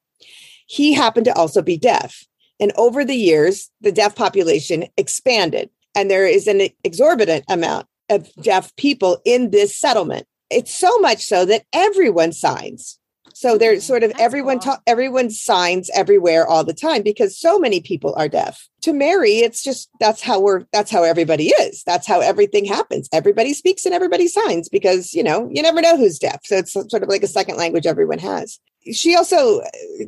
He 0.67 0.95
happened 0.95 1.27
to 1.27 1.35
also 1.35 1.61
be 1.61 1.77
deaf. 1.77 2.25
And 2.61 2.73
over 2.77 3.05
the 3.05 3.17
years, 3.17 3.71
the 3.81 3.93
deaf 3.93 4.15
population 4.15 4.85
expanded, 4.97 5.69
and 5.95 6.11
there 6.11 6.27
is 6.27 6.47
an 6.47 6.63
exorbitant 6.85 7.45
amount 7.49 7.87
of 8.09 8.33
deaf 8.41 8.75
people 8.77 9.21
in 9.25 9.51
this 9.51 9.77
settlement. 9.77 10.27
It's 10.51 10.75
so 10.75 10.99
much 10.99 11.25
so 11.25 11.45
that 11.47 11.65
everyone 11.73 12.33
signs 12.33 12.99
so 13.35 13.59
there's 13.59 13.83
mm, 13.83 13.87
sort 13.87 14.03
of 14.05 14.13
That's 14.13 14.23
everyone 14.23 14.61
cool. 14.61 14.75
ta- 14.75 14.83
everyone 14.87 15.29
signs 15.29 15.91
everywhere 15.95 16.47
all 16.47 16.65
the 16.65 16.73
time 16.73 17.03
because 17.03 17.37
so 17.37 17.59
many 17.59 17.81
people 17.81 18.15
are 18.17 18.29
deaf. 18.29 18.69
To 18.83 18.93
Mary, 18.93 19.39
it's 19.39 19.63
just 19.63 19.91
that's 19.99 20.23
how 20.23 20.41
we're 20.41 20.65
that's 20.73 20.91
how 20.91 21.03
everybody 21.03 21.49
is. 21.49 21.83
That's 21.85 22.07
how 22.07 22.21
everything 22.21 22.65
happens. 22.65 23.09
Everybody 23.13 23.53
speaks 23.53 23.85
and 23.85 23.95
everybody 23.95 24.29
signs 24.29 24.69
because 24.69 25.13
you 25.13 25.23
know 25.23 25.51
you 25.53 25.63
never 25.63 25.81
know 25.81 25.97
who's 25.97 26.19
deaf. 26.19 26.41
So 26.45 26.57
it's 26.59 26.73
sort 26.73 26.95
of 26.95 27.09
like 27.09 27.23
a 27.25 27.29
second 27.29 27.57
language 27.57 27.87
everyone 27.87 28.21
has. 28.21 28.61
She 28.93 29.17
also 29.17 29.63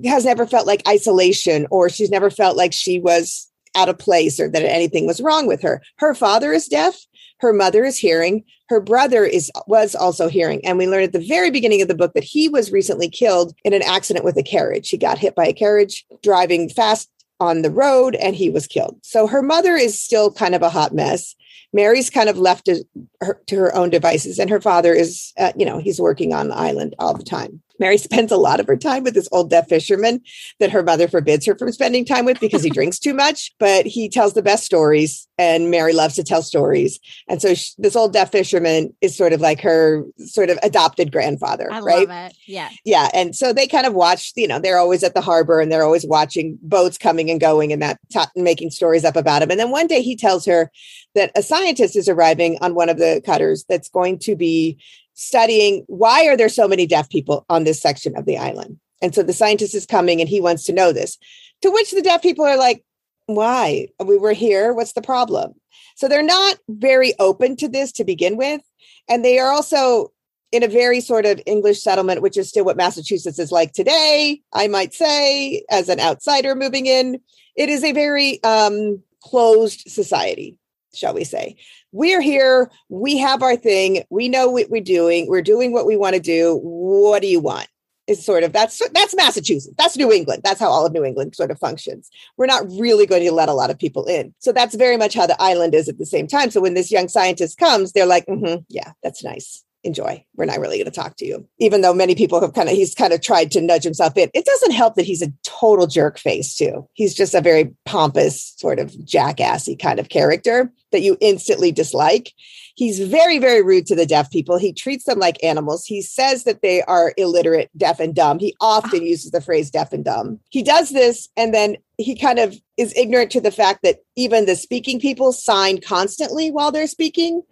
has 0.04 0.24
never 0.24 0.46
felt 0.46 0.66
like 0.66 0.86
isolation 0.86 1.66
or 1.70 1.88
she's 1.88 2.10
never 2.10 2.30
felt 2.30 2.56
like 2.56 2.72
she 2.72 3.00
was 3.00 3.50
out 3.74 3.88
of 3.88 3.98
place 3.98 4.38
or 4.38 4.48
that 4.48 4.62
anything 4.62 5.06
was 5.06 5.20
wrong 5.20 5.46
with 5.46 5.62
her. 5.62 5.82
Her 5.98 6.14
father 6.14 6.52
is 6.52 6.68
deaf 6.68 6.96
her 7.38 7.52
mother 7.52 7.84
is 7.84 7.98
hearing. 7.98 8.44
Her 8.68 8.80
brother 8.80 9.24
is 9.24 9.50
was 9.66 9.94
also 9.94 10.28
hearing. 10.28 10.64
And 10.64 10.78
we 10.78 10.88
learn 10.88 11.02
at 11.02 11.12
the 11.12 11.26
very 11.26 11.50
beginning 11.50 11.82
of 11.82 11.88
the 11.88 11.94
book 11.94 12.14
that 12.14 12.24
he 12.24 12.48
was 12.48 12.72
recently 12.72 13.08
killed 13.08 13.54
in 13.64 13.72
an 13.72 13.82
accident 13.82 14.24
with 14.24 14.36
a 14.36 14.42
carriage. 14.42 14.88
He 14.88 14.96
got 14.96 15.18
hit 15.18 15.34
by 15.34 15.46
a 15.46 15.52
carriage 15.52 16.04
driving 16.22 16.68
fast 16.68 17.10
on 17.38 17.62
the 17.62 17.70
road 17.70 18.14
and 18.16 18.34
he 18.34 18.50
was 18.50 18.66
killed. 18.66 18.98
So 19.02 19.26
her 19.26 19.42
mother 19.42 19.76
is 19.76 20.00
still 20.00 20.32
kind 20.32 20.54
of 20.54 20.62
a 20.62 20.70
hot 20.70 20.94
mess. 20.94 21.34
Mary's 21.72 22.08
kind 22.08 22.28
of 22.28 22.38
left 22.38 22.64
to 22.66 22.84
her, 23.20 23.40
to 23.46 23.56
her 23.56 23.74
own 23.74 23.90
devices, 23.90 24.38
and 24.38 24.48
her 24.48 24.60
father 24.60 24.94
is, 24.94 25.34
uh, 25.36 25.52
you 25.56 25.66
know, 25.66 25.78
he's 25.78 26.00
working 26.00 26.32
on 26.32 26.48
the 26.48 26.54
island 26.54 26.94
all 26.98 27.12
the 27.12 27.24
time. 27.24 27.60
Mary 27.78 27.98
spends 28.06 28.32
a 28.32 28.36
lot 28.36 28.60
of 28.60 28.66
her 28.66 28.76
time 28.76 29.04
with 29.04 29.14
this 29.14 29.28
old 29.32 29.50
deaf 29.50 29.68
fisherman 29.68 30.20
that 30.60 30.70
her 30.70 30.82
mother 30.82 31.08
forbids 31.08 31.46
her 31.46 31.56
from 31.56 31.72
spending 31.72 32.04
time 32.04 32.24
with 32.24 32.40
because 32.40 32.62
he 32.62 32.70
drinks 32.76 32.98
too 32.98 33.14
much, 33.14 33.54
but 33.58 33.86
he 33.86 34.08
tells 34.08 34.34
the 34.34 34.42
best 34.42 34.64
stories 34.64 35.26
and 35.38 35.70
Mary 35.70 35.92
loves 35.92 36.14
to 36.14 36.24
tell 36.24 36.42
stories. 36.42 36.98
And 37.28 37.42
so 37.42 37.54
she, 37.54 37.72
this 37.78 37.96
old 37.96 38.12
deaf 38.12 38.32
fisherman 38.32 38.94
is 39.00 39.16
sort 39.16 39.32
of 39.32 39.40
like 39.40 39.60
her 39.60 40.04
sort 40.18 40.50
of 40.50 40.58
adopted 40.62 41.12
grandfather, 41.12 41.70
I 41.70 41.80
right? 41.80 42.32
Yeah. 42.46 42.70
Yeah. 42.84 43.10
And 43.12 43.36
so 43.36 43.52
they 43.52 43.66
kind 43.66 43.86
of 43.86 43.94
watch, 43.94 44.32
you 44.36 44.48
know, 44.48 44.58
they're 44.58 44.78
always 44.78 45.02
at 45.02 45.14
the 45.14 45.20
harbor 45.20 45.60
and 45.60 45.70
they're 45.70 45.84
always 45.84 46.06
watching 46.06 46.58
boats 46.62 46.96
coming 46.96 47.30
and 47.30 47.40
going 47.40 47.72
and 47.72 47.82
that 47.82 47.98
t- 48.10 48.20
making 48.34 48.70
stories 48.70 49.04
up 49.04 49.16
about 49.16 49.42
him. 49.42 49.50
And 49.50 49.60
then 49.60 49.70
one 49.70 49.86
day 49.86 50.02
he 50.02 50.16
tells 50.16 50.46
her 50.46 50.70
that 51.14 51.32
a 51.34 51.42
scientist 51.42 51.96
is 51.96 52.08
arriving 52.08 52.58
on 52.60 52.74
one 52.74 52.88
of 52.88 52.98
the 52.98 53.22
cutters 53.24 53.64
that's 53.68 53.88
going 53.88 54.18
to 54.20 54.36
be 54.36 54.78
studying 55.16 55.84
why 55.88 56.26
are 56.26 56.36
there 56.36 56.48
so 56.48 56.68
many 56.68 56.86
deaf 56.86 57.10
people 57.10 57.44
on 57.50 57.64
this 57.64 57.80
section 57.80 58.16
of 58.16 58.24
the 58.24 58.38
island? 58.38 58.78
And 59.02 59.14
so 59.14 59.22
the 59.22 59.32
scientist 59.32 59.74
is 59.74 59.84
coming 59.84 60.20
and 60.20 60.28
he 60.28 60.40
wants 60.40 60.64
to 60.64 60.72
know 60.72 60.92
this. 60.92 61.18
To 61.62 61.70
which 61.70 61.90
the 61.90 62.02
deaf 62.02 62.22
people 62.22 62.44
are 62.44 62.56
like 62.56 62.84
why? 63.26 63.88
We 64.04 64.16
were 64.18 64.32
here. 64.32 64.72
What's 64.72 64.92
the 64.92 65.02
problem? 65.02 65.54
So 65.96 66.08
they're 66.08 66.22
not 66.22 66.58
very 66.68 67.12
open 67.18 67.56
to 67.56 67.68
this 67.68 67.92
to 67.92 68.04
begin 68.04 68.36
with. 68.36 68.60
And 69.08 69.24
they 69.24 69.38
are 69.38 69.50
also 69.50 70.12
in 70.52 70.62
a 70.62 70.68
very 70.68 71.00
sort 71.00 71.26
of 71.26 71.40
English 71.44 71.82
settlement, 71.82 72.22
which 72.22 72.36
is 72.36 72.48
still 72.48 72.64
what 72.64 72.76
Massachusetts 72.76 73.38
is 73.38 73.50
like 73.50 73.72
today, 73.72 74.40
I 74.52 74.68
might 74.68 74.94
say, 74.94 75.64
as 75.70 75.88
an 75.88 75.98
outsider 75.98 76.54
moving 76.54 76.86
in. 76.86 77.20
It 77.56 77.68
is 77.68 77.82
a 77.82 77.92
very 77.92 78.42
um, 78.44 79.02
closed 79.22 79.90
society, 79.90 80.56
shall 80.96 81.14
we 81.14 81.24
say. 81.24 81.56
We're 81.92 82.20
here, 82.20 82.70
we 82.88 83.18
have 83.18 83.42
our 83.42 83.56
thing, 83.56 84.04
we 84.10 84.28
know 84.28 84.50
what 84.50 84.70
we're 84.70 84.82
doing, 84.82 85.28
we're 85.28 85.42
doing 85.42 85.72
what 85.72 85.86
we 85.86 85.96
want 85.96 86.14
to 86.14 86.20
do. 86.20 86.58
What 86.62 87.22
do 87.22 87.28
you 87.28 87.40
want? 87.40 87.68
Is 88.06 88.24
sort 88.24 88.44
of 88.44 88.52
that's 88.52 88.80
that's 88.90 89.16
Massachusetts. 89.16 89.74
That's 89.76 89.96
New 89.96 90.12
England. 90.12 90.42
That's 90.44 90.60
how 90.60 90.68
all 90.68 90.86
of 90.86 90.92
New 90.92 91.04
England 91.04 91.34
sort 91.34 91.50
of 91.50 91.58
functions. 91.58 92.08
We're 92.36 92.46
not 92.46 92.64
really 92.70 93.04
going 93.04 93.24
to 93.24 93.32
let 93.32 93.48
a 93.48 93.52
lot 93.52 93.68
of 93.68 93.80
people 93.80 94.04
in. 94.04 94.32
So 94.38 94.52
that's 94.52 94.76
very 94.76 94.96
much 94.96 95.14
how 95.14 95.26
the 95.26 95.40
island 95.42 95.74
is 95.74 95.88
at 95.88 95.98
the 95.98 96.06
same 96.06 96.28
time. 96.28 96.52
So 96.52 96.60
when 96.60 96.74
this 96.74 96.92
young 96.92 97.08
scientist 97.08 97.58
comes, 97.58 97.90
they're 97.90 98.06
like, 98.06 98.24
mm-hmm, 98.26 98.62
"Yeah, 98.68 98.92
that's 99.02 99.24
nice 99.24 99.64
enjoy. 99.86 100.22
We're 100.34 100.44
not 100.44 100.58
really 100.58 100.76
going 100.76 100.86
to 100.86 100.90
talk 100.90 101.16
to 101.16 101.24
you. 101.24 101.48
Even 101.58 101.80
though 101.80 101.94
many 101.94 102.14
people 102.14 102.40
have 102.40 102.52
kind 102.52 102.68
of, 102.68 102.74
he's 102.74 102.94
kind 102.94 103.12
of 103.12 103.22
tried 103.22 103.50
to 103.52 103.60
nudge 103.60 103.84
himself 103.84 104.16
in. 104.16 104.30
It 104.34 104.44
doesn't 104.44 104.72
help 104.72 104.96
that 104.96 105.06
he's 105.06 105.22
a 105.22 105.32
total 105.44 105.86
jerk 105.86 106.18
face, 106.18 106.54
too. 106.54 106.86
He's 106.92 107.14
just 107.14 107.34
a 107.34 107.40
very 107.40 107.74
pompous, 107.86 108.54
sort 108.58 108.78
of 108.78 108.90
jackassy 109.06 109.76
kind 109.76 109.98
of 109.98 110.08
character 110.08 110.72
that 110.92 111.02
you 111.02 111.16
instantly 111.20 111.72
dislike. 111.72 112.32
He's 112.74 113.00
very, 113.00 113.38
very 113.38 113.62
rude 113.62 113.86
to 113.86 113.94
the 113.94 114.06
deaf 114.06 114.30
people. 114.30 114.58
He 114.58 114.72
treats 114.72 115.04
them 115.04 115.18
like 115.18 115.42
animals. 115.42 115.86
He 115.86 116.02
says 116.02 116.44
that 116.44 116.62
they 116.62 116.82
are 116.82 117.14
illiterate, 117.16 117.70
deaf, 117.76 118.00
and 118.00 118.14
dumb. 118.14 118.38
He 118.38 118.54
often 118.60 119.00
ah. 119.00 119.04
uses 119.04 119.30
the 119.30 119.40
phrase 119.40 119.70
deaf 119.70 119.92
and 119.92 120.04
dumb. 120.04 120.40
He 120.50 120.62
does 120.62 120.90
this, 120.90 121.28
and 121.36 121.54
then 121.54 121.76
he 121.96 122.16
kind 122.16 122.38
of 122.38 122.54
is 122.76 122.94
ignorant 122.96 123.30
to 123.32 123.40
the 123.40 123.50
fact 123.50 123.82
that 123.82 124.00
even 124.14 124.46
the 124.46 124.56
speaking 124.56 125.00
people 125.00 125.32
sign 125.32 125.80
constantly 125.80 126.50
while 126.50 126.70
they're 126.70 126.86
speaking. 126.86 127.42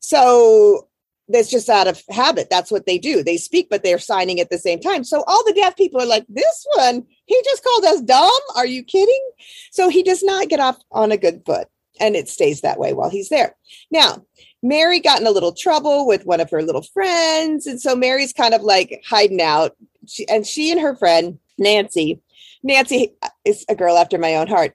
So 0.00 0.88
that's 1.28 1.50
just 1.50 1.70
out 1.70 1.86
of 1.86 2.02
habit. 2.10 2.48
That's 2.50 2.70
what 2.70 2.86
they 2.86 2.98
do. 2.98 3.22
They 3.22 3.38
speak, 3.38 3.68
but 3.70 3.82
they're 3.82 3.98
signing 3.98 4.40
at 4.40 4.50
the 4.50 4.58
same 4.58 4.80
time. 4.80 5.04
So 5.04 5.24
all 5.26 5.42
the 5.44 5.54
deaf 5.54 5.76
people 5.76 6.00
are 6.00 6.06
like, 6.06 6.26
this 6.28 6.66
one, 6.76 7.06
he 7.24 7.42
just 7.44 7.64
called 7.64 7.84
us 7.86 8.02
dumb. 8.02 8.30
Are 8.56 8.66
you 8.66 8.84
kidding? 8.84 9.30
So 9.70 9.88
he 9.88 10.02
does 10.02 10.22
not 10.22 10.48
get 10.48 10.60
off 10.60 10.76
on 10.92 11.12
a 11.12 11.16
good 11.16 11.42
foot. 11.46 11.68
And 12.00 12.16
it 12.16 12.28
stays 12.28 12.60
that 12.62 12.78
way 12.78 12.92
while 12.92 13.10
he's 13.10 13.28
there. 13.28 13.54
Now, 13.90 14.24
Mary 14.62 14.98
got 14.98 15.20
in 15.20 15.26
a 15.26 15.30
little 15.30 15.52
trouble 15.52 16.06
with 16.06 16.26
one 16.26 16.40
of 16.40 16.50
her 16.50 16.62
little 16.62 16.82
friends. 16.82 17.66
And 17.66 17.80
so 17.80 17.94
Mary's 17.94 18.32
kind 18.32 18.54
of 18.54 18.62
like 18.62 19.02
hiding 19.06 19.40
out. 19.40 19.76
She, 20.06 20.28
and 20.28 20.46
she 20.46 20.72
and 20.72 20.80
her 20.80 20.96
friend, 20.96 21.38
Nancy, 21.58 22.20
Nancy 22.62 23.12
is 23.44 23.64
a 23.68 23.74
girl 23.74 23.96
after 23.96 24.18
my 24.18 24.36
own 24.36 24.48
heart. 24.48 24.74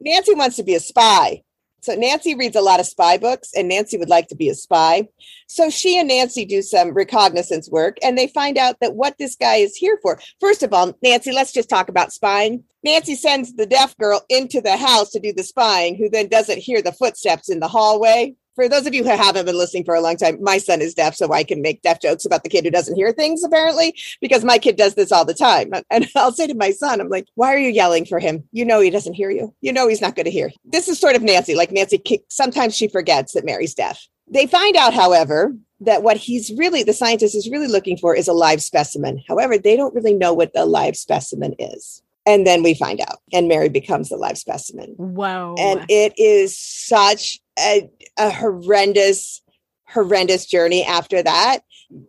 Nancy 0.00 0.34
wants 0.34 0.56
to 0.56 0.62
be 0.62 0.74
a 0.74 0.80
spy. 0.80 1.42
So 1.82 1.96
Nancy 1.96 2.36
reads 2.36 2.54
a 2.54 2.60
lot 2.60 2.78
of 2.78 2.86
spy 2.86 3.18
books, 3.18 3.50
and 3.56 3.68
Nancy 3.68 3.98
would 3.98 4.08
like 4.08 4.28
to 4.28 4.36
be 4.36 4.48
a 4.48 4.54
spy. 4.54 5.08
So 5.48 5.68
she 5.68 5.98
and 5.98 6.08
Nancy 6.08 6.44
do 6.44 6.62
some 6.62 6.94
reconnaissance 6.94 7.68
work, 7.68 7.96
and 8.02 8.16
they 8.16 8.28
find 8.28 8.56
out 8.56 8.76
that 8.80 8.94
what 8.94 9.18
this 9.18 9.34
guy 9.34 9.56
is 9.56 9.74
here 9.74 9.98
for. 10.00 10.20
First 10.40 10.62
of 10.62 10.72
all, 10.72 10.96
Nancy, 11.02 11.32
let's 11.32 11.52
just 11.52 11.68
talk 11.68 11.88
about 11.88 12.12
spying. 12.12 12.62
Nancy 12.84 13.16
sends 13.16 13.54
the 13.54 13.66
deaf 13.66 13.96
girl 13.98 14.24
into 14.28 14.60
the 14.60 14.76
house 14.76 15.10
to 15.10 15.20
do 15.20 15.32
the 15.32 15.42
spying, 15.42 15.96
who 15.96 16.08
then 16.08 16.28
doesn't 16.28 16.58
hear 16.58 16.82
the 16.82 16.92
footsteps 16.92 17.50
in 17.50 17.58
the 17.58 17.68
hallway 17.68 18.36
for 18.54 18.68
those 18.68 18.86
of 18.86 18.94
you 18.94 19.02
who 19.04 19.10
haven't 19.10 19.46
been 19.46 19.56
listening 19.56 19.84
for 19.84 19.94
a 19.94 20.00
long 20.00 20.16
time, 20.16 20.42
my 20.42 20.58
son 20.58 20.80
is 20.80 20.94
deaf, 20.94 21.14
so 21.14 21.32
I 21.32 21.44
can 21.44 21.62
make 21.62 21.82
deaf 21.82 22.00
jokes 22.00 22.24
about 22.24 22.42
the 22.42 22.48
kid 22.48 22.64
who 22.64 22.70
doesn't 22.70 22.96
hear 22.96 23.12
things, 23.12 23.42
apparently, 23.42 23.96
because 24.20 24.44
my 24.44 24.58
kid 24.58 24.76
does 24.76 24.94
this 24.94 25.12
all 25.12 25.24
the 25.24 25.34
time. 25.34 25.70
And 25.90 26.08
I'll 26.16 26.32
say 26.32 26.46
to 26.46 26.54
my 26.54 26.70
son, 26.70 27.00
I'm 27.00 27.10
like, 27.10 27.26
why 27.34 27.52
are 27.52 27.58
you 27.58 27.68
yelling 27.68 28.06
for 28.06 28.18
him? 28.18 28.44
You 28.50 28.64
know 28.64 28.80
he 28.80 28.88
doesn't 28.88 29.12
hear 29.12 29.30
you. 29.30 29.54
You 29.60 29.72
know 29.72 29.86
he's 29.88 30.00
not 30.00 30.16
going 30.16 30.24
to 30.24 30.30
hear. 30.30 30.50
This 30.64 30.88
is 30.88 30.98
sort 30.98 31.16
of 31.16 31.22
Nancy. 31.22 31.54
Like 31.54 31.70
Nancy, 31.70 32.02
sometimes 32.30 32.74
she 32.74 32.88
forgets 32.88 33.32
that 33.32 33.44
Mary's 33.44 33.74
deaf. 33.74 34.06
They 34.26 34.46
find 34.46 34.74
out, 34.76 34.94
however, 34.94 35.54
that 35.80 36.02
what 36.02 36.16
he's 36.16 36.50
really, 36.56 36.82
the 36.82 36.94
scientist 36.94 37.34
is 37.34 37.50
really 37.50 37.66
looking 37.66 37.98
for 37.98 38.14
is 38.16 38.28
a 38.28 38.32
live 38.32 38.62
specimen. 38.62 39.22
However, 39.28 39.58
they 39.58 39.76
don't 39.76 39.94
really 39.94 40.14
know 40.14 40.32
what 40.32 40.54
the 40.54 40.64
live 40.64 40.96
specimen 40.96 41.54
is. 41.58 42.02
And 42.24 42.46
then 42.46 42.62
we 42.62 42.74
find 42.74 43.00
out, 43.00 43.18
and 43.32 43.48
Mary 43.48 43.68
becomes 43.68 44.08
the 44.08 44.16
live 44.16 44.38
specimen. 44.38 44.94
Wow. 44.96 45.56
And 45.58 45.84
it 45.88 46.14
is 46.16 46.56
such 46.56 47.40
a, 47.58 47.90
a 48.18 48.30
horrendous, 48.30 49.42
horrendous 49.86 50.46
journey 50.46 50.84
after 50.84 51.22
that 51.22 51.60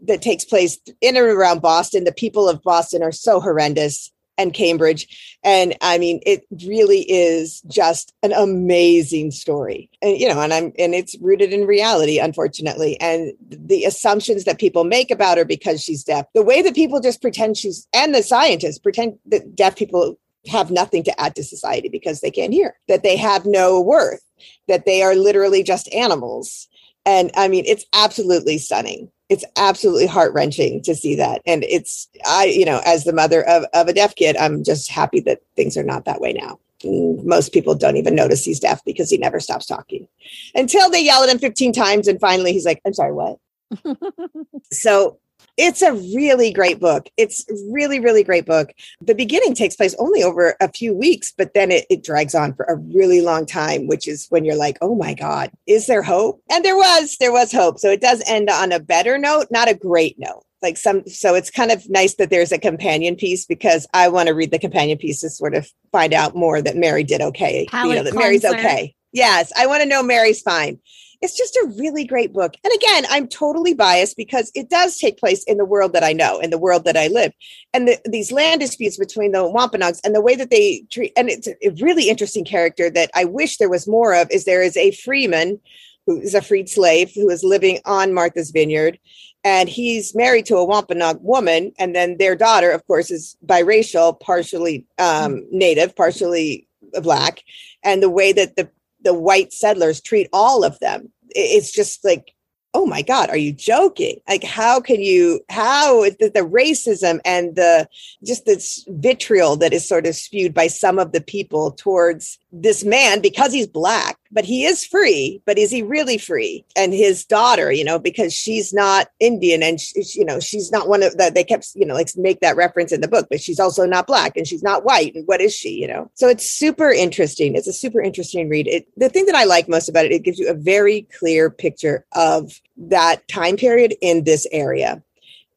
that 0.07 0.21
takes 0.21 0.45
place 0.45 0.77
in 1.01 1.17
and 1.17 1.25
around 1.25 1.61
Boston. 1.61 2.03
The 2.03 2.11
people 2.11 2.47
of 2.47 2.63
Boston 2.63 3.03
are 3.03 3.11
so 3.11 3.39
horrendous 3.39 4.11
and 4.37 4.53
Cambridge. 4.53 5.37
And 5.43 5.75
I 5.81 5.97
mean, 5.97 6.19
it 6.25 6.45
really 6.65 7.01
is 7.01 7.61
just 7.61 8.13
an 8.23 8.31
amazing 8.33 9.31
story. 9.31 9.89
And, 10.01 10.17
you 10.17 10.27
know, 10.27 10.41
and 10.41 10.53
I'm, 10.53 10.71
and 10.79 10.95
it's 10.95 11.15
rooted 11.21 11.53
in 11.53 11.67
reality, 11.67 12.19
unfortunately. 12.19 12.99
And 12.99 13.33
the 13.49 13.83
assumptions 13.85 14.45
that 14.45 14.59
people 14.59 14.85
make 14.85 15.11
about 15.11 15.37
her 15.37 15.45
because 15.45 15.83
she's 15.83 16.03
deaf, 16.03 16.25
the 16.33 16.43
way 16.43 16.61
that 16.61 16.75
people 16.75 16.99
just 16.99 17.21
pretend 17.21 17.57
she's, 17.57 17.87
and 17.93 18.15
the 18.15 18.23
scientists 18.23 18.79
pretend 18.79 19.19
that 19.27 19.55
deaf 19.55 19.75
people 19.75 20.17
have 20.47 20.71
nothing 20.71 21.03
to 21.03 21.21
add 21.21 21.35
to 21.35 21.43
society 21.43 21.87
because 21.87 22.19
they 22.19 22.31
can't 22.31 22.53
hear, 22.53 22.75
that 22.87 23.03
they 23.03 23.15
have 23.15 23.45
no 23.45 23.79
worth, 23.79 24.21
that 24.67 24.85
they 24.85 25.01
are 25.01 25.15
literally 25.15 25.63
just 25.63 25.91
animals. 25.93 26.67
And 27.05 27.31
I 27.35 27.47
mean, 27.47 27.65
it's 27.65 27.85
absolutely 27.93 28.57
stunning. 28.57 29.11
It's 29.29 29.45
absolutely 29.57 30.05
heart 30.05 30.33
wrenching 30.33 30.81
to 30.83 30.95
see 30.95 31.15
that. 31.15 31.41
And 31.45 31.63
it's, 31.63 32.07
I, 32.25 32.45
you 32.45 32.65
know, 32.65 32.81
as 32.85 33.03
the 33.03 33.13
mother 33.13 33.47
of, 33.47 33.65
of 33.73 33.87
a 33.87 33.93
deaf 33.93 34.15
kid, 34.15 34.37
I'm 34.37 34.63
just 34.63 34.89
happy 34.89 35.19
that 35.21 35.41
things 35.55 35.75
are 35.75 35.83
not 35.83 36.05
that 36.05 36.21
way 36.21 36.33
now. 36.33 36.59
Mm, 36.83 37.23
most 37.23 37.53
people 37.53 37.75
don't 37.75 37.97
even 37.97 38.15
notice 38.15 38.43
he's 38.43 38.59
deaf 38.59 38.83
because 38.85 39.09
he 39.09 39.17
never 39.17 39.39
stops 39.39 39.65
talking 39.65 40.07
until 40.55 40.89
they 40.89 41.03
yell 41.03 41.23
at 41.23 41.29
him 41.29 41.39
15 41.39 41.73
times. 41.73 42.07
And 42.07 42.19
finally 42.19 42.53
he's 42.53 42.65
like, 42.65 42.81
I'm 42.85 42.93
sorry, 42.93 43.13
what? 43.13 43.39
so 44.71 45.17
it's 45.57 45.81
a 45.81 45.93
really 45.93 46.51
great 46.51 46.79
book. 46.79 47.07
It's 47.17 47.45
really, 47.69 47.99
really 47.99 48.23
great 48.23 48.45
book. 48.45 48.71
The 49.01 49.15
beginning 49.15 49.53
takes 49.53 49.75
place 49.75 49.95
only 49.99 50.23
over 50.23 50.55
a 50.59 50.71
few 50.71 50.93
weeks, 50.93 51.33
but 51.37 51.53
then 51.53 51.71
it, 51.71 51.85
it 51.89 52.03
drags 52.03 52.35
on 52.35 52.53
for 52.53 52.65
a 52.65 52.75
really 52.75 53.21
long 53.21 53.45
time, 53.45 53.87
which 53.87 54.07
is 54.07 54.27
when 54.29 54.45
you're 54.45 54.55
like, 54.55 54.77
oh 54.81 54.95
my 54.95 55.13
God, 55.13 55.51
is 55.67 55.87
there 55.87 56.01
hope? 56.01 56.41
And 56.51 56.65
there 56.65 56.75
was, 56.75 57.17
there 57.19 57.31
was 57.31 57.51
hope. 57.51 57.79
So 57.79 57.89
it 57.89 58.01
does 58.01 58.23
end 58.27 58.49
on 58.49 58.71
a 58.71 58.79
better 58.79 59.17
note, 59.17 59.47
not 59.51 59.69
a 59.69 59.75
great 59.75 60.17
note 60.17 60.43
like 60.63 60.77
some 60.77 61.05
so 61.07 61.35
it's 61.35 61.51
kind 61.51 61.71
of 61.71 61.87
nice 61.89 62.15
that 62.15 62.29
there's 62.29 62.53
a 62.53 62.57
companion 62.57 63.17
piece 63.17 63.45
because 63.45 63.85
i 63.93 64.07
want 64.07 64.27
to 64.27 64.33
read 64.33 64.49
the 64.49 64.57
companion 64.57 64.97
piece 64.97 65.19
to 65.19 65.29
sort 65.29 65.53
of 65.53 65.69
find 65.91 66.13
out 66.13 66.35
more 66.35 66.61
that 66.61 66.77
mary 66.77 67.03
did 67.03 67.19
okay 67.19 67.67
Palate 67.69 67.89
you 67.89 67.95
know 67.97 68.03
that 68.09 68.15
mary's 68.17 68.45
okay 68.45 68.95
yes 69.11 69.51
i 69.57 69.67
want 69.67 69.83
to 69.83 69.89
know 69.89 70.01
mary's 70.01 70.41
fine 70.41 70.79
it's 71.23 71.37
just 71.37 71.55
a 71.55 71.73
really 71.79 72.03
great 72.03 72.33
book. 72.33 72.53
And 72.65 72.73
again, 72.73 73.05
I'm 73.09 73.29
totally 73.29 73.73
biased 73.73 74.17
because 74.17 74.51
it 74.55 74.69
does 74.69 74.97
take 74.97 75.17
place 75.17 75.41
in 75.45 75.57
the 75.57 75.63
world 75.63 75.93
that 75.93 76.03
I 76.03 76.11
know, 76.11 76.39
in 76.39 76.49
the 76.49 76.57
world 76.57 76.83
that 76.83 76.97
I 76.97 77.07
live. 77.07 77.31
And 77.73 77.87
the, 77.87 77.97
these 78.03 78.29
land 78.33 78.59
disputes 78.59 78.97
between 78.97 79.31
the 79.31 79.47
Wampanoags 79.49 80.01
and 80.03 80.13
the 80.13 80.21
way 80.21 80.35
that 80.35 80.49
they 80.49 80.83
treat, 80.91 81.13
and 81.15 81.29
it's 81.29 81.47
a 81.47 81.69
really 81.81 82.09
interesting 82.09 82.43
character 82.43 82.89
that 82.89 83.09
I 83.15 83.23
wish 83.23 83.55
there 83.55 83.69
was 83.69 83.87
more 83.87 84.13
of, 84.13 84.29
is 84.31 84.43
there 84.43 84.61
is 84.61 84.75
a 84.75 84.91
freeman 84.91 85.61
who 86.05 86.19
is 86.19 86.35
a 86.35 86.41
freed 86.41 86.67
slave 86.67 87.13
who 87.15 87.29
is 87.29 87.41
living 87.41 87.79
on 87.85 88.13
Martha's 88.13 88.51
Vineyard. 88.51 88.99
And 89.45 89.69
he's 89.69 90.13
married 90.13 90.45
to 90.47 90.57
a 90.57 90.65
Wampanoag 90.65 91.19
woman. 91.21 91.71
And 91.79 91.95
then 91.95 92.17
their 92.17 92.35
daughter, 92.35 92.71
of 92.71 92.85
course, 92.85 93.11
is 93.11 93.37
biracial, 93.45 94.19
partially 94.19 94.85
um, 94.99 95.47
native, 95.51 95.95
partially 95.95 96.67
black. 97.01 97.43
And 97.81 98.03
the 98.03 98.09
way 98.09 98.33
that 98.33 98.57
the 98.57 98.69
the 99.03 99.13
white 99.13 99.53
settlers 99.53 100.01
treat 100.01 100.27
all 100.33 100.63
of 100.63 100.79
them. 100.79 101.11
It's 101.29 101.71
just 101.71 102.03
like 102.03 102.33
oh 102.75 102.85
my 102.87 103.01
god 103.01 103.29
are 103.29 103.37
you 103.37 103.53
joking? 103.53 104.19
Like 104.27 104.43
how 104.43 104.79
can 104.79 105.01
you 105.01 105.41
how 105.49 106.03
the, 106.03 106.31
the, 106.33 106.41
racism 106.41 107.19
and 107.23 107.55
the 107.55 107.87
just 108.23 108.45
this 108.45 108.83
vitriol 108.87 109.55
that 109.57 109.73
is 109.73 109.87
sort 109.87 110.07
of 110.07 110.15
spewed 110.15 110.53
by 110.53 110.67
some 110.67 110.99
of 110.99 111.11
the 111.11 111.21
people 111.21 111.71
towards 111.71 112.39
this 112.53 112.83
man 112.85 113.19
because 113.19 113.51
he's 113.51 113.65
black 113.65 114.17
but 114.31 114.45
he 114.45 114.63
is 114.63 114.85
free 114.85 115.41
but 115.45 115.57
is 115.57 115.71
he 115.71 115.81
really 115.81 116.19
free? 116.19 116.63
And 116.75 116.93
his 116.93 117.25
daughter 117.25 117.71
you 117.71 117.83
know 117.83 117.97
because 117.97 118.31
she's 118.31 118.71
not 118.71 119.07
indian 119.19 119.63
and 119.63 119.81
she, 119.81 120.03
you 120.13 120.23
know 120.23 120.39
she's 120.39 120.71
not 120.71 120.87
one 120.87 121.01
of 121.01 121.17
the 121.17 121.31
they 121.33 121.43
kept 121.43 121.71
you 121.73 121.85
know 121.85 121.95
like 121.95 122.09
make 122.15 122.41
that 122.41 122.55
reference 122.55 122.91
in 122.91 123.01
the 123.01 123.07
book 123.07 123.27
but 123.29 123.41
she's 123.41 123.59
also 123.59 123.85
not 123.85 124.05
black 124.05 124.37
and 124.37 124.47
she's 124.47 124.61
not 124.61 124.85
white 124.85 125.15
and 125.15 125.27
what 125.27 125.41
is 125.41 125.53
she 125.53 125.71
you 125.71 125.87
know? 125.87 126.09
So 126.13 126.27
it's 126.27 126.47
super 126.47 126.91
interesting. 126.91 127.55
It's 127.55 127.67
a 127.67 127.73
super 127.73 128.01
interesting 128.01 128.49
read. 128.49 128.67
It 128.67 128.87
the 128.97 129.09
thing 129.09 129.25
that 129.25 129.35
i 129.35 129.45
like 129.45 129.67
most 129.67 129.89
about 129.89 130.05
it 130.05 130.11
it 130.11 130.23
gives 130.23 130.37
you 130.37 130.47
a 130.49 130.53
very 130.53 131.07
clear 131.17 131.49
picture 131.49 132.05
of 132.13 132.61
that 132.77 133.27
time 133.27 133.57
period 133.57 133.95
in 134.01 134.23
this 134.23 134.45
area. 134.51 135.01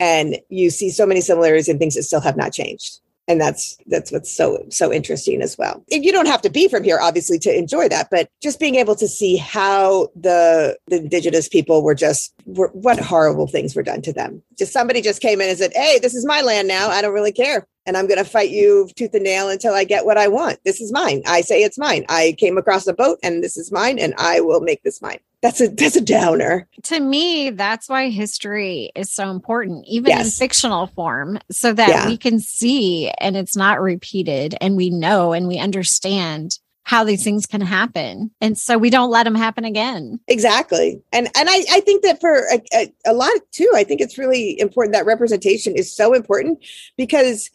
And 0.01 0.39
you 0.49 0.71
see 0.71 0.91
so 0.91 1.07
many 1.07 1.21
similarities 1.21 1.69
and 1.69 1.79
things 1.79 1.95
that 1.95 2.05
still 2.05 2.21
have 2.21 2.37
not 2.37 2.53
changed 2.53 3.01
and 3.29 3.41
that's 3.41 3.77
that's 3.87 4.13
what's 4.13 4.31
so 4.31 4.65
so 4.71 4.93
interesting 4.93 5.43
as 5.43 5.57
well 5.59 5.85
and 5.91 6.05
you 6.05 6.13
don't 6.13 6.27
have 6.27 6.43
to 6.43 6.51
be 6.51 6.69
from 6.69 6.85
here 6.85 6.99
obviously 7.01 7.39
to 7.39 7.57
enjoy 7.57 7.89
that 7.89 8.09
but 8.11 8.29
just 8.43 8.61
being 8.61 8.77
able 8.77 8.95
to 8.95 9.09
see 9.09 9.37
how 9.37 10.09
the, 10.15 10.77
the 10.89 10.97
indigenous 10.97 11.49
people 11.49 11.83
were 11.83 11.95
just 11.95 12.35
were, 12.45 12.69
what 12.69 12.99
horrible 12.99 13.47
things 13.47 13.75
were 13.75 13.83
done 13.83 14.03
to 14.03 14.13
them 14.13 14.43
just 14.59 14.73
somebody 14.73 15.01
just 15.01 15.23
came 15.23 15.41
in 15.41 15.49
and 15.49 15.59
said 15.59 15.73
hey 15.75 15.99
this 16.01 16.15
is 16.15 16.25
my 16.25 16.41
land 16.41 16.69
now 16.69 16.89
i 16.89 17.03
don't 17.03 17.15
really 17.15 17.33
care 17.33 17.67
and 17.87 17.97
I'm 17.97 18.09
going 18.09 18.19
to 18.19 18.29
fight 18.29 18.51
you 18.51 18.89
tooth 18.97 19.15
and 19.15 19.23
nail 19.23 19.49
until 19.49 19.73
I 19.73 19.85
get 19.85 20.05
what 20.05 20.19
I 20.19 20.27
want. 20.27 20.59
This 20.65 20.81
is 20.81 20.93
mine. 20.93 21.23
I 21.25 21.41
say 21.41 21.63
it's 21.63 21.79
mine. 21.79 22.05
I 22.09 22.35
came 22.37 22.59
across 22.59 22.87
a 22.89 22.93
boat 22.93 23.19
and 23.23 23.43
this 23.43 23.57
is 23.57 23.71
mine 23.71 23.99
and 23.99 24.13
I 24.19 24.41
will 24.41 24.61
make 24.61 24.83
this 24.83 25.01
mine. 25.01 25.21
That's 25.43 25.61
a 25.61 25.69
that's 25.69 25.97
a 25.97 26.01
downer. 26.01 26.67
To 26.85 26.99
me, 26.99 27.51
that's 27.51 27.89
why 27.89 28.09
history 28.11 28.91
is 28.95 29.13
so 29.13 29.31
important, 29.31 29.85
even 29.87 30.11
yes. 30.11 30.27
in 30.27 30.47
fictional 30.47 30.87
form, 30.89 31.39
so 31.51 31.73
that 31.73 31.89
yeah. 31.89 32.07
we 32.09 32.17
can 32.17 32.41
see 32.41 33.11
and 33.19 33.37
it's 33.37 33.57
not 33.57 33.81
repeated 33.81 34.55
and 34.61 34.77
we 34.77 34.91
know 34.91 35.33
and 35.33 35.47
we 35.47 35.59
understand 35.59 36.59
how 36.87 37.03
these 37.03 37.25
things 37.25 37.47
can 37.47 37.61
happen 37.61 38.31
and 38.41 38.57
so 38.57 38.79
we 38.79 38.91
don't 38.91 39.11
let 39.11 39.25
them 39.25 39.35
happen 39.35 39.65
again 39.65 40.21
exactly 40.29 41.03
and 41.13 41.27
and 41.37 41.49
i 41.51 41.65
i 41.73 41.81
think 41.81 42.05
that 42.05 42.21
for 42.21 42.47
a, 42.53 42.63
a, 42.73 42.93
a, 43.07 43.13
lot 43.13 43.33
too 43.51 43.69
i 43.75 43.83
think 43.83 44.01
it's 44.01 44.17
really 44.17 44.59
important 44.61 44.95
that 44.95 45.05
representation 45.05 45.75
is 45.75 45.93
so 45.93 46.15
important 46.15 46.65
because 46.97 47.51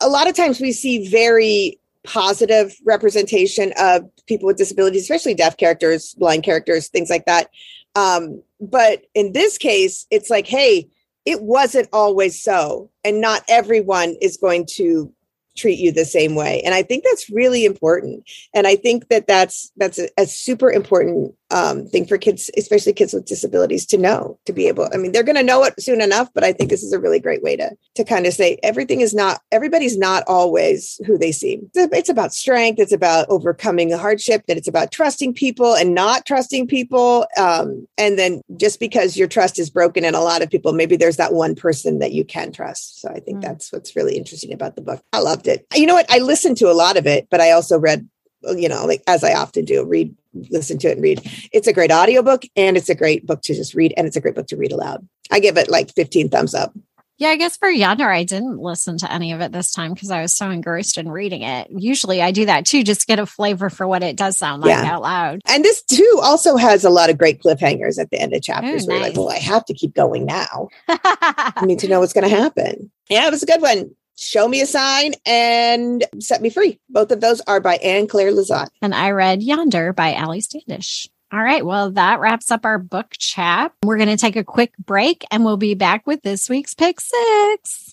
a 0.00 0.08
lot 0.08 0.28
of 0.28 0.36
times 0.36 0.60
we 0.60 0.70
see 0.70 1.08
very 1.08 1.80
positive 2.06 2.74
representation 2.84 3.72
of 3.78 4.02
people 4.26 4.46
with 4.46 4.56
disabilities 4.56 5.02
especially 5.02 5.34
deaf 5.34 5.56
characters 5.56 6.14
blind 6.14 6.42
characters 6.42 6.88
things 6.88 7.10
like 7.10 7.26
that. 7.26 7.50
Um, 7.94 8.42
but 8.60 9.02
in 9.14 9.32
this 9.32 9.58
case 9.58 10.06
it's 10.10 10.30
like 10.30 10.46
hey 10.46 10.88
it 11.24 11.42
wasn't 11.42 11.88
always 11.92 12.40
so 12.42 12.90
and 13.04 13.20
not 13.20 13.42
everyone 13.48 14.16
is 14.20 14.36
going 14.36 14.66
to 14.76 15.12
treat 15.56 15.78
you 15.78 15.90
the 15.90 16.04
same 16.04 16.34
way. 16.34 16.62
And 16.64 16.74
i 16.74 16.82
think 16.82 17.04
that's 17.04 17.30
really 17.30 17.64
important. 17.64 18.28
And 18.54 18.66
i 18.66 18.76
think 18.76 19.08
that 19.08 19.26
that's 19.26 19.72
that's 19.76 19.98
a, 19.98 20.08
a 20.18 20.26
super 20.26 20.70
important 20.70 21.34
um, 21.50 21.86
thing 21.86 22.06
for 22.06 22.18
kids 22.18 22.50
especially 22.56 22.92
kids 22.92 23.12
with 23.12 23.26
disabilities 23.26 23.86
to 23.86 23.98
know 23.98 24.38
to 24.46 24.52
be 24.52 24.66
able 24.66 24.88
i 24.92 24.96
mean 24.96 25.12
they're 25.12 25.22
going 25.22 25.36
to 25.36 25.42
know 25.42 25.62
it 25.64 25.80
soon 25.80 26.00
enough 26.00 26.28
but 26.34 26.44
i 26.44 26.52
think 26.52 26.70
this 26.70 26.82
is 26.82 26.92
a 26.92 26.98
really 26.98 27.20
great 27.20 27.42
way 27.42 27.56
to 27.56 27.70
to 27.94 28.04
kind 28.04 28.26
of 28.26 28.32
say 28.32 28.58
everything 28.62 29.00
is 29.00 29.14
not 29.14 29.40
everybody's 29.52 29.96
not 29.96 30.22
always 30.26 31.00
who 31.06 31.16
they 31.16 31.32
seem. 31.32 31.70
It's 31.74 32.08
about 32.08 32.32
strength 32.32 32.78
it's 32.78 32.92
about 32.92 33.26
overcoming 33.28 33.92
a 33.92 33.98
hardship 33.98 34.44
that 34.46 34.56
it's 34.56 34.68
about 34.68 34.92
trusting 34.92 35.34
people 35.34 35.74
and 35.74 35.94
not 35.94 36.26
trusting 36.26 36.66
people 36.66 37.26
um, 37.38 37.86
and 37.96 38.18
then 38.18 38.42
just 38.56 38.80
because 38.80 39.16
your 39.16 39.28
trust 39.28 39.58
is 39.58 39.70
broken 39.70 40.04
in 40.04 40.14
a 40.14 40.20
lot 40.20 40.42
of 40.42 40.50
people 40.50 40.72
maybe 40.72 40.96
there's 40.96 41.16
that 41.16 41.32
one 41.32 41.54
person 41.54 41.98
that 41.98 42.12
you 42.12 42.24
can 42.24 42.52
trust. 42.52 43.00
So 43.00 43.08
i 43.08 43.20
think 43.20 43.38
mm. 43.38 43.42
that's 43.42 43.72
what's 43.72 43.96
really 43.96 44.16
interesting 44.16 44.52
about 44.52 44.76
the 44.76 44.82
book. 44.82 45.02
I 45.12 45.20
loved 45.20 45.46
it. 45.46 45.66
You 45.74 45.86
know 45.86 45.94
what? 45.94 46.10
I 46.10 46.18
listened 46.18 46.56
to 46.58 46.70
a 46.70 46.74
lot 46.74 46.96
of 46.96 47.06
it 47.06 47.28
but 47.30 47.40
i 47.40 47.50
also 47.50 47.78
read 47.78 48.08
you 48.56 48.68
know 48.68 48.84
like 48.86 49.02
as 49.06 49.24
i 49.24 49.34
often 49.34 49.64
do 49.64 49.84
read 49.84 50.14
listen 50.50 50.78
to 50.78 50.88
it 50.88 50.92
and 50.92 51.02
read. 51.02 51.20
It's 51.52 51.66
a 51.66 51.72
great 51.72 51.92
audiobook 51.92 52.42
and 52.56 52.76
it's 52.76 52.88
a 52.88 52.94
great 52.94 53.26
book 53.26 53.42
to 53.42 53.54
just 53.54 53.74
read 53.74 53.94
and 53.96 54.06
it's 54.06 54.16
a 54.16 54.20
great 54.20 54.34
book 54.34 54.46
to 54.48 54.56
read 54.56 54.72
aloud. 54.72 55.06
I 55.30 55.40
give 55.40 55.56
it 55.56 55.70
like 55.70 55.92
15 55.94 56.28
thumbs 56.28 56.54
up. 56.54 56.72
Yeah, 57.18 57.28
I 57.28 57.36
guess 57.36 57.56
for 57.56 57.70
Yonder, 57.70 58.10
I 58.10 58.24
didn't 58.24 58.58
listen 58.58 58.98
to 58.98 59.10
any 59.10 59.32
of 59.32 59.40
it 59.40 59.50
this 59.50 59.72
time 59.72 59.94
because 59.94 60.10
I 60.10 60.20
was 60.20 60.36
so 60.36 60.50
engrossed 60.50 60.98
in 60.98 61.08
reading 61.08 61.40
it. 61.40 61.68
Usually 61.70 62.20
I 62.20 62.30
do 62.30 62.44
that 62.44 62.66
too, 62.66 62.84
just 62.84 63.06
get 63.06 63.18
a 63.18 63.24
flavor 63.24 63.70
for 63.70 63.88
what 63.88 64.02
it 64.02 64.16
does 64.16 64.36
sound 64.36 64.62
like 64.62 64.68
yeah. 64.68 64.92
out 64.92 65.00
loud. 65.00 65.40
And 65.46 65.64
this 65.64 65.82
too 65.82 66.20
also 66.22 66.56
has 66.56 66.84
a 66.84 66.90
lot 66.90 67.08
of 67.08 67.16
great 67.16 67.40
cliffhangers 67.40 67.98
at 67.98 68.10
the 68.10 68.20
end 68.20 68.34
of 68.34 68.42
chapters 68.42 68.84
Ooh, 68.84 68.88
where 68.88 68.98
nice. 68.98 69.14
you're 69.14 69.24
like, 69.24 69.30
well, 69.30 69.34
I 69.34 69.38
have 69.38 69.64
to 69.64 69.74
keep 69.74 69.94
going 69.94 70.26
now. 70.26 70.68
I 70.88 71.64
need 71.64 71.78
to 71.78 71.88
know 71.88 72.00
what's 72.00 72.12
going 72.12 72.28
to 72.28 72.36
happen. 72.36 72.90
Yeah, 73.08 73.26
it 73.26 73.30
was 73.30 73.42
a 73.42 73.46
good 73.46 73.62
one. 73.62 73.94
Show 74.16 74.48
Me 74.48 74.60
a 74.60 74.66
Sign 74.66 75.12
and 75.24 76.04
Set 76.18 76.42
Me 76.42 76.50
Free. 76.50 76.78
Both 76.88 77.12
of 77.12 77.20
those 77.20 77.40
are 77.42 77.60
by 77.60 77.76
Ann 77.76 78.06
Clare 78.06 78.32
LeZotte. 78.32 78.70
And 78.82 78.94
I 78.94 79.10
read 79.10 79.42
Yonder 79.42 79.92
by 79.92 80.14
Ali 80.14 80.40
Standish. 80.40 81.08
All 81.32 81.42
right. 81.42 81.64
Well, 81.66 81.90
that 81.92 82.20
wraps 82.20 82.50
up 82.50 82.64
our 82.64 82.78
book 82.78 83.12
chat. 83.18 83.72
We're 83.84 83.96
going 83.98 84.08
to 84.08 84.16
take 84.16 84.36
a 84.36 84.44
quick 84.44 84.76
break 84.78 85.24
and 85.30 85.44
we'll 85.44 85.56
be 85.56 85.74
back 85.74 86.06
with 86.06 86.22
this 86.22 86.48
week's 86.48 86.72
Pick 86.72 87.00
Six. 87.00 87.85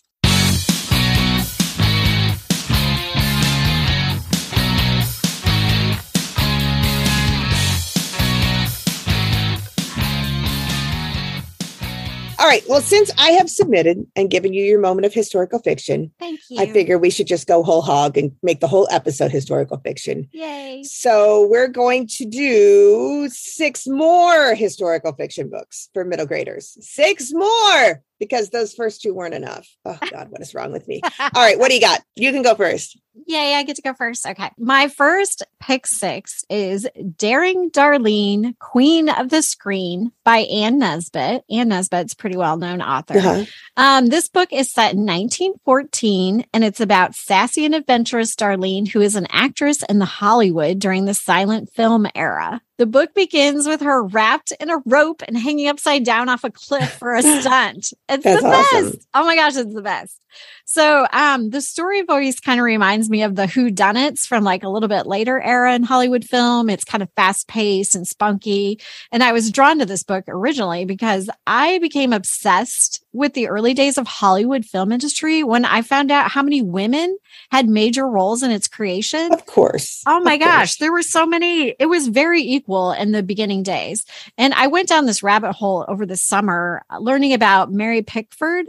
All 12.43 12.49
right. 12.49 12.63
Well, 12.67 12.81
since 12.81 13.09
I 13.17 13.29
have 13.31 13.49
submitted 13.49 14.05
and 14.17 14.29
given 14.29 14.51
you 14.51 14.65
your 14.65 14.81
moment 14.81 15.05
of 15.05 15.13
historical 15.13 15.59
fiction, 15.59 16.11
thank 16.19 16.41
you. 16.49 16.59
I 16.59 16.65
figure 16.65 16.97
we 16.97 17.09
should 17.09 17.25
just 17.25 17.47
go 17.47 17.63
whole 17.63 17.81
hog 17.81 18.17
and 18.17 18.33
make 18.43 18.59
the 18.59 18.67
whole 18.67 18.85
episode 18.91 19.31
historical 19.31 19.77
fiction. 19.77 20.27
Yay. 20.33 20.83
So 20.83 21.47
we're 21.47 21.69
going 21.69 22.05
to 22.17 22.25
do 22.25 23.29
six 23.31 23.87
more 23.87 24.55
historical 24.55 25.13
fiction 25.13 25.49
books 25.49 25.87
for 25.93 26.03
middle 26.03 26.25
graders. 26.25 26.77
Six 26.81 27.31
more 27.31 28.03
because 28.23 28.49
those 28.49 28.73
first 28.73 29.01
two 29.01 29.13
weren't 29.13 29.33
enough. 29.33 29.67
Oh 29.85 29.97
God, 30.11 30.29
what 30.29 30.41
is 30.41 30.55
wrong 30.55 30.71
with 30.71 30.87
me? 30.87 31.01
All 31.19 31.29
right, 31.35 31.59
what 31.59 31.69
do 31.69 31.75
you 31.75 31.81
got? 31.81 32.01
You 32.15 32.31
can 32.31 32.41
go 32.41 32.55
first. 32.55 32.97
Yay, 33.27 33.53
I 33.53 33.63
get 33.63 33.75
to 33.75 33.81
go 33.81 33.93
first. 33.93 34.25
Okay. 34.25 34.49
My 34.57 34.87
first 34.87 35.43
pick 35.59 35.85
six 35.85 36.43
is 36.49 36.87
Daring 37.15 37.69
Darlene, 37.69 38.57
Queen 38.57 39.07
of 39.07 39.29
the 39.29 39.43
Screen 39.43 40.11
by 40.23 40.39
Anne 40.39 40.79
Nesbet. 40.79 41.43
Anne 41.49 41.69
Nesbet's 41.69 42.15
pretty 42.15 42.37
well 42.37 42.57
known 42.57 42.81
author. 42.81 43.17
Uh-huh. 43.17 43.45
Um, 43.77 44.07
this 44.07 44.29
book 44.29 44.51
is 44.51 44.71
set 44.71 44.93
in 44.93 45.05
1914 45.05 46.45
and 46.53 46.63
it's 46.63 46.81
about 46.81 47.13
sassy 47.13 47.65
and 47.65 47.75
adventurous 47.75 48.35
Darlene, 48.35 48.87
who 48.87 49.01
is 49.01 49.15
an 49.15 49.27
actress 49.29 49.83
in 49.83 49.99
the 49.99 50.05
Hollywood 50.05 50.79
during 50.79 51.05
the 51.05 51.13
silent 51.13 51.71
film 51.71 52.07
era. 52.15 52.61
The 52.77 52.85
book 52.85 53.13
begins 53.13 53.67
with 53.67 53.81
her 53.81 54.03
wrapped 54.03 54.51
in 54.59 54.69
a 54.69 54.81
rope 54.85 55.21
and 55.27 55.37
hanging 55.37 55.67
upside 55.67 56.03
down 56.03 56.29
off 56.29 56.43
a 56.43 56.51
cliff 56.51 56.93
for 56.93 57.13
a 57.13 57.21
stunt. 57.41 57.93
It's 58.09 58.23
the 58.23 58.39
best. 58.41 58.73
Awesome. 58.73 58.99
Oh 59.13 59.25
my 59.25 59.35
gosh, 59.35 59.55
it's 59.55 59.73
the 59.73 59.81
best. 59.81 60.19
So 60.65 61.05
um, 61.11 61.49
the 61.49 61.61
story 61.61 62.01
voice 62.01 62.39
kind 62.39 62.59
of 62.59 62.63
reminds 62.63 63.09
me 63.09 63.23
of 63.23 63.35
the 63.35 63.47
Who 63.47 63.69
Done 63.69 63.97
It's 63.97 64.25
from 64.25 64.43
like 64.43 64.63
a 64.63 64.69
little 64.69 64.89
bit 64.89 65.05
later 65.05 65.39
era 65.41 65.75
in 65.75 65.83
Hollywood 65.83 66.23
film. 66.23 66.69
It's 66.69 66.83
kind 66.83 67.03
of 67.03 67.09
fast 67.15 67.47
paced 67.47 67.95
and 67.95 68.07
spunky. 68.07 68.79
And 69.11 69.23
I 69.23 69.33
was 69.33 69.51
drawn 69.51 69.79
to 69.79 69.85
this 69.85 70.03
book 70.03 70.23
originally 70.27 70.85
because 70.85 71.29
I 71.45 71.79
became 71.79 72.13
obsessed 72.13 73.03
with 73.11 73.33
the 73.33 73.47
early 73.47 73.73
days 73.73 73.97
of 73.97 74.07
Hollywood 74.07 74.65
film 74.65 74.91
industry 74.91 75.43
when 75.43 75.65
I 75.65 75.81
found 75.83 76.11
out 76.11 76.31
how 76.31 76.41
many 76.41 76.61
women 76.61 77.17
had 77.51 77.69
major 77.69 78.07
roles 78.07 78.41
in 78.41 78.49
its 78.49 78.67
creation. 78.67 79.31
Of 79.31 79.45
course. 79.45 80.01
Oh 80.07 80.19
my 80.21 80.37
gosh, 80.37 80.49
course. 80.49 80.77
there 80.77 80.91
were 80.91 81.03
so 81.03 81.25
many. 81.25 81.75
It 81.77 81.85
was 81.85 82.07
very 82.07 82.41
equal 82.41 82.62
in 82.67 83.11
the 83.11 83.23
beginning 83.23 83.63
days. 83.63 84.05
And 84.37 84.53
I 84.53 84.67
went 84.67 84.89
down 84.89 85.05
this 85.05 85.23
rabbit 85.23 85.53
hole 85.53 85.85
over 85.87 86.05
the 86.05 86.17
summer 86.17 86.83
uh, 86.89 86.99
learning 86.99 87.33
about 87.33 87.71
Mary 87.71 88.01
Pickford. 88.01 88.67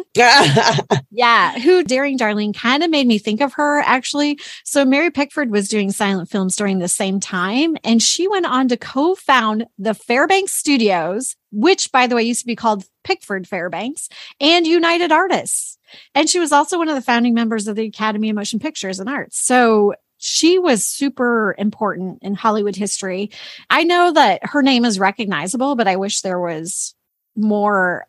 yeah, 1.11 1.59
who 1.59 1.85
Daring 1.85 2.19
Darlene 2.19 2.55
kind 2.55 2.83
of 2.83 2.91
made 2.91 3.07
me 3.07 3.19
think 3.19 3.41
of 3.41 3.55
her 3.55 3.81
actually. 3.81 4.39
So 4.65 4.85
Mary 4.85 5.11
Pickford 5.11 5.51
was 5.51 5.69
doing 5.69 5.91
silent 5.91 6.31
films 6.31 6.57
during 6.57 6.79
the 6.79 6.89
same 6.89 7.21
time 7.21 7.77
and 7.85 8.03
she 8.03 8.29
went 8.29 8.47
on 8.47 8.69
to 8.69 8.77
co-found 8.77 9.67
the 9.79 9.95
Fairbanks 9.95 10.53
Studios, 10.53 11.37
which 11.53 11.93
by 11.93 12.07
the 12.07 12.17
way 12.17 12.23
used 12.23 12.41
to 12.41 12.47
be 12.47 12.57
called 12.57 12.85
Pickford 13.05 13.47
Fairbanks 13.47 14.09
and 14.41 14.67
United 14.67 15.13
Artists. 15.13 15.79
And 16.15 16.29
she 16.29 16.39
was 16.39 16.53
also 16.53 16.79
one 16.79 16.89
of 16.89 16.95
the 16.95 17.03
founding 17.03 17.35
members 17.35 17.69
of 17.69 17.77
the 17.77 17.87
Academy 17.87 18.31
of 18.31 18.37
Motion 18.37 18.59
Pictures 18.59 18.99
and 18.99 19.09
Arts. 19.09 19.39
So 19.39 19.95
she 20.25 20.59
was 20.59 20.87
super 20.87 21.55
important 21.59 22.19
in 22.23 22.35
Hollywood 22.35 22.75
history. 22.75 23.31
I 23.69 23.85
know 23.85 24.11
that 24.13 24.41
her 24.43 24.63
name 24.63 24.87
is 24.87 24.99
recognizable, 24.99 25.77
but 25.77 25.87
I 25.87 25.97
wish 25.97 26.23
there 26.23 26.41
was 26.41 26.95
more 27.37 28.07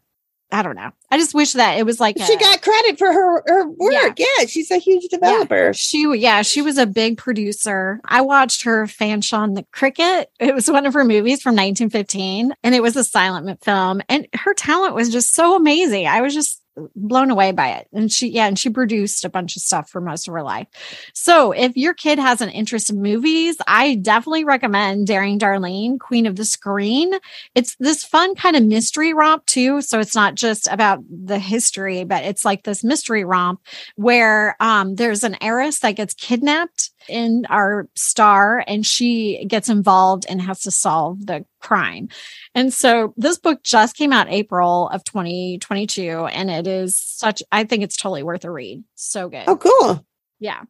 I 0.52 0.62
don't 0.62 0.76
know. 0.76 0.92
I 1.12 1.18
just 1.18 1.34
wish 1.34 1.54
that 1.54 1.78
it 1.78 1.86
was 1.86 2.00
like 2.00 2.18
she 2.18 2.36
a, 2.36 2.40
got 2.40 2.62
credit 2.62 2.98
for 2.98 3.12
her 3.12 3.44
her 3.48 3.68
work. 3.68 4.18
Yeah, 4.18 4.26
yeah 4.40 4.46
she's 4.46 4.72
a 4.72 4.78
huge 4.78 5.10
developer. 5.10 5.66
Yeah, 5.66 5.72
she 5.74 6.10
yeah, 6.16 6.42
she 6.44 6.62
was 6.62 6.78
a 6.78 6.86
big 6.86 7.18
producer. 7.18 8.00
I 8.06 8.22
watched 8.22 8.64
her 8.64 8.86
Fanchon 8.86 9.56
the 9.56 9.66
Cricket. 9.74 10.30
It 10.40 10.56
was 10.56 10.72
one 10.72 10.86
of 10.86 10.94
her 10.94 11.04
movies 11.04 11.42
from 11.42 11.56
1915 11.56 12.54
and 12.64 12.76
it 12.76 12.82
was 12.82 12.96
a 12.96 13.04
silent 13.04 13.62
film 13.62 14.02
and 14.08 14.26
her 14.36 14.54
talent 14.54 14.96
was 14.96 15.10
just 15.10 15.34
so 15.34 15.58
amazing. 15.58 16.08
I 16.08 16.22
was 16.22 16.34
just 16.34 16.62
blown 16.96 17.32
away 17.32 17.52
by 17.52 17.70
it. 17.70 17.88
And 17.94 18.12
she, 18.12 18.28
yeah, 18.28 18.48
and 18.48 18.58
she 18.58 18.70
produced 18.70 19.26
a 19.26 19.30
bunch 19.30 19.56
of 19.56 19.62
stuff 19.62 19.90
for 19.90 20.02
most 20.02 20.28
of 20.28 20.34
her 20.34 20.44
life. 20.44 20.68
So 21.14 21.52
if 21.52 21.76
your 21.76 21.94
kid 21.94 22.20
has 22.20 22.42
an 22.42 22.50
interest 22.50 22.90
in 22.90 23.02
movies, 23.02 23.58
I 23.68 23.96
definitely 23.96 24.44
recommend 24.44 25.08
Daring 25.08 25.40
Darlene, 25.40 26.00
Queen 26.00 26.26
of 26.26 26.36
the 26.36 26.46
Screen. 26.46 27.14
It's 27.54 27.76
this 27.78 28.04
fun 28.04 28.36
kind 28.36 28.56
of 28.56 28.64
mystery 28.64 29.14
romp 29.14 29.46
too. 29.46 29.82
So 29.82 30.00
it's 30.00 30.16
not 30.16 30.36
just 30.36 30.68
about 30.70 31.04
the 31.10 31.40
history, 31.40 32.04
but 32.04 32.24
it's 32.24 32.46
like 32.46 32.64
this 32.64 32.84
mystery 32.84 33.24
romp 33.24 33.62
where 33.96 34.56
um, 34.60 34.96
there's 34.96 35.24
an 35.24 35.38
heiress 35.42 35.80
that 35.80 35.96
gets 35.96 36.14
kidnapped 36.14 36.92
in 37.10 37.46
our 37.50 37.88
star 37.96 38.64
and 38.68 38.86
she 38.86 39.46
gets 39.46 39.70
involved 39.70 40.26
and 40.28 40.42
has 40.42 40.62
to 40.62 40.72
solve 40.72 41.26
the 41.26 41.46
crime. 41.60 42.10
And 42.54 42.74
so 42.74 43.14
this 43.18 43.38
book 43.38 43.64
just 43.64 43.96
came 43.96 44.14
out 44.14 44.30
April 44.30 44.90
of 44.90 45.04
2022 45.04 46.26
and 46.26 46.50
it 46.50 46.68
is 46.68 46.98
such 46.98 47.42
I 47.52 47.64
think 47.64 47.84
it's 47.84 47.98
totally 47.98 48.24
worth 48.24 48.46
a 48.46 48.52
read. 48.52 48.84
So 48.96 49.30
good. 49.30 49.44
Oh 49.48 49.58
cool. 49.58 50.06
Yeah. 50.40 50.64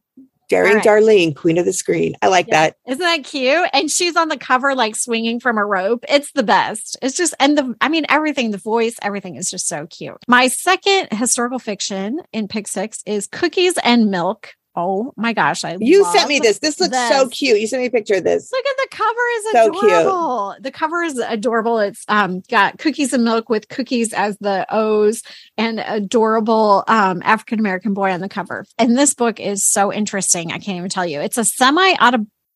Daring 0.48 0.76
right. 0.76 0.84
Darlene, 0.84 1.36
Queen 1.36 1.58
of 1.58 1.66
the 1.66 1.74
Screen. 1.74 2.16
I 2.22 2.28
like 2.28 2.48
yeah. 2.48 2.68
that. 2.68 2.76
Isn't 2.86 3.00
that 3.00 3.24
cute? 3.24 3.68
And 3.74 3.90
she's 3.90 4.16
on 4.16 4.28
the 4.28 4.38
cover, 4.38 4.76
like 4.76 4.96
swinging 4.96 5.40
from 5.40 5.58
a 5.58 5.66
rope. 5.66 6.06
It's 6.08 6.32
the 6.34 6.44
best. 6.44 6.98
It's 7.02 7.18
just, 7.18 7.34
and 7.40 7.58
the, 7.58 7.76
I 7.82 7.90
mean, 7.90 8.06
everything, 8.10 8.52
the 8.52 8.58
voice, 8.58 8.96
everything 9.02 9.38
is 9.38 9.50
just 9.50 9.68
so 9.68 9.88
cute. 9.88 10.18
My 10.28 10.48
second 10.48 11.08
historical 11.12 11.60
fiction 11.60 12.22
in 12.32 12.48
Pick 12.48 12.68
Six 12.68 13.02
is 13.08 13.28
Cookies 13.28 13.80
and 13.84 14.12
Milk 14.12 14.54
Oh 14.78 15.14
my 15.16 15.32
gosh, 15.34 15.64
I 15.64 15.78
You 15.80 16.04
sent 16.12 16.28
me 16.28 16.40
this. 16.40 16.60
This 16.60 16.80
looks 16.80 16.92
this. 16.92 17.10
so 17.10 17.30
cute. 17.30 17.60
You 17.60 17.68
sent 17.68 17.82
me 17.82 17.88
a 17.88 17.92
picture 17.92 18.16
of 18.16 18.24
this. 18.24 18.52
Look 18.52 18.66
at 18.66 18.78
the 18.78 18.88
cover 18.92 19.22
is 19.38 19.52
so 19.52 19.70
adorable. 19.70 20.52
Cute. 20.54 20.64
The 20.64 20.72
cover 20.72 21.04
is 21.04 21.18
adorable. 21.18 21.80
It's 21.80 22.04
um 22.08 22.42
got 22.50 22.78
cookies 22.78 23.14
and 23.14 23.24
milk 23.24 23.50
with 23.50 23.70
cookies 23.70 24.12
as 24.14 24.38
the 24.40 24.66
O's 24.70 25.24
and 25.58 25.80
adorable 25.80 26.84
um 26.88 27.22
African 27.24 27.60
American 27.60 27.94
boy 27.94 28.12
on 28.12 28.20
the 28.20 28.30
cover. 28.30 28.66
And 28.78 28.98
this 28.98 29.14
book 29.14 29.40
is 29.40 29.64
so 29.64 29.94
interesting. 29.94 30.52
I 30.52 30.60
can't 30.60 30.78
even 30.78 30.90
tell 30.90 31.06
you. 31.06 31.22
It's 31.22 31.38
a 31.38 31.46
semi 31.46 31.96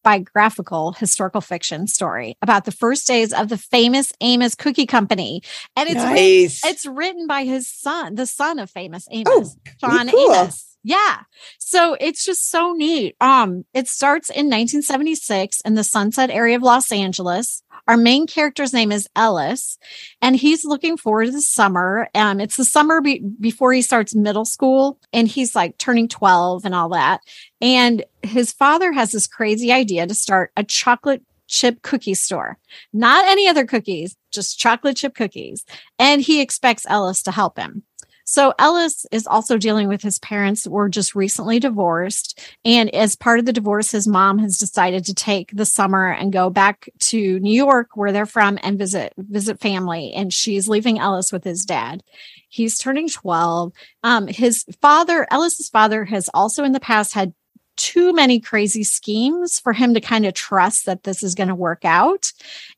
autobiographical 0.06 0.94
historical 0.94 1.42
fiction 1.42 1.88
story 1.88 2.36
about 2.42 2.66
the 2.66 2.72
first 2.72 3.08
days 3.08 3.32
of 3.32 3.48
the 3.48 3.58
famous 3.58 4.12
Amos 4.20 4.56
Cookie 4.56 4.86
Company. 4.86 5.42
And 5.78 5.88
it's 5.88 5.96
nice. 5.96 6.64
written, 6.64 6.76
it's 6.76 6.86
written 6.86 7.28
by 7.28 7.46
his 7.46 7.70
son, 7.70 8.16
the 8.16 8.26
son 8.26 8.60
of 8.60 8.70
famous 8.70 9.08
Amos, 9.10 9.56
oh, 9.56 9.72
Shawn 9.80 10.10
cool. 10.10 10.34
Amos. 10.34 10.69
Yeah. 10.84 11.22
So 11.58 11.98
it's 12.00 12.24
just 12.26 12.50
so 12.50 12.74
neat. 12.74 13.16
Um, 13.20 13.66
it 13.74 13.88
starts 13.88 14.30
in 14.30 14.46
1976 14.46 15.62
in 15.62 15.76
the 15.76 15.84
Sunset 15.84 16.30
area 16.30 16.56
of 16.56 16.64
Los 16.64 16.92
Angeles. 16.92 17.64
Our 17.88 17.98
main 17.98 18.28
character's 18.28 18.72
name 18.72 18.92
is 18.92 19.10
Ellis, 19.16 19.78
and 20.22 20.36
he's 20.36 20.64
looking 20.64 20.96
forward 20.96 21.26
to 21.26 21.32
the 21.32 21.42
summer. 21.42 22.08
Um, 22.14 22.40
it's 22.40 22.56
the 22.56 22.64
summer 22.64 23.02
be- 23.02 23.24
before 23.40 23.74
he 23.74 23.82
starts 23.82 24.16
middle 24.16 24.46
school, 24.46 25.00
and 25.12 25.28
he's 25.28 25.56
like 25.56 25.78
turning 25.80 26.08
12 26.08 26.66
and 26.66 26.76
all 26.76 26.90
that. 26.90 27.22
And 27.62 28.06
his 28.22 28.54
father 28.54 28.92
has 28.92 29.12
this 29.12 29.28
crazy 29.28 29.72
idea 29.72 30.06
to 30.06 30.14
start 30.14 30.52
a 30.56 30.64
chocolate 30.64 31.24
chip 31.48 31.82
cookie 31.82 32.14
store. 32.14 32.60
Not 32.94 33.28
any 33.28 33.48
other 33.48 33.66
cookies, 33.66 34.16
just 34.32 34.60
chocolate 34.60 34.98
chip 34.98 35.16
cookies. 35.16 35.66
And 35.98 36.22
he 36.22 36.42
expects 36.42 36.86
Ellis 36.88 37.24
to 37.24 37.32
help 37.32 37.58
him. 37.58 37.84
So 38.30 38.54
Ellis 38.60 39.08
is 39.12 39.26
also 39.26 39.58
dealing 39.58 39.88
with 39.88 40.04
his 40.04 40.20
parents 40.20 40.68
were 40.68 40.88
just 40.88 41.16
recently 41.16 41.60
divorced. 41.60 42.40
And 42.64 42.94
as 42.94 43.16
part 43.16 43.40
of 43.40 43.48
the 43.48 43.54
divorce, 43.54 43.90
his 43.90 44.08
mom 44.08 44.38
has 44.38 44.60
decided 44.60 45.04
to 45.06 45.16
take 45.16 45.50
the 45.52 45.66
summer 45.66 46.12
and 46.12 46.32
go 46.32 46.52
back 46.52 46.90
to 47.00 47.40
New 47.40 47.56
York 47.56 47.96
where 47.96 48.12
they're 48.12 48.28
from 48.28 48.60
and 48.62 48.78
visit, 48.78 49.14
visit 49.18 49.60
family. 49.60 50.14
And 50.14 50.32
she's 50.32 50.70
leaving 50.70 51.00
Ellis 51.00 51.32
with 51.32 51.44
his 51.44 51.66
dad. 51.66 52.04
He's 52.50 52.78
turning 52.78 53.10
12. 53.10 53.74
Um, 54.04 54.28
his 54.28 54.64
father, 54.80 55.26
Ellis's 55.32 55.70
father 55.70 56.06
has 56.06 56.30
also 56.32 56.64
in 56.64 56.74
the 56.74 56.80
past 56.80 57.16
had 57.16 57.34
too 57.80 58.12
many 58.12 58.42
crazy 58.42 58.84
schemes 58.84 59.58
for 59.58 59.72
him 59.72 59.94
to 59.94 60.02
kind 60.02 60.26
of 60.26 60.34
trust 60.34 60.86
that 60.86 61.04
this 61.04 61.24
is 61.24 61.34
going 61.34 61.48
to 61.48 61.56
work 61.56 61.86
out. 61.86 62.34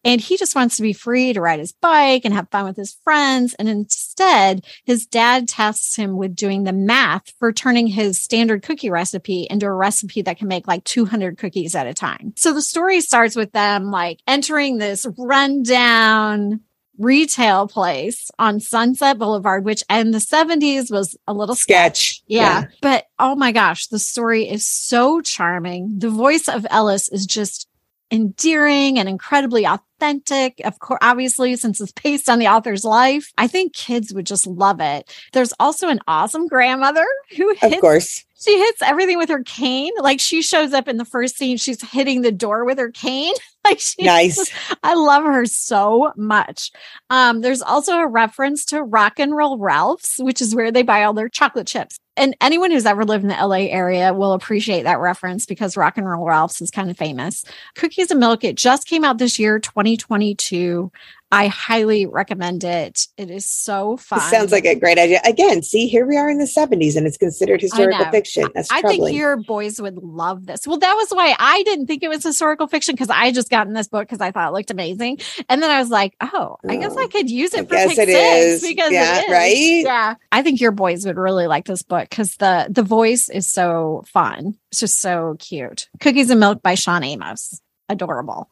And 0.06 0.22
he 0.22 0.38
just 0.38 0.56
wants 0.56 0.76
to 0.78 0.84
be 0.84 0.94
free 0.94 1.34
to 1.34 1.42
ride 1.42 1.60
his 1.60 1.74
bike 1.74 2.24
and 2.24 2.34
have 2.34 2.50
fun 2.52 2.66
with 2.66 2.78
his 2.78 2.98
friends. 3.04 3.56
And 3.56 3.68
instead, 3.68 4.64
his 4.86 5.08
dad 5.08 5.48
tests 5.48 5.96
him 5.96 6.18
with 6.18 6.36
doing 6.36 6.64
the 6.64 6.72
math 6.72 7.34
for 7.40 7.52
turning 7.52 7.88
his 7.88 8.22
standard 8.22 8.62
cookie 8.62 8.92
recipe 8.92 9.48
into 9.50 9.66
a 9.66 9.74
recipe 9.74 10.22
that 10.22 10.38
can 10.38 10.48
make 10.48 10.68
like 10.68 10.84
200 10.84 11.38
cookies 11.38 11.74
at 11.74 11.88
a 11.88 11.94
time. 11.96 12.34
So 12.38 12.54
the 12.54 12.62
story 12.62 13.02
starts 13.02 13.36
with 13.36 13.52
them 13.54 13.90
like 13.90 14.20
entering 14.28 14.78
this 14.78 15.08
rundown 15.18 16.62
retail 16.98 17.68
place 17.68 18.30
on 18.38 18.60
Sunset 18.60 19.18
Boulevard, 19.18 19.66
which 19.66 19.84
in 19.90 20.12
the 20.12 20.20
70s 20.20 20.92
was 20.92 21.18
a 21.28 21.34
little 21.34 21.56
sketch. 21.56 22.18
sketch. 22.18 22.24
Yeah. 22.28 22.62
yeah. 22.62 22.68
But 22.82 23.06
oh 23.20 23.36
my 23.36 23.52
gosh, 23.52 23.88
the 23.88 24.00
story 24.00 24.48
is 24.48 24.68
so 24.68 25.22
charming. 25.22 26.00
The 26.00 26.10
voice 26.10 26.48
of 26.48 26.66
Ellis 26.70 27.08
is 27.10 27.26
just 27.26 27.68
endearing 28.12 29.00
and 29.00 29.08
incredibly 29.08 29.66
authentic. 29.66 30.62
Of 30.66 30.80
course, 30.80 31.00
obviously, 31.02 31.56
since 31.56 31.80
it's 31.80 31.94
based 31.94 32.30
on 32.30 32.40
the 32.40 32.48
author's 32.48 32.84
life, 32.84 33.32
I 33.38 33.48
think 33.48 33.74
kids 33.74 34.14
would 34.14 34.26
just 34.26 34.46
love 34.46 34.82
it. 34.82 35.10
There's 35.32 35.54
also 35.60 35.88
an 35.88 36.02
awesome 36.08 36.48
grandmother 36.48 37.06
who 37.36 37.56
hits, 37.60 37.76
of 37.76 37.82
course 37.82 38.26
she 38.42 38.58
hits 38.58 38.82
everything 38.82 39.18
with 39.18 39.30
her 39.30 39.44
cane. 39.44 39.92
Like 40.00 40.20
she 40.20 40.42
shows 40.42 40.74
up 40.74 40.88
in 40.88 40.98
the 40.98 41.06
first 41.06 41.38
scene, 41.38 41.58
she's 41.58 41.82
hitting 41.92 42.22
the 42.22 42.32
door 42.32 42.66
with 42.66 42.78
her 42.80 42.92
cane. 42.92 43.34
like 43.64 43.80
she 43.80 44.04
nice. 44.04 44.52
I 44.84 44.96
love 44.96 45.24
her 45.24 45.46
so 45.46 46.12
much. 46.16 46.72
Um, 47.10 47.42
there's 47.42 47.62
also 47.62 47.98
a 47.98 48.08
reference 48.08 48.66
to 48.66 48.84
Rock 48.84 49.20
and 49.20 49.36
Roll 49.36 49.58
Ralph's, 49.58 50.18
which 50.20 50.42
is 50.42 50.56
where 50.56 50.72
they 50.72 50.84
buy 50.84 51.04
all 51.04 51.14
their 51.14 51.30
chocolate 51.30 51.68
chips. 51.68 51.98
And 52.18 52.36
anyone 52.42 52.72
who's 52.72 52.86
ever 52.86 53.06
lived 53.06 53.24
in 53.24 53.30
the 53.30 53.36
LA 53.36 53.68
area 53.70 54.14
will 54.14 54.34
appreciate 54.34 54.84
that 54.84 55.00
reference 55.00 55.46
because 55.46 55.78
Rock 55.78 55.98
and 55.98 56.08
Roll 56.08 56.26
Ralph's 56.26 56.62
is 56.62 56.70
kind 56.70 56.90
of 56.90 56.98
famous. 56.98 57.46
Cookies 57.76 58.12
and 58.12 58.20
Milk, 58.20 58.44
it 58.44 58.58
just 58.58 58.86
came 58.86 59.06
out 59.06 59.18
this 59.18 59.40
year, 59.40 59.60
2022. 59.60 60.92
I 61.32 61.48
highly 61.48 62.06
recommend 62.06 62.64
it. 62.64 63.08
It 63.18 63.32
is 63.32 63.50
so 63.50 63.96
fun. 63.96 64.20
It 64.20 64.24
sounds 64.24 64.52
like 64.52 64.66
a 64.66 64.76
great 64.76 64.98
idea. 64.98 65.22
Again, 65.24 65.64
see, 65.64 65.88
here 65.88 66.06
we 66.06 66.18
are 66.18 66.30
in 66.30 66.40
the 66.40 66.46
70s 66.46 66.98
and 66.98 67.08
it's 67.08 67.18
considered 67.18 67.62
historical 67.62 68.06
fiction. 68.12 68.50
That's 68.54 68.70
I 68.70 68.82
think 68.82 69.14
your 69.14 69.38
boys 69.38 69.82
would 69.82 69.98
love 69.98 70.46
this. 70.46 70.68
Well, 70.68 70.80
that 70.80 70.94
was 70.96 71.10
why 71.12 71.34
I 71.40 71.64
didn't 71.64 71.88
think 71.88 72.04
it 72.04 72.10
was 72.10 72.24
historical 72.24 72.68
fiction 72.68 72.96
because 72.96 73.10
I 73.10 73.32
just 73.32 73.50
got 73.50 73.66
in 73.68 73.74
this 73.74 73.88
book 73.88 74.04
because 74.04 74.20
I 74.20 74.32
thought 74.32 74.50
it 74.50 74.54
looked 74.54 74.72
amazing. 74.72 75.20
And 75.48 75.64
then 75.64 75.72
I 75.72 75.80
was 75.80 75.90
like, 75.90 76.16
oh, 76.20 76.58
I 76.68 76.76
guess 76.76 76.98
I 76.98 77.04
oh, 77.04 77.08
could 77.08 77.30
use 77.30 77.54
it 77.54 77.62
I 77.62 77.64
for 77.64 77.76
guess 77.76 77.98
it 77.98 78.10
is. 78.10 78.62
because 78.62 78.92
yeah, 78.92 79.20
it 79.20 79.26
is. 79.26 79.32
right? 79.32 79.84
Yeah. 79.86 80.16
I 80.34 80.42
think 80.42 80.60
your 80.60 80.72
boys 80.72 81.06
would 81.06 81.18
really 81.18 81.48
like 81.48 81.66
this 81.66 81.84
book 81.84 82.10
because 82.10 82.36
the 82.36 82.68
the 82.70 82.84
voice 82.84 83.30
is 83.30 83.50
so 83.50 84.04
fun. 84.08 84.58
It's 84.72 84.82
just 84.82 85.00
so 85.00 85.38
cute. 85.40 85.88
Cookies 86.02 86.30
and 86.30 86.40
Milk 86.42 86.62
by 86.62 86.76
Shawn 86.76 87.04
Amos. 87.04 87.62
Adorable. 87.90 88.50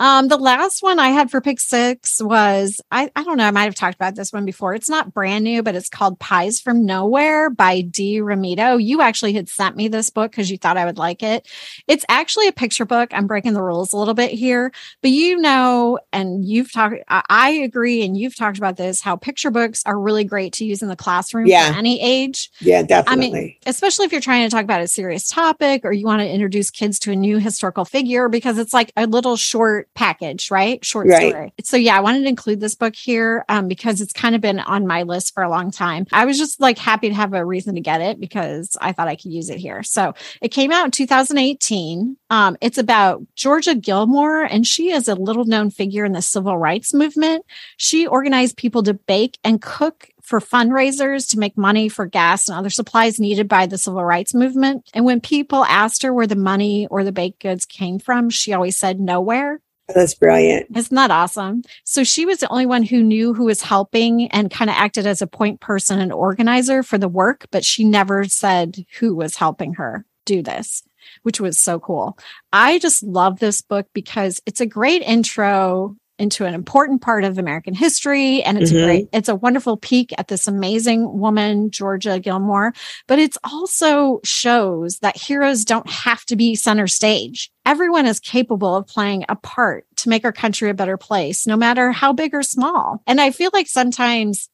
Um, 0.00 0.28
the 0.28 0.36
last 0.36 0.82
one 0.82 0.98
I 0.98 1.08
had 1.08 1.30
for 1.30 1.40
pick 1.40 1.58
six 1.58 2.22
was 2.22 2.80
I, 2.90 3.10
I 3.16 3.24
don't 3.24 3.36
know, 3.36 3.46
I 3.46 3.50
might 3.50 3.64
have 3.64 3.74
talked 3.74 3.96
about 3.96 4.14
this 4.14 4.32
one 4.32 4.44
before. 4.44 4.74
It's 4.74 4.88
not 4.88 5.12
brand 5.12 5.44
new, 5.44 5.62
but 5.62 5.74
it's 5.74 5.88
called 5.88 6.20
Pies 6.20 6.60
from 6.60 6.86
Nowhere 6.86 7.50
by 7.50 7.80
Dee 7.80 8.20
Romito. 8.20 8.82
You 8.82 9.02
actually 9.02 9.32
had 9.32 9.48
sent 9.48 9.76
me 9.76 9.88
this 9.88 10.10
book 10.10 10.30
because 10.30 10.50
you 10.50 10.58
thought 10.58 10.76
I 10.76 10.84
would 10.84 10.98
like 10.98 11.22
it. 11.22 11.48
It's 11.88 12.04
actually 12.08 12.46
a 12.46 12.52
picture 12.52 12.84
book. 12.84 13.10
I'm 13.12 13.26
breaking 13.26 13.54
the 13.54 13.62
rules 13.62 13.92
a 13.92 13.96
little 13.96 14.14
bit 14.14 14.30
here, 14.30 14.72
but 15.02 15.10
you 15.10 15.36
know, 15.38 15.98
and 16.12 16.44
you've 16.44 16.72
talked, 16.72 16.96
I, 17.08 17.22
I 17.28 17.50
agree, 17.50 18.04
and 18.04 18.16
you've 18.16 18.36
talked 18.36 18.58
about 18.58 18.76
this, 18.76 19.00
how 19.00 19.16
picture 19.16 19.50
books 19.50 19.82
are 19.84 19.98
really 19.98 20.24
great 20.24 20.52
to 20.54 20.64
use 20.64 20.80
in 20.80 20.88
the 20.88 20.96
classroom 20.96 21.46
yeah. 21.46 21.72
for 21.72 21.78
any 21.78 22.00
age. 22.00 22.50
Yeah, 22.60 22.82
definitely. 22.82 23.26
I 23.26 23.30
mean, 23.30 23.54
especially 23.66 24.06
if 24.06 24.12
you're 24.12 24.20
trying 24.20 24.48
to 24.48 24.54
talk 24.54 24.64
about 24.64 24.80
a 24.80 24.86
serious 24.86 25.28
topic 25.28 25.84
or 25.84 25.92
you 25.92 26.06
want 26.06 26.20
to 26.20 26.28
introduce 26.28 26.70
kids 26.70 27.00
to 27.00 27.12
a 27.12 27.16
new 27.16 27.38
historical 27.38 27.84
figure 27.84 28.28
because 28.28 28.58
it's 28.58 28.72
like 28.72 28.92
a 28.96 29.06
little 29.06 29.36
short 29.36 29.87
package, 29.98 30.48
right? 30.52 30.84
Short 30.84 31.08
right. 31.08 31.30
story. 31.30 31.52
So 31.64 31.76
yeah, 31.76 31.96
I 31.96 32.00
wanted 32.00 32.22
to 32.22 32.28
include 32.28 32.60
this 32.60 32.76
book 32.76 32.94
here 32.94 33.44
um, 33.48 33.66
because 33.66 34.00
it's 34.00 34.12
kind 34.12 34.36
of 34.36 34.40
been 34.40 34.60
on 34.60 34.86
my 34.86 35.02
list 35.02 35.34
for 35.34 35.42
a 35.42 35.50
long 35.50 35.72
time. 35.72 36.06
I 36.12 36.24
was 36.24 36.38
just 36.38 36.60
like 36.60 36.78
happy 36.78 37.08
to 37.08 37.14
have 37.16 37.34
a 37.34 37.44
reason 37.44 37.74
to 37.74 37.80
get 37.80 38.00
it 38.00 38.20
because 38.20 38.76
I 38.80 38.92
thought 38.92 39.08
I 39.08 39.16
could 39.16 39.32
use 39.32 39.50
it 39.50 39.58
here. 39.58 39.82
So 39.82 40.14
it 40.40 40.50
came 40.50 40.70
out 40.70 40.84
in 40.84 40.92
2018. 40.92 42.16
Um, 42.30 42.56
it's 42.60 42.78
about 42.78 43.26
Georgia 43.34 43.74
Gilmore, 43.74 44.42
and 44.42 44.64
she 44.64 44.92
is 44.92 45.08
a 45.08 45.16
little 45.16 45.46
known 45.46 45.68
figure 45.68 46.04
in 46.04 46.12
the 46.12 46.22
civil 46.22 46.56
rights 46.56 46.94
movement. 46.94 47.44
She 47.76 48.06
organized 48.06 48.56
people 48.56 48.84
to 48.84 48.94
bake 48.94 49.38
and 49.42 49.60
cook 49.60 50.10
for 50.22 50.38
fundraisers 50.38 51.28
to 51.30 51.40
make 51.40 51.58
money 51.58 51.88
for 51.88 52.06
gas 52.06 52.48
and 52.48 52.56
other 52.56 52.70
supplies 52.70 53.18
needed 53.18 53.48
by 53.48 53.66
the 53.66 53.78
civil 53.78 54.04
rights 54.04 54.32
movement. 54.32 54.88
And 54.94 55.04
when 55.04 55.20
people 55.20 55.64
asked 55.64 56.02
her 56.02 56.12
where 56.12 56.26
the 56.28 56.36
money 56.36 56.86
or 56.86 57.02
the 57.02 57.10
baked 57.10 57.40
goods 57.40 57.64
came 57.64 57.98
from, 57.98 58.30
she 58.30 58.52
always 58.52 58.76
said 58.78 59.00
nowhere. 59.00 59.60
Oh, 59.88 59.94
that's 59.94 60.14
brilliant. 60.14 60.76
Isn't 60.76 60.94
that 60.94 61.10
awesome? 61.10 61.62
So 61.84 62.04
she 62.04 62.26
was 62.26 62.40
the 62.40 62.48
only 62.48 62.66
one 62.66 62.82
who 62.82 63.02
knew 63.02 63.32
who 63.32 63.44
was 63.44 63.62
helping 63.62 64.28
and 64.28 64.50
kind 64.50 64.68
of 64.68 64.76
acted 64.76 65.06
as 65.06 65.22
a 65.22 65.26
point 65.26 65.60
person 65.60 65.98
and 65.98 66.12
organizer 66.12 66.82
for 66.82 66.98
the 66.98 67.08
work, 67.08 67.46
but 67.50 67.64
she 67.64 67.84
never 67.84 68.24
said 68.24 68.84
who 68.98 69.14
was 69.14 69.36
helping 69.36 69.74
her 69.74 70.04
do 70.26 70.42
this, 70.42 70.82
which 71.22 71.40
was 71.40 71.58
so 71.58 71.80
cool. 71.80 72.18
I 72.52 72.78
just 72.78 73.02
love 73.02 73.38
this 73.38 73.62
book 73.62 73.86
because 73.94 74.42
it's 74.44 74.60
a 74.60 74.66
great 74.66 75.00
intro 75.02 75.96
into 76.18 76.44
an 76.44 76.54
important 76.54 77.00
part 77.00 77.24
of 77.24 77.38
American 77.38 77.74
history. 77.74 78.42
And 78.42 78.58
it's 78.58 78.72
mm-hmm. 78.72 78.84
great. 78.84 79.08
It's 79.12 79.28
a 79.28 79.34
wonderful 79.34 79.76
peek 79.76 80.12
at 80.18 80.28
this 80.28 80.46
amazing 80.46 81.18
woman, 81.18 81.70
Georgia 81.70 82.18
Gilmore, 82.18 82.72
but 83.06 83.18
it's 83.18 83.38
also 83.44 84.20
shows 84.24 84.98
that 84.98 85.16
heroes 85.16 85.64
don't 85.64 85.88
have 85.88 86.24
to 86.26 86.36
be 86.36 86.54
center 86.54 86.86
stage. 86.86 87.50
Everyone 87.64 88.06
is 88.06 88.20
capable 88.20 88.76
of 88.76 88.86
playing 88.86 89.24
a 89.28 89.36
part 89.36 89.86
to 89.96 90.08
make 90.08 90.24
our 90.24 90.32
country 90.32 90.70
a 90.70 90.74
better 90.74 90.96
place, 90.96 91.46
no 91.46 91.56
matter 91.56 91.92
how 91.92 92.12
big 92.12 92.34
or 92.34 92.42
small. 92.42 93.02
And 93.06 93.20
I 93.20 93.30
feel 93.30 93.50
like 93.52 93.68
sometimes 93.68 94.48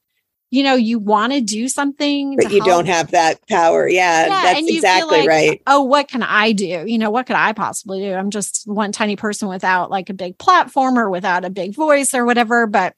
you 0.54 0.62
know, 0.62 0.76
you 0.76 1.00
want 1.00 1.32
to 1.32 1.40
do 1.40 1.66
something, 1.66 2.36
but 2.36 2.52
you 2.52 2.58
help. 2.58 2.68
don't 2.68 2.86
have 2.86 3.10
that 3.10 3.44
power. 3.48 3.88
Yeah, 3.88 4.26
yeah 4.26 4.42
that's 4.54 4.68
exactly 4.68 5.18
like, 5.18 5.28
right. 5.28 5.62
Oh, 5.66 5.82
what 5.82 6.06
can 6.06 6.22
I 6.22 6.52
do? 6.52 6.84
You 6.86 6.96
know, 6.96 7.10
what 7.10 7.26
could 7.26 7.34
I 7.34 7.52
possibly 7.52 8.02
do? 8.02 8.14
I'm 8.14 8.30
just 8.30 8.62
one 8.64 8.92
tiny 8.92 9.16
person 9.16 9.48
without 9.48 9.90
like 9.90 10.10
a 10.10 10.14
big 10.14 10.38
platform 10.38 10.96
or 10.96 11.10
without 11.10 11.44
a 11.44 11.50
big 11.50 11.74
voice 11.74 12.14
or 12.14 12.24
whatever. 12.24 12.68
But 12.68 12.94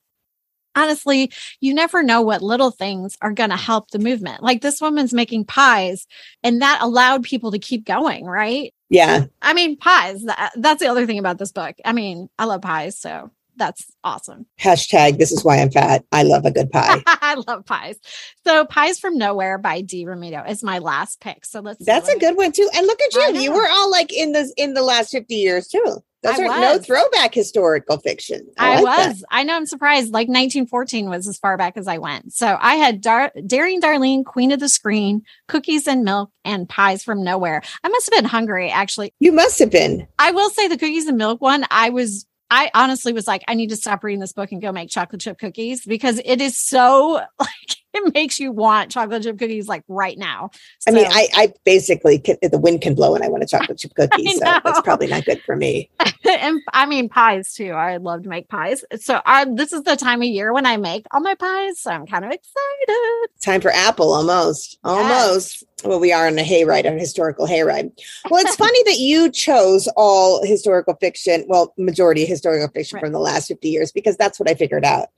honestly, 0.75 1.33
you 1.59 1.73
never 1.73 2.03
know 2.03 2.21
what 2.21 2.43
little 2.43 2.71
things 2.71 3.17
are 3.23 3.33
going 3.33 3.49
to 3.49 3.57
help 3.57 3.91
the 3.91 3.99
movement. 3.99 4.43
Like 4.43 4.61
this 4.61 4.83
woman's 4.83 5.15
making 5.15 5.47
pies, 5.47 6.07
and 6.43 6.61
that 6.61 6.81
allowed 6.83 7.23
people 7.23 7.53
to 7.53 7.59
keep 7.59 7.87
going, 7.87 8.27
right? 8.27 8.75
Yeah. 8.91 9.25
I 9.41 9.55
mean, 9.55 9.79
pies. 9.79 10.25
That, 10.25 10.53
that's 10.57 10.83
the 10.83 10.89
other 10.89 11.07
thing 11.07 11.19
about 11.19 11.39
this 11.39 11.53
book. 11.53 11.77
I 11.87 11.95
mean, 11.95 12.29
I 12.39 12.45
love 12.45 12.61
pies, 12.61 12.99
so 12.99 13.31
that's 13.57 13.87
awesome. 14.05 14.47
Hashtag 14.61 15.19
this 15.19 15.33
is 15.33 15.45
why 15.45 15.59
I'm 15.59 15.71
fat. 15.71 16.05
I 16.13 16.23
love 16.23 16.45
a 16.45 16.51
good 16.51 16.71
pie. 16.71 17.03
I 17.07 17.43
love 17.47 17.65
pies. 17.65 17.99
So 18.45 18.65
Pies 18.65 18.99
from 18.99 19.19
Nowhere 19.19 19.59
by 19.59 19.81
Dee 19.81 20.05
Romito 20.05 20.49
is 20.49 20.63
my 20.63 20.79
last 20.79 21.21
pick. 21.21 21.45
So 21.45 21.61
let's 21.61 21.85
That's 21.85 22.09
a 22.09 22.19
good 22.19 22.37
one 22.37 22.53
too. 22.53 22.69
And 22.75 22.87
look 22.87 23.01
at 23.01 23.35
you. 23.35 23.41
You 23.41 23.53
were 23.53 23.69
all 23.69 23.91
like 23.91 24.13
in 24.13 24.33
the 24.33 24.53
in 24.57 24.75
the 24.75 24.83
last 24.83 25.11
50 25.11 25.35
years 25.35 25.69
too. 25.69 26.03
Those 26.27 26.41
I 26.41 26.45
are 26.45 26.61
no 26.61 26.79
throwback 26.79 27.35
historical 27.35 27.99
fiction. 27.99 28.49
I, 28.59 28.81
like 28.81 28.85
that. 28.85 29.09
was. 29.09 29.25
I 29.31 29.45
know 29.45 29.55
I'm 29.55 29.67
surprised. 29.67 30.07
Like 30.13 30.29
1914 30.29 31.09
was 31.09 31.29
as 31.29 31.39
far 31.39 31.57
back 31.57 31.77
as 31.77 31.87
I 31.87 31.99
went. 31.99 32.33
So 32.33 32.57
I 32.61 32.77
had 32.77 33.01
Dar- 33.01 33.33
Daring 33.47 33.81
Darlene, 33.81 34.25
Queen 34.25 34.51
of 34.51 34.59
the 34.59 34.69
Screen, 34.69 35.23
Cookies 35.47 35.87
and 35.87 36.05
Milk, 36.05 36.31
and 36.45 36.69
Pies 36.69 37.05
from 37.05 37.23
Nowhere. 37.23 37.63
I 37.85 37.89
must 37.89 38.07
have 38.07 38.19
been 38.19 38.29
hungry, 38.29 38.71
actually. 38.71 39.15
You 39.21 39.31
must 39.31 39.59
have 39.61 39.71
been. 39.71 40.09
I 40.19 40.33
will 40.33 40.51
say 40.51 40.67
the 40.67 40.79
Cookies 40.79 41.07
and 41.07 41.19
Milk 41.19 41.41
one, 41.41 41.65
I 41.71 41.91
was. 41.91 42.27
I 42.51 42.71
honestly 42.75 43.13
was 43.13 43.27
like, 43.27 43.43
I 43.49 43.55
need 43.55 43.71
to 43.71 43.77
stop 43.77 44.05
reading 44.05 44.21
this 44.21 44.33
book 44.33 44.53
and 44.53 44.63
go 44.63 44.73
make 44.73 44.89
chocolate 44.89 45.21
chip 45.21 45.39
cookies 45.39 45.85
because 45.85 46.21
it 46.25 46.41
is 46.41 46.59
so 46.59 47.21
like 47.41 47.77
it 47.93 48.15
makes 48.15 48.39
you 48.39 48.53
want 48.53 48.91
chocolate 48.91 49.23
chip 49.23 49.39
cookies 49.39 49.69
like 49.69 49.83
right 49.89 50.19
now. 50.19 50.51
I 50.87 50.91
mean, 50.91 51.07
I, 51.09 51.29
I 51.35 51.53
basically 51.65 52.19
can, 52.19 52.37
the 52.43 52.59
wind 52.59 52.83
can 52.83 52.95
blow 52.95 53.15
and 53.15 53.25
I 53.25 53.29
want 53.29 53.43
a 53.43 53.47
chocolate 53.47 53.79
chip 53.79 53.95
cookie. 53.97 54.29
So 54.33 54.41
that's 54.41 54.81
probably 54.83 55.07
not 55.07 55.25
good 55.25 55.43
for 55.43 55.57
me. 55.57 55.91
and 56.25 56.61
I 56.73 56.87
mean 56.87 57.09
pies 57.09 57.55
too. 57.55 57.71
I 57.71 57.97
love 57.97 58.23
to 58.25 58.29
make 58.29 58.49
pies. 58.49 58.85
So 59.01 59.21
I, 59.25 59.47
this 59.53 59.73
is 59.73 59.83
the 59.83 59.97
time 59.97 60.23
of 60.23 60.29
year 60.29 60.53
when 60.53 60.67
I 60.67 60.77
make 60.77 61.07
all 61.11 61.21
my 61.21 61.35
pies. 61.35 61.81
So 61.81 61.91
I'm 61.91 62.07
kind 62.07 62.25
of 62.25 62.31
excited. 62.31 63.29
Time 63.41 63.61
for 63.61 63.71
apple 63.71 64.13
almost. 64.13 64.79
Almost. 64.85 65.65
Well, 65.87 66.01
we 66.01 66.13
are 66.13 66.27
on 66.27 66.39
a 66.39 66.43
hayride, 66.43 66.85
a 66.85 66.93
historical 66.99 67.47
hayride. 67.47 67.93
Well, 68.31 68.45
it's 68.45 68.57
funny 68.57 68.83
that 68.85 68.99
you 68.99 69.31
chose 69.31 69.89
all 69.97 70.45
historical 70.45 70.95
fiction, 70.95 71.45
well, 71.49 71.73
majority 71.79 72.25
historical 72.27 72.69
fiction 72.69 72.97
Right. 72.97 73.05
from 73.05 73.13
the 73.13 73.19
last 73.21 73.49
50 73.49 73.69
years, 73.69 73.93
because 73.93 74.17
that's 74.17 74.39
what 74.41 74.51
I 74.51 74.55
figured 74.55 74.85
out. 74.85 75.09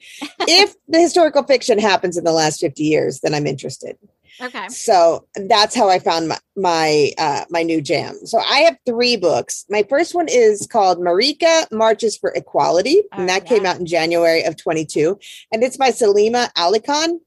if 0.41 0.75
the 0.89 1.01
historical 1.01 1.43
fiction 1.43 1.79
happens 1.79 2.17
in 2.17 2.25
the 2.25 2.33
last 2.33 2.61
50 2.61 2.83
years, 2.83 3.21
then 3.21 3.35
I'm 3.35 3.47
interested. 3.47 3.97
Okay. 4.41 4.69
So 4.69 5.27
that's 5.35 5.75
how 5.75 5.89
I 5.89 5.99
found 5.99 6.29
my 6.29 6.39
my 6.57 7.11
uh, 7.19 7.45
my 7.51 7.65
new 7.65 7.81
jam. 7.81 8.15
So 8.25 8.39
I 8.39 8.59
have 8.61 8.77
three 8.87 9.17
books. 9.17 9.65
My 9.69 9.85
first 9.89 10.15
one 10.15 10.29
is 10.29 10.65
called 10.71 10.99
Marika 10.99 11.67
Marches 11.73 12.17
for 12.17 12.31
Equality, 12.31 13.03
Oh, 13.13 13.19
and 13.19 13.29
that 13.29 13.47
came 13.47 13.67
out 13.67 13.81
in 13.81 13.87
January 13.87 14.45
of 14.45 14.57
22, 14.57 15.19
and 15.53 15.65
it's 15.65 15.77
by 15.77 15.91
Salima 15.91 16.53
Alikhan. 16.55 17.19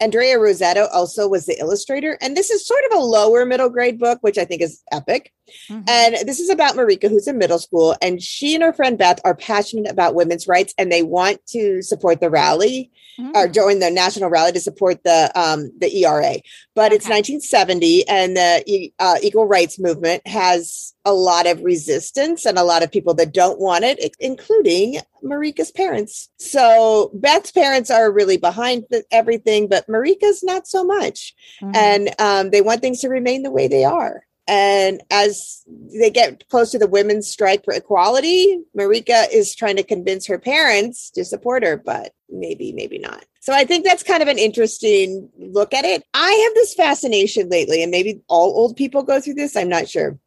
Andrea 0.00 0.38
Rossetto 0.38 0.88
also 0.92 1.28
was 1.28 1.44
the 1.44 1.58
illustrator, 1.60 2.16
and 2.22 2.34
this 2.34 2.50
is 2.50 2.66
sort 2.66 2.82
of 2.90 2.98
a 2.98 3.02
lower 3.02 3.44
middle 3.44 3.68
grade 3.68 3.98
book, 3.98 4.18
which 4.22 4.38
I 4.38 4.46
think 4.46 4.62
is 4.62 4.82
epic. 4.92 5.32
Mhm. 5.68 5.88
And 5.88 6.16
this 6.28 6.40
is 6.40 6.50
about 6.50 6.74
Marika, 6.76 7.08
who's 7.08 7.26
in 7.28 7.38
middle 7.38 7.58
school, 7.58 7.96
and 8.02 8.22
she 8.22 8.54
and 8.54 8.62
her 8.64 8.72
friend 8.72 8.96
Beth 8.98 9.20
are 9.24 9.34
passionate 9.34 9.90
about 9.90 10.14
women's 10.14 10.46
rights, 10.48 10.74
and 10.78 10.90
they 10.90 11.02
want 11.02 11.44
to 11.48 11.82
support 11.82 12.20
the 12.20 12.30
rally 12.30 12.90
or 13.34 13.46
Mm. 13.48 13.52
join 13.54 13.78
the 13.80 13.90
national 13.90 14.30
rally 14.30 14.52
to 14.52 14.60
support 14.60 15.04
the 15.04 15.30
um, 15.34 15.70
the 15.78 15.94
ERA. 15.98 16.36
But 16.74 16.92
it's 16.92 17.06
1970, 17.06 18.08
and 18.08 18.36
the 18.36 18.92
uh, 18.98 19.16
equal 19.22 19.44
rights 19.46 19.78
movement 19.78 20.26
has 20.26 20.94
a 21.04 21.12
lot 21.12 21.46
of 21.46 21.62
resistance 21.62 22.44
and 22.46 22.58
a 22.58 22.62
lot 22.62 22.82
of 22.82 22.90
people 22.92 23.14
that 23.14 23.32
don't 23.32 23.58
want 23.58 23.84
it, 23.84 24.14
including 24.20 25.00
Marika's 25.24 25.70
parents. 25.70 26.28
So 26.38 27.10
Beth's 27.14 27.50
parents 27.50 27.90
are 27.90 28.10
really 28.10 28.36
behind 28.36 28.84
the, 28.90 29.02
everything, 29.10 29.66
but 29.68 29.86
Marika's 29.86 30.42
not 30.42 30.66
so 30.66 30.84
much 30.84 31.34
Mhm. 31.62 31.76
and 31.76 32.14
um, 32.18 32.50
they 32.50 32.60
want 32.62 32.80
things 32.80 33.00
to 33.00 33.08
remain 33.08 33.42
the 33.42 33.50
way 33.50 33.66
they 33.68 33.84
are. 33.84 34.24
And 34.50 35.00
as 35.12 35.62
they 35.68 36.10
get 36.10 36.48
close 36.48 36.72
to 36.72 36.78
the 36.78 36.88
women's 36.88 37.30
strike 37.30 37.64
for 37.64 37.72
equality, 37.72 38.58
Marika 38.76 39.26
is 39.32 39.54
trying 39.54 39.76
to 39.76 39.84
convince 39.84 40.26
her 40.26 40.40
parents 40.40 41.08
to 41.12 41.24
support 41.24 41.62
her, 41.62 41.76
but 41.76 42.14
maybe, 42.28 42.72
maybe 42.72 42.98
not. 42.98 43.24
So 43.38 43.52
I 43.52 43.64
think 43.64 43.84
that's 43.84 44.02
kind 44.02 44.24
of 44.24 44.28
an 44.28 44.38
interesting 44.38 45.28
look 45.38 45.72
at 45.72 45.84
it. 45.84 46.02
I 46.14 46.32
have 46.32 46.54
this 46.54 46.74
fascination 46.74 47.48
lately, 47.48 47.80
and 47.80 47.92
maybe 47.92 48.22
all 48.28 48.48
old 48.48 48.74
people 48.74 49.04
go 49.04 49.20
through 49.20 49.34
this, 49.34 49.54
I'm 49.54 49.68
not 49.68 49.88
sure. 49.88 50.18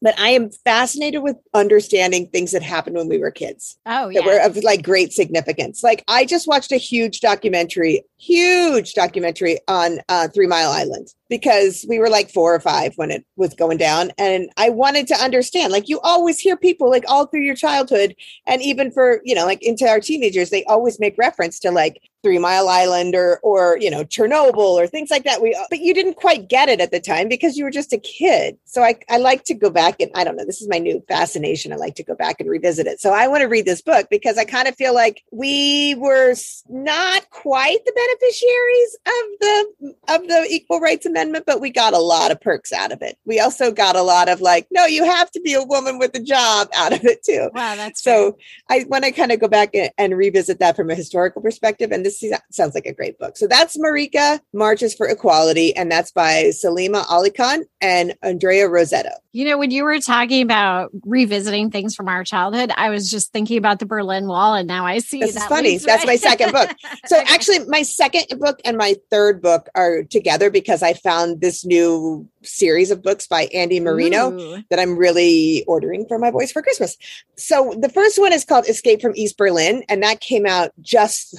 But 0.00 0.18
I 0.18 0.30
am 0.30 0.50
fascinated 0.50 1.22
with 1.22 1.36
understanding 1.52 2.28
things 2.28 2.52
that 2.52 2.62
happened 2.62 2.96
when 2.96 3.08
we 3.08 3.18
were 3.18 3.30
kids 3.30 3.78
oh 3.84 4.08
yeah. 4.08 4.20
that 4.20 4.26
were 4.26 4.40
of 4.40 4.56
like 4.64 4.82
great 4.82 5.12
significance. 5.12 5.82
Like 5.82 6.02
I 6.08 6.24
just 6.24 6.48
watched 6.48 6.72
a 6.72 6.76
huge 6.76 7.20
documentary, 7.20 8.04
huge 8.16 8.94
documentary 8.94 9.58
on 9.68 10.00
uh, 10.08 10.28
Three 10.28 10.46
Mile 10.46 10.70
Island 10.70 11.08
because 11.34 11.84
we 11.88 11.98
were 11.98 12.08
like 12.08 12.30
four 12.30 12.54
or 12.54 12.60
five 12.60 12.92
when 12.94 13.10
it 13.10 13.26
was 13.34 13.54
going 13.54 13.76
down, 13.76 14.12
and 14.18 14.48
I 14.56 14.70
wanted 14.70 15.08
to 15.08 15.16
understand. 15.16 15.72
Like 15.72 15.88
you 15.88 15.98
always 15.98 16.38
hear 16.38 16.56
people 16.56 16.88
like 16.88 17.02
all 17.08 17.26
through 17.26 17.40
your 17.40 17.56
childhood, 17.56 18.14
and 18.46 18.62
even 18.62 18.92
for 18.92 19.20
you 19.24 19.34
know 19.34 19.44
like 19.44 19.60
into 19.60 19.84
our 19.84 19.98
teenagers, 19.98 20.50
they 20.50 20.62
always 20.66 21.00
make 21.00 21.18
reference 21.18 21.58
to 21.60 21.72
like 21.72 22.00
Three 22.24 22.38
Mile 22.38 22.68
Island 22.68 23.14
or 23.14 23.38
or 23.42 23.76
you 23.80 23.90
know 23.90 24.04
Chernobyl 24.04 24.56
or 24.56 24.86
things 24.86 25.10
like 25.10 25.24
that. 25.24 25.42
We 25.42 25.54
uh, 25.54 25.64
but 25.68 25.80
you 25.80 25.92
didn't 25.92 26.14
quite 26.14 26.48
get 26.48 26.68
it 26.68 26.80
at 26.80 26.92
the 26.92 27.00
time 27.00 27.28
because 27.28 27.56
you 27.56 27.64
were 27.64 27.70
just 27.70 27.92
a 27.92 27.98
kid. 27.98 28.56
So 28.64 28.82
I 28.82 28.94
I 29.10 29.18
like 29.18 29.44
to 29.44 29.54
go 29.54 29.70
back 29.70 30.00
and 30.00 30.10
I 30.14 30.24
don't 30.24 30.36
know. 30.36 30.46
This 30.46 30.62
is 30.62 30.68
my 30.68 30.78
new 30.78 31.04
fascination. 31.06 31.72
I 31.72 31.76
like 31.76 31.96
to 31.96 32.02
go 32.02 32.14
back 32.14 32.40
and 32.40 32.48
revisit 32.48 32.86
it. 32.86 33.00
So 33.00 33.12
I 33.12 33.26
want 33.26 33.42
to 33.42 33.48
read 33.48 33.66
this 33.66 33.82
book 33.82 34.06
because 34.08 34.38
I 34.38 34.44
kind 34.44 34.68
of 34.68 34.74
feel 34.76 34.94
like 34.94 35.22
we 35.32 35.96
were 35.96 36.34
not 36.70 37.28
quite 37.28 37.84
the 37.84 37.92
beneficiaries 37.92 38.96
of 39.06 39.24
the 39.40 40.14
of 40.14 40.28
the 40.28 40.46
Equal 40.48 40.80
Rights 40.80 41.04
Amendment, 41.04 41.23
but 41.32 41.60
we 41.60 41.70
got 41.70 41.94
a 41.94 41.98
lot 41.98 42.30
of 42.30 42.40
perks 42.40 42.72
out 42.72 42.92
of 42.92 43.02
it. 43.02 43.18
We 43.24 43.40
also 43.40 43.72
got 43.72 43.96
a 43.96 44.02
lot 44.02 44.28
of 44.28 44.40
like, 44.40 44.66
no, 44.70 44.86
you 44.86 45.04
have 45.04 45.30
to 45.32 45.40
be 45.40 45.54
a 45.54 45.62
woman 45.62 45.98
with 45.98 46.14
a 46.14 46.20
job 46.20 46.68
out 46.74 46.92
of 46.92 47.04
it 47.04 47.22
too. 47.22 47.50
wow, 47.54 47.76
that's 47.76 48.02
So 48.02 48.36
I 48.70 48.84
want 48.88 49.04
to 49.04 49.12
kind 49.12 49.32
of 49.32 49.40
go 49.40 49.48
back 49.48 49.74
and, 49.74 49.90
and 49.98 50.16
revisit 50.16 50.58
that 50.60 50.76
from 50.76 50.90
a 50.90 50.94
historical 50.94 51.42
perspective. 51.42 51.92
And 51.92 52.04
this 52.04 52.22
sounds 52.50 52.74
like 52.74 52.86
a 52.86 52.94
great 52.94 53.18
book. 53.18 53.36
So 53.36 53.46
that's 53.46 53.76
Marika 53.76 54.40
Marches 54.52 54.94
for 54.94 55.08
Equality, 55.08 55.74
and 55.76 55.90
that's 55.90 56.10
by 56.10 56.44
Salima 56.50 57.04
Alikhan 57.06 57.64
and 57.80 58.14
Andrea 58.22 58.68
Rossetto. 58.68 59.14
You 59.34 59.44
know, 59.46 59.58
when 59.58 59.72
you 59.72 59.82
were 59.82 59.98
talking 59.98 60.42
about 60.42 60.92
revisiting 61.04 61.72
things 61.72 61.96
from 61.96 62.06
our 62.06 62.22
childhood, 62.22 62.70
I 62.76 62.90
was 62.90 63.10
just 63.10 63.32
thinking 63.32 63.58
about 63.58 63.80
the 63.80 63.84
Berlin 63.84 64.28
Wall, 64.28 64.54
and 64.54 64.68
now 64.68 64.86
I 64.86 64.98
see 65.00 65.18
This 65.18 65.30
is 65.30 65.34
that 65.34 65.48
funny. 65.48 65.70
leads 65.70 65.84
That's 65.84 66.02
right- 66.06 66.06
my 66.06 66.16
second 66.16 66.52
book. 66.52 66.70
So 67.06 67.18
Okay. 67.18 67.34
actually, 67.34 67.58
my 67.66 67.82
second 67.82 68.38
book 68.38 68.60
and 68.64 68.76
my 68.78 68.94
third 69.10 69.42
book 69.42 69.68
are 69.74 70.04
together 70.04 70.50
because 70.50 70.84
I 70.84 70.92
found 70.94 71.40
this 71.40 71.64
new 71.64 72.28
series 72.44 72.92
of 72.92 73.02
books 73.02 73.26
by 73.26 73.46
Andy 73.52 73.80
Marino. 73.80 74.30
Ooh. 74.32 74.62
that 74.70 74.78
I'm 74.78 74.96
really 74.96 75.64
ordering 75.66 76.06
for 76.06 76.16
my 76.16 76.30
boys 76.30 76.52
for 76.52 76.62
Christmas. 76.62 76.96
So 77.36 77.74
the 77.76 77.88
first 77.88 78.20
one 78.20 78.32
is 78.32 78.44
called 78.44 78.68
Escape 78.68 79.02
from 79.02 79.14
East 79.16 79.36
Berlin, 79.36 79.82
and 79.88 80.00
that 80.04 80.20
came 80.20 80.46
out 80.46 80.70
just 80.80 81.34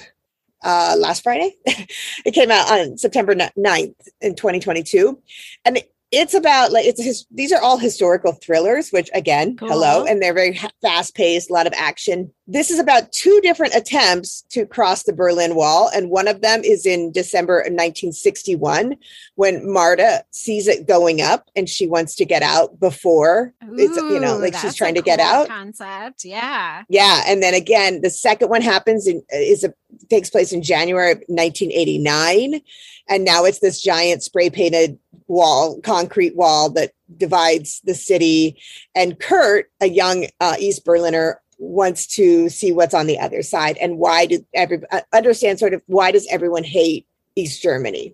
uh, 0.65 0.95
last 0.99 1.23
Friday. 1.23 1.55
it 1.65 2.33
came 2.33 2.51
out 2.51 2.69
on 2.69 2.97
September 2.97 3.33
9th 3.35 3.95
in 4.19 4.35
2022. 4.35 5.17
And 5.63 5.81
it's 6.15 6.33
about 6.33 6.71
like 6.71 6.85
it's 6.85 7.03
his, 7.03 7.25
these 7.29 7.51
are 7.51 7.61
all 7.61 7.77
historical 7.77 8.31
thrillers, 8.31 8.89
which 8.91 9.09
again, 9.13 9.57
Cool. 9.57 9.67
hello, 9.69 10.05
and 10.05 10.21
they're 10.21 10.33
very 10.33 10.57
fast 10.81 11.13
paced, 11.15 11.49
a 11.49 11.53
lot 11.53 11.67
of 11.67 11.73
action. 11.75 12.31
This 12.47 12.71
is 12.71 12.79
about 12.79 13.11
two 13.11 13.39
different 13.41 13.75
attempts 13.75 14.43
to 14.49 14.65
cross 14.65 15.03
the 15.03 15.13
Berlin 15.13 15.55
Wall, 15.55 15.89
and 15.93 16.09
one 16.09 16.27
of 16.27 16.41
them 16.41 16.63
is 16.63 16.85
in 16.85 17.11
December 17.11 17.59
of 17.59 17.73
1961 17.73 18.95
when 19.35 19.69
Marta 19.71 20.23
sees 20.31 20.67
it 20.67 20.87
going 20.87 21.21
up 21.21 21.49
and 21.55 21.67
she 21.67 21.87
wants 21.87 22.15
to 22.15 22.25
get 22.25 22.43
out 22.43 22.79
before 22.79 23.53
it's 23.73 23.97
you 23.97 24.19
know 24.19 24.37
like 24.37 24.55
she's 24.55 24.75
trying 24.75 24.95
to 24.95 25.01
get 25.01 25.19
out. 25.19 25.47
Concept, 25.47 26.23
yeah. 26.23 26.83
Yeah, 26.87 27.23
and 27.27 27.43
then 27.43 27.53
again, 27.53 28.01
the 28.01 28.09
second 28.09 28.49
one 28.49 28.61
happens 28.61 29.07
in 29.07 29.21
is 29.31 29.63
a, 29.63 29.73
takes 30.09 30.29
place 30.29 30.53
in 30.53 30.61
January 30.61 31.11
of 31.11 31.17
1989, 31.27 32.61
and 33.09 33.23
now 33.23 33.45
it's 33.45 33.59
this 33.59 33.81
giant 33.81 34.23
spray 34.23 34.49
painted 34.49 34.97
wall, 35.27 35.79
concrete 35.81 36.35
wall 36.35 36.69
that 36.71 36.91
divides 37.17 37.81
the 37.83 37.95
city. 37.95 38.57
And 38.93 39.19
Kurt, 39.19 39.69
a 39.81 39.87
young 39.87 40.27
uh, 40.39 40.55
East 40.59 40.85
Berliner, 40.85 41.41
wants 41.57 42.05
to 42.05 42.49
see 42.49 42.71
what's 42.71 42.93
on 42.93 43.07
the 43.07 43.19
other 43.19 43.41
side 43.41 43.77
and 43.77 43.97
why 43.97 44.25
did 44.25 44.45
every 44.53 44.81
uh, 44.91 45.01
understand 45.13 45.57
sort 45.57 45.73
of 45.73 45.81
why 45.85 46.11
does 46.11 46.27
everyone 46.29 46.63
hate 46.63 47.07
East 47.35 47.61
Germany, 47.61 48.13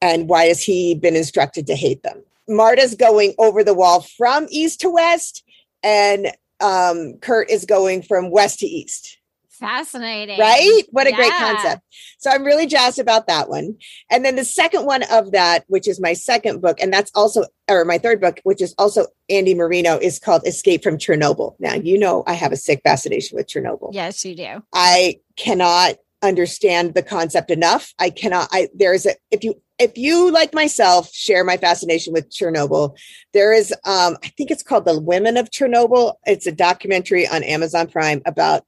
and 0.00 0.28
why 0.28 0.44
has 0.44 0.62
he 0.62 0.94
been 0.94 1.16
instructed 1.16 1.66
to 1.66 1.74
hate 1.74 2.02
them? 2.02 2.22
Marta's 2.48 2.94
going 2.94 3.34
over 3.38 3.64
the 3.64 3.74
wall 3.74 4.02
from 4.02 4.46
east 4.50 4.80
to 4.80 4.90
west, 4.90 5.44
and 5.82 6.28
um, 6.60 7.14
Kurt 7.20 7.50
is 7.50 7.64
going 7.64 8.02
from 8.02 8.30
west 8.30 8.60
to 8.60 8.66
east. 8.66 9.18
Fascinating. 9.62 10.38
Right? 10.38 10.82
What 10.90 11.06
a 11.06 11.12
great 11.12 11.32
concept. 11.32 11.82
So 12.18 12.30
I'm 12.30 12.42
really 12.42 12.66
jazzed 12.66 12.98
about 12.98 13.28
that 13.28 13.48
one. 13.48 13.76
And 14.10 14.24
then 14.24 14.36
the 14.36 14.44
second 14.44 14.84
one 14.86 15.04
of 15.04 15.32
that, 15.32 15.64
which 15.68 15.86
is 15.88 16.00
my 16.00 16.12
second 16.12 16.60
book, 16.60 16.78
and 16.80 16.92
that's 16.92 17.12
also, 17.14 17.44
or 17.70 17.84
my 17.84 17.98
third 17.98 18.20
book, 18.20 18.40
which 18.42 18.60
is 18.60 18.74
also 18.76 19.06
Andy 19.30 19.54
Marino, 19.54 19.98
is 19.98 20.18
called 20.18 20.46
Escape 20.46 20.82
from 20.82 20.98
Chernobyl. 20.98 21.54
Now, 21.60 21.74
you 21.74 21.96
know, 21.96 22.24
I 22.26 22.34
have 22.34 22.50
a 22.50 22.56
sick 22.56 22.80
fascination 22.82 23.36
with 23.36 23.46
Chernobyl. 23.46 23.90
Yes, 23.92 24.24
you 24.24 24.34
do. 24.34 24.62
I 24.72 25.20
cannot 25.36 25.96
understand 26.22 26.94
the 26.94 27.02
concept 27.02 27.50
enough. 27.50 27.92
I 27.98 28.10
cannot. 28.10 28.48
I 28.52 28.68
there 28.74 28.94
is 28.94 29.06
a 29.06 29.14
if 29.30 29.44
you 29.44 29.60
if 29.78 29.98
you 29.98 30.30
like 30.30 30.54
myself 30.54 31.12
share 31.12 31.44
my 31.44 31.56
fascination 31.56 32.12
with 32.12 32.30
Chernobyl, 32.30 32.96
there 33.32 33.52
is 33.52 33.72
um 33.84 34.16
I 34.22 34.28
think 34.36 34.50
it's 34.50 34.62
called 34.62 34.84
The 34.84 35.00
Women 35.00 35.36
of 35.36 35.50
Chernobyl. 35.50 36.14
It's 36.24 36.46
a 36.46 36.52
documentary 36.52 37.26
on 37.26 37.42
Amazon 37.42 37.88
Prime 37.88 38.22
about 38.24 38.64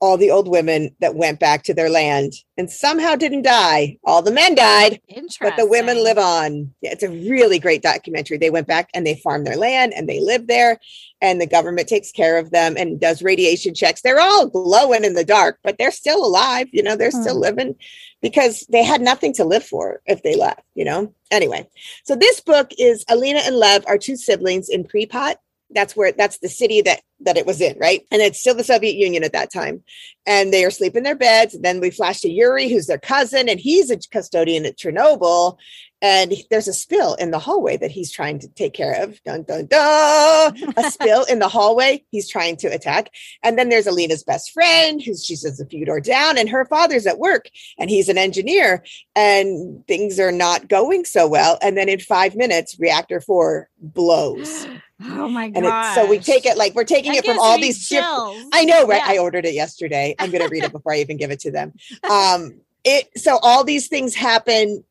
all 0.00 0.16
the 0.16 0.30
old 0.30 0.48
women 0.48 0.94
that 1.00 1.16
went 1.16 1.40
back 1.40 1.64
to 1.64 1.74
their 1.74 1.90
land 1.90 2.32
and 2.56 2.70
somehow 2.70 3.16
didn't 3.16 3.42
die. 3.42 3.98
All 4.04 4.22
the 4.22 4.30
men 4.30 4.54
died, 4.54 5.00
but 5.40 5.56
the 5.56 5.66
women 5.66 6.02
live 6.02 6.18
on. 6.18 6.72
Yeah, 6.80 6.92
it's 6.92 7.02
a 7.02 7.08
really 7.08 7.58
great 7.58 7.82
documentary. 7.82 8.38
They 8.38 8.50
went 8.50 8.68
back 8.68 8.90
and 8.94 9.06
they 9.06 9.16
farm 9.16 9.44
their 9.44 9.56
land 9.56 9.92
and 9.94 10.08
they 10.08 10.20
live 10.20 10.46
there, 10.46 10.78
and 11.20 11.40
the 11.40 11.46
government 11.46 11.88
takes 11.88 12.12
care 12.12 12.38
of 12.38 12.50
them 12.50 12.76
and 12.76 13.00
does 13.00 13.22
radiation 13.22 13.74
checks. 13.74 14.02
They're 14.02 14.20
all 14.20 14.46
glowing 14.46 15.04
in 15.04 15.14
the 15.14 15.24
dark, 15.24 15.58
but 15.64 15.78
they're 15.78 15.90
still 15.90 16.24
alive. 16.24 16.68
You 16.72 16.82
know, 16.82 16.96
they're 16.96 17.10
hmm. 17.10 17.22
still 17.22 17.38
living 17.38 17.74
because 18.22 18.66
they 18.70 18.84
had 18.84 19.00
nothing 19.00 19.32
to 19.34 19.44
live 19.44 19.64
for 19.64 20.00
if 20.06 20.22
they 20.22 20.36
left, 20.36 20.62
you 20.74 20.84
know? 20.84 21.12
Anyway, 21.30 21.68
so 22.04 22.16
this 22.16 22.40
book 22.40 22.70
is 22.78 23.04
Alina 23.08 23.40
and 23.40 23.56
Lev 23.56 23.84
are 23.86 23.98
two 23.98 24.16
siblings 24.16 24.68
in 24.68 24.84
Pripyat 24.84 25.36
that's 25.70 25.94
where 25.94 26.12
that's 26.12 26.38
the 26.38 26.48
city 26.48 26.80
that 26.82 27.00
that 27.20 27.36
it 27.36 27.46
was 27.46 27.60
in 27.60 27.76
right? 27.78 28.06
And 28.10 28.22
it's 28.22 28.40
still 28.40 28.54
the 28.54 28.64
soviet 28.64 28.94
union 28.94 29.24
at 29.24 29.32
that 29.32 29.52
time. 29.52 29.82
And 30.24 30.52
they 30.52 30.64
are 30.64 30.70
sleeping 30.70 30.98
in 30.98 31.04
their 31.04 31.16
beds. 31.16 31.54
And 31.54 31.64
then 31.64 31.80
we 31.80 31.90
flash 31.90 32.20
to 32.20 32.30
yuri 32.30 32.68
who's 32.68 32.86
their 32.86 32.98
cousin 32.98 33.48
and 33.48 33.58
he's 33.58 33.90
a 33.90 33.98
custodian 33.98 34.64
at 34.66 34.78
chernobyl. 34.78 35.58
And 36.00 36.32
there's 36.48 36.68
a 36.68 36.72
spill 36.72 37.14
in 37.14 37.32
the 37.32 37.40
hallway 37.40 37.76
that 37.78 37.90
he's 37.90 38.12
trying 38.12 38.38
to 38.38 38.48
take 38.48 38.72
care 38.72 39.02
of. 39.02 39.20
Dun 39.24 39.42
dun 39.42 39.66
dun. 39.66 40.54
A 40.76 40.84
spill 40.90 41.24
in 41.24 41.40
the 41.40 41.48
hallway 41.48 42.04
he's 42.12 42.28
trying 42.28 42.56
to 42.58 42.68
attack. 42.68 43.10
And 43.42 43.58
then 43.58 43.68
there's 43.68 43.88
alina's 43.88 44.22
best 44.22 44.52
friend 44.52 45.02
who's 45.02 45.24
she's 45.24 45.42
says 45.42 45.58
a 45.58 45.66
few 45.66 45.84
door 45.84 46.00
down 46.00 46.38
and 46.38 46.48
her 46.48 46.64
father's 46.66 47.06
at 47.06 47.18
work 47.18 47.48
and 47.78 47.90
he's 47.90 48.08
an 48.08 48.18
engineer 48.18 48.84
and 49.16 49.84
things 49.88 50.20
are 50.20 50.30
not 50.30 50.68
going 50.68 51.04
so 51.04 51.26
well. 51.26 51.58
And 51.62 51.76
then 51.76 51.88
in 51.88 51.98
five 51.98 52.36
minutes 52.36 52.78
reactor 52.78 53.20
four 53.20 53.68
blows 53.80 54.68
Oh 55.00 55.28
my 55.28 55.48
god! 55.48 55.94
So 55.94 56.06
we 56.06 56.18
take 56.18 56.44
it 56.44 56.56
like 56.56 56.74
we're 56.74 56.84
taking 56.84 57.12
that 57.12 57.18
it 57.18 57.24
from 57.24 57.38
all 57.38 57.56
these. 57.56 57.88
Different, 57.88 58.48
I 58.52 58.64
know, 58.64 58.86
right? 58.86 59.02
Yeah. 59.04 59.14
I 59.14 59.18
ordered 59.18 59.46
it 59.46 59.54
yesterday. 59.54 60.16
I'm 60.18 60.30
going 60.30 60.42
to 60.42 60.48
read 60.48 60.64
it 60.64 60.72
before 60.72 60.92
I 60.92 60.98
even 60.98 61.16
give 61.16 61.30
it 61.30 61.40
to 61.40 61.50
them. 61.50 61.72
Um, 62.10 62.60
it 62.84 63.08
so 63.16 63.38
all 63.42 63.64
these 63.64 63.86
things 63.88 64.14
happen, 64.14 64.82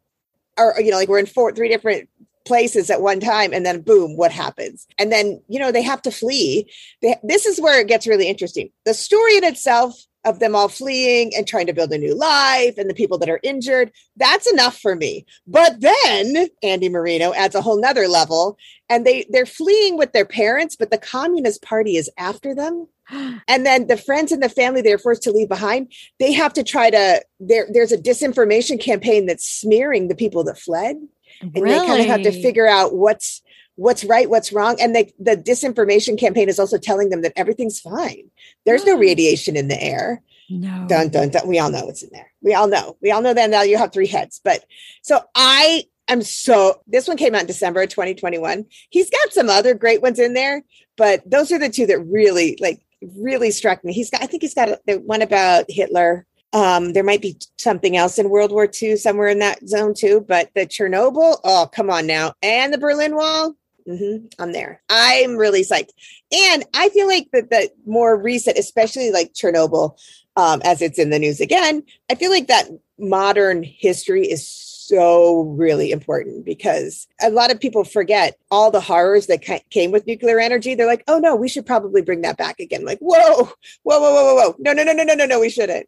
or 0.58 0.76
you 0.80 0.92
know, 0.92 0.98
like 0.98 1.10
we're 1.10 1.20
in 1.20 1.26
four, 1.26 1.52
three 1.52 1.68
different 1.68 2.10
places 2.46 2.90
at 2.90 3.02
one 3.02 3.20
time, 3.20 3.54
and 3.54 3.66
then 3.66 3.82
boom, 3.82 4.16
what 4.16 4.32
happens? 4.32 4.88
And 4.98 5.12
then 5.12 5.42
you 5.48 5.60
know 5.60 5.72
they 5.72 5.82
have 5.82 6.02
to 6.04 6.12
flee. 6.12 6.72
They, 7.02 7.16
this 7.24 7.46
is 7.46 7.60
where 7.60 7.82
it 7.82 7.88
gets 7.88 8.08
really 8.08 8.28
interesting. 8.28 8.70
The 8.86 8.94
story 8.94 9.36
in 9.38 9.44
itself 9.44 10.07
of 10.26 10.40
them 10.40 10.56
all 10.56 10.68
fleeing 10.68 11.34
and 11.36 11.48
trying 11.48 11.68
to 11.68 11.74
build 11.74 11.92
a 11.92 11.98
new 11.98 12.14
life 12.14 12.78
and 12.78 12.90
the 12.90 12.94
people 12.94 13.18
that 13.18 13.30
are 13.30 13.40
injured 13.44 13.92
that's 14.16 14.52
enough 14.52 14.78
for 14.78 14.96
me. 14.96 15.26
But 15.46 15.82
then 15.82 16.48
andy 16.64 16.90
marino 16.90 17.34
adds 17.34 17.56
a 17.56 17.62
whole 17.62 17.80
nother 17.80 18.08
level 18.08 18.58
and 18.90 19.06
they 19.06 19.26
they're 19.30 19.46
fleeing 19.46 19.98
with 19.98 20.14
their 20.14 20.26
parents 20.26 20.76
but 20.76 20.92
the 20.92 20.98
communist 20.98 21.62
party 21.62 21.98
is 21.98 22.10
after 22.18 22.54
them. 22.54 22.88
And 23.48 23.66
then 23.66 23.88
the 23.88 23.96
friends 23.96 24.34
and 24.34 24.44
the 24.44 24.50
family 24.50 24.82
they're 24.82 24.98
forced 24.98 25.24
to 25.24 25.32
leave 25.32 25.48
behind 25.48 25.94
they 26.20 26.34
have 26.34 26.54
to 26.54 26.64
try 26.64 26.90
to 26.90 27.24
there 27.40 27.68
there's 27.72 27.94
a 27.94 27.98
disinformation 27.98 28.80
campaign 28.80 29.26
that's 29.26 29.48
smearing 29.48 30.08
the 30.08 30.16
people 30.16 30.44
that 30.46 30.60
fled. 30.60 30.98
And 31.42 31.54
really? 31.56 31.80
they 31.80 31.86
kind 31.86 32.02
of 32.02 32.08
have 32.08 32.24
to 32.24 32.32
figure 32.32 32.68
out 32.68 32.96
what's 32.96 33.42
what's 33.78 34.04
right, 34.04 34.30
what's 34.30 34.52
wrong. 34.52 34.76
And 34.82 34.94
they, 34.94 35.14
the 35.18 35.38
disinformation 35.38 36.20
campaign 36.20 36.50
is 36.50 36.60
also 36.60 36.78
telling 36.78 37.10
them 37.10 37.22
that 37.22 37.34
everything's 37.36 37.80
fine. 37.80 38.30
There's 38.66 38.86
no 38.86 38.98
radiation 38.98 39.56
in 39.56 39.70
the 39.70 39.82
air. 39.82 40.22
No. 40.50 40.86
Dun, 40.88 41.10
dun, 41.10 41.30
dun. 41.30 41.48
We 41.48 41.60
all 41.60 41.72
know 41.72 41.86
what's 41.86 42.04
in 42.04 42.10
there. 42.12 42.32
We 42.42 42.54
all 42.54 42.68
know. 42.68 42.98
We 43.02 43.12
all 43.12 43.22
know 43.22 43.34
that 43.34 43.50
now 43.50 43.62
you 43.62 43.78
have 43.78 43.94
three 43.94 44.08
heads. 44.08 44.42
But 44.44 44.66
so 45.02 45.22
I 45.36 45.84
am 46.08 46.22
so, 46.22 46.82
this 46.88 47.08
one 47.08 47.18
came 47.18 47.36
out 47.36 47.42
in 47.42 47.48
December 47.48 47.82
of 47.82 47.90
2021. 47.90 48.66
He's 48.90 49.10
got 49.10 49.34
some 49.34 49.50
other 49.50 49.74
great 49.74 50.02
ones 50.02 50.20
in 50.20 50.34
there, 50.34 50.64
but 50.96 51.30
those 51.30 51.52
are 51.52 51.60
the 51.60 51.70
two 51.70 51.86
that 51.88 52.00
really, 52.00 52.58
like, 52.60 52.82
really 53.18 53.52
struck 53.52 53.84
me. 53.84 53.94
He's 53.94 54.10
got, 54.10 54.24
I 54.24 54.26
think 54.26 54.42
he's 54.42 54.56
got 54.56 54.80
a, 54.88 54.98
one 55.00 55.22
about 55.22 55.66
Hitler. 55.70 56.26
Um, 56.54 56.94
there 56.94 57.04
might 57.04 57.22
be 57.22 57.38
something 57.58 57.98
else 57.98 58.18
in 58.18 58.30
World 58.30 58.52
War 58.52 58.70
II 58.82 58.96
somewhere 58.96 59.28
in 59.28 59.40
that 59.40 59.68
zone 59.68 59.94
too, 59.94 60.26
but 60.28 60.50
the 60.56 60.66
Chernobyl, 60.66 61.40
oh, 61.44 61.70
come 61.72 61.90
on 61.90 62.08
now. 62.08 62.34
And 62.42 62.74
the 62.74 62.78
Berlin 62.78 63.16
Wall, 63.16 63.54
Mm-hmm. 63.88 64.28
I'm 64.40 64.52
there. 64.52 64.82
I'm 64.90 65.38
really 65.38 65.62
psyched. 65.64 65.92
And 66.32 66.66
I 66.74 66.90
feel 66.90 67.08
like 67.08 67.30
that 67.32 67.50
the 67.50 67.72
more 67.86 68.22
recent, 68.22 68.58
especially 68.58 69.12
like 69.12 69.34
Chernobyl, 69.34 69.98
um, 70.36 70.62
as 70.66 70.82
it's 70.82 71.00
in 71.00 71.10
the 71.10 71.20
news 71.20 71.40
again, 71.40 71.84
I 72.12 72.16
feel 72.16 72.30
like 72.30 72.48
that 72.48 72.70
modern 73.00 73.64
history 73.64 74.26
is 74.26 74.46
so 74.48 75.42
really 75.42 75.92
important 75.92 76.46
because 76.46 77.08
a 77.22 77.30
lot 77.30 77.52
of 77.52 77.60
people 77.60 77.84
forget 77.84 78.38
all 78.52 78.72
the 78.72 78.80
horrors 78.80 79.28
that 79.28 79.42
came 79.70 79.92
with 79.92 80.08
nuclear 80.08 80.40
energy. 80.40 80.76
They're 80.76 80.86
like, 80.88 81.04
oh 81.08 81.20
no, 81.20 81.36
we 81.36 81.50
should 81.50 81.66
probably 81.66 82.02
bring 82.02 82.22
that 82.22 82.38
back 82.38 82.60
again. 82.60 82.86
Like, 82.86 83.00
whoa, 83.00 83.50
whoa, 83.84 84.00
whoa, 84.00 84.00
whoa, 84.00 84.24
whoa, 84.24 84.36
whoa. 84.36 84.56
No, 84.60 84.74
no, 84.74 84.84
no, 84.84 84.94
no, 84.94 85.04
no, 85.04 85.14
no, 85.14 85.26
no, 85.26 85.40
we 85.40 85.50
shouldn't. 85.50 85.88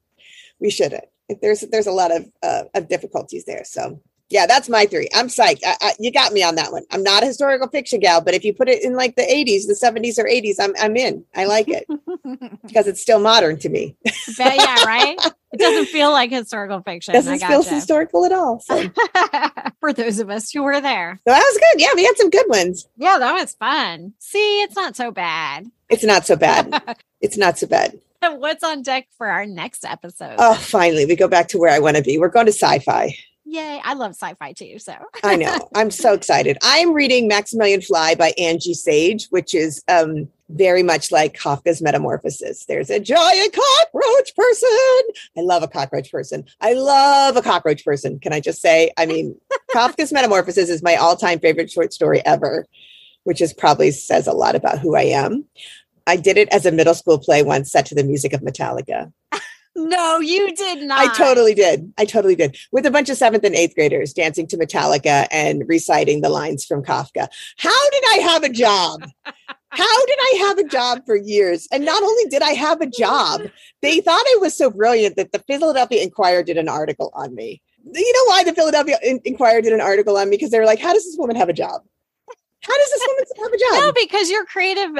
We 0.59 0.69
shouldn't. 0.69 1.05
There's 1.41 1.61
there's 1.61 1.87
a 1.87 1.91
lot 1.91 2.15
of 2.15 2.25
uh, 2.43 2.63
of 2.73 2.89
difficulties 2.89 3.45
there. 3.45 3.63
So 3.63 4.01
yeah, 4.29 4.45
that's 4.45 4.69
my 4.69 4.85
three. 4.85 5.09
I'm 5.15 5.27
psyched. 5.27 5.61
I, 5.65 5.75
I, 5.81 5.93
you 5.99 6.11
got 6.11 6.33
me 6.33 6.43
on 6.43 6.55
that 6.55 6.71
one. 6.71 6.83
I'm 6.91 7.01
not 7.01 7.23
a 7.23 7.25
historical 7.25 7.67
fiction 7.67 7.99
gal, 7.99 8.21
but 8.21 8.35
if 8.35 8.45
you 8.45 8.53
put 8.53 8.69
it 8.69 8.83
in 8.83 8.93
like 8.93 9.15
the 9.15 9.23
80s, 9.23 9.65
the 9.65 9.73
70s 9.73 10.19
or 10.19 10.25
80s, 10.25 10.55
I'm 10.59 10.73
I'm 10.79 10.95
in. 10.95 11.25
I 11.35 11.45
like 11.45 11.67
it 11.67 11.87
because 12.63 12.87
it's 12.87 13.01
still 13.01 13.19
modern 13.19 13.57
to 13.59 13.69
me. 13.69 13.95
but 14.37 14.55
yeah, 14.55 14.83
right. 14.85 15.17
It 15.51 15.59
doesn't 15.59 15.87
feel 15.87 16.11
like 16.11 16.29
historical 16.29 16.79
fiction. 16.83 17.15
Doesn't 17.15 17.39
feel 17.39 17.63
historical 17.63 18.23
at 18.23 18.31
all. 18.31 18.59
So. 18.59 18.87
For 19.79 19.91
those 19.93 20.19
of 20.19 20.29
us 20.29 20.51
who 20.51 20.61
were 20.61 20.79
there, 20.79 21.19
so 21.25 21.33
that 21.33 21.39
was 21.39 21.57
good. 21.57 21.81
Yeah, 21.81 21.95
we 21.95 22.05
had 22.05 22.15
some 22.17 22.29
good 22.29 22.45
ones. 22.47 22.87
Yeah, 22.97 23.17
that 23.17 23.33
was 23.33 23.55
fun. 23.55 24.13
See, 24.19 24.61
it's 24.61 24.75
not 24.75 24.95
so 24.95 25.09
bad. 25.09 25.65
It's 25.89 26.03
not 26.03 26.27
so 26.27 26.35
bad. 26.35 26.95
it's 27.19 27.35
not 27.35 27.57
so 27.57 27.65
bad. 27.65 27.99
What's 28.21 28.63
on 28.63 28.83
deck 28.83 29.07
for 29.17 29.25
our 29.25 29.47
next 29.47 29.85
episode? 29.85 30.35
Oh, 30.37 30.53
finally, 30.53 31.07
we 31.07 31.15
go 31.15 31.27
back 31.27 31.47
to 31.47 31.57
where 31.57 31.73
I 31.73 31.79
want 31.79 31.97
to 31.97 32.03
be. 32.03 32.19
We're 32.19 32.29
going 32.29 32.45
to 32.45 32.51
sci-fi. 32.51 33.15
Yay. 33.49 33.81
I 33.83 33.95
love 33.95 34.11
sci 34.11 34.35
fi 34.35 34.53
too. 34.53 34.77
So 34.77 34.93
I 35.23 35.35
know. 35.35 35.69
I'm 35.73 35.89
so 35.89 36.13
excited. 36.13 36.59
I'm 36.61 36.93
reading 36.93 37.27
Maximilian 37.27 37.81
Fly 37.81 38.13
by 38.13 38.31
Angie 38.37 38.75
Sage, 38.75 39.25
which 39.31 39.55
is 39.55 39.83
um, 39.87 40.29
very 40.49 40.83
much 40.83 41.11
like 41.11 41.35
Kafka's 41.35 41.81
Metamorphosis. 41.81 42.65
There's 42.65 42.91
a 42.91 42.99
giant 42.99 43.51
cockroach 43.53 44.35
person. 44.35 45.01
I 45.35 45.41
love 45.41 45.63
a 45.63 45.67
cockroach 45.67 46.11
person. 46.11 46.45
I 46.61 46.73
love 46.73 47.37
a 47.37 47.41
cockroach 47.41 47.83
person. 47.83 48.19
Can 48.19 48.33
I 48.33 48.39
just 48.39 48.61
say? 48.61 48.91
I 48.97 49.07
mean, 49.07 49.35
Kafka's 49.73 50.13
Metamorphosis 50.13 50.69
is 50.69 50.83
my 50.83 50.95
all 50.97 51.15
time 51.15 51.39
favorite 51.39 51.71
short 51.71 51.91
story 51.91 52.23
ever, 52.27 52.67
which 53.23 53.41
is 53.41 53.51
probably 53.51 53.89
says 53.89 54.27
a 54.27 54.33
lot 54.33 54.53
about 54.53 54.77
who 54.77 54.95
I 54.95 55.05
am. 55.05 55.45
I 56.05 56.17
did 56.17 56.37
it 56.37 56.49
as 56.49 56.67
a 56.67 56.71
middle 56.71 56.93
school 56.93 57.17
play 57.17 57.41
once 57.41 57.71
set 57.71 57.87
to 57.87 57.95
the 57.95 58.03
music 58.03 58.33
of 58.33 58.41
Metallica. 58.41 59.11
No, 59.87 60.19
you 60.19 60.53
did 60.55 60.83
not. 60.83 60.99
I 60.99 61.13
totally 61.15 61.53
did. 61.53 61.93
I 61.97 62.05
totally 62.05 62.35
did. 62.35 62.57
With 62.71 62.85
a 62.85 62.91
bunch 62.91 63.09
of 63.09 63.17
seventh 63.17 63.43
and 63.45 63.55
eighth 63.55 63.75
graders 63.75 64.13
dancing 64.13 64.45
to 64.47 64.57
Metallica 64.57 65.27
and 65.31 65.63
reciting 65.67 66.21
the 66.21 66.29
lines 66.29 66.65
from 66.65 66.83
Kafka. 66.83 67.27
How 67.57 67.89
did 67.91 68.03
I 68.09 68.17
have 68.23 68.43
a 68.43 68.49
job? 68.49 69.03
How 69.71 70.05
did 70.05 70.17
I 70.19 70.35
have 70.39 70.57
a 70.57 70.67
job 70.67 71.05
for 71.05 71.15
years? 71.15 71.67
And 71.71 71.85
not 71.85 72.03
only 72.03 72.25
did 72.29 72.41
I 72.41 72.51
have 72.51 72.81
a 72.81 72.87
job, 72.87 73.41
they 73.81 74.01
thought 74.01 74.23
I 74.25 74.37
was 74.41 74.57
so 74.57 74.69
brilliant 74.69 75.15
that 75.15 75.31
the 75.31 75.39
Philadelphia 75.47 76.03
Inquirer 76.03 76.43
did 76.43 76.57
an 76.57 76.67
article 76.67 77.11
on 77.13 77.35
me. 77.35 77.61
You 77.85 78.13
know 78.13 78.31
why 78.31 78.43
the 78.43 78.53
Philadelphia 78.53 78.97
Inquirer 79.23 79.61
did 79.61 79.73
an 79.73 79.81
article 79.81 80.17
on 80.17 80.29
me? 80.29 80.35
Because 80.35 80.51
they 80.51 80.59
were 80.59 80.65
like, 80.65 80.79
how 80.79 80.93
does 80.93 81.05
this 81.05 81.15
woman 81.17 81.35
have 81.37 81.49
a 81.49 81.53
job? 81.53 81.81
How 82.61 82.77
does 82.77 82.89
this 82.89 83.07
woman 83.07 83.23
have 83.37 83.53
a 83.53 83.57
job? 83.57 83.83
No, 83.85 83.93
because 83.93 84.29
you're 84.29 84.45
creative 84.45 84.91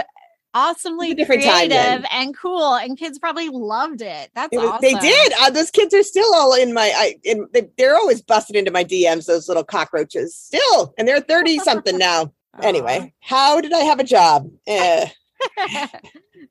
awesomely 0.54 1.14
different 1.14 1.44
creative 1.44 2.06
and 2.12 2.36
cool 2.36 2.76
and 2.76 2.98
kids 2.98 3.20
probably 3.20 3.50
loved 3.50 4.02
it. 4.02 4.30
That's 4.34 4.50
it 4.52 4.58
was, 4.58 4.70
awesome. 4.70 4.82
they 4.82 4.94
did. 4.94 5.34
Uh, 5.40 5.50
those 5.50 5.72
kids 5.72 5.94
are 5.94 6.04
still 6.04 6.34
all 6.34 6.54
in 6.54 6.74
my 6.74 6.92
I, 6.96 7.16
in, 7.24 7.48
they, 7.54 7.86
are 7.86 7.96
always 7.96 8.22
busted 8.22 8.56
into 8.56 8.72
my 8.72 8.84
dms 8.84 9.26
those 9.26 9.48
little 9.48 9.64
cockroaches 9.64 10.36
still 10.36 10.94
and 10.98 11.08
they're 11.08 11.22
30 11.22 11.60
something 11.60 11.98
now. 12.00 12.34
Anyway 12.62 13.14
how 13.20 13.62
did 13.62 13.74
i 13.74 13.80
have 13.80 14.00
a 14.00 14.04
job? 14.04 14.50
Eh. 14.68 15.10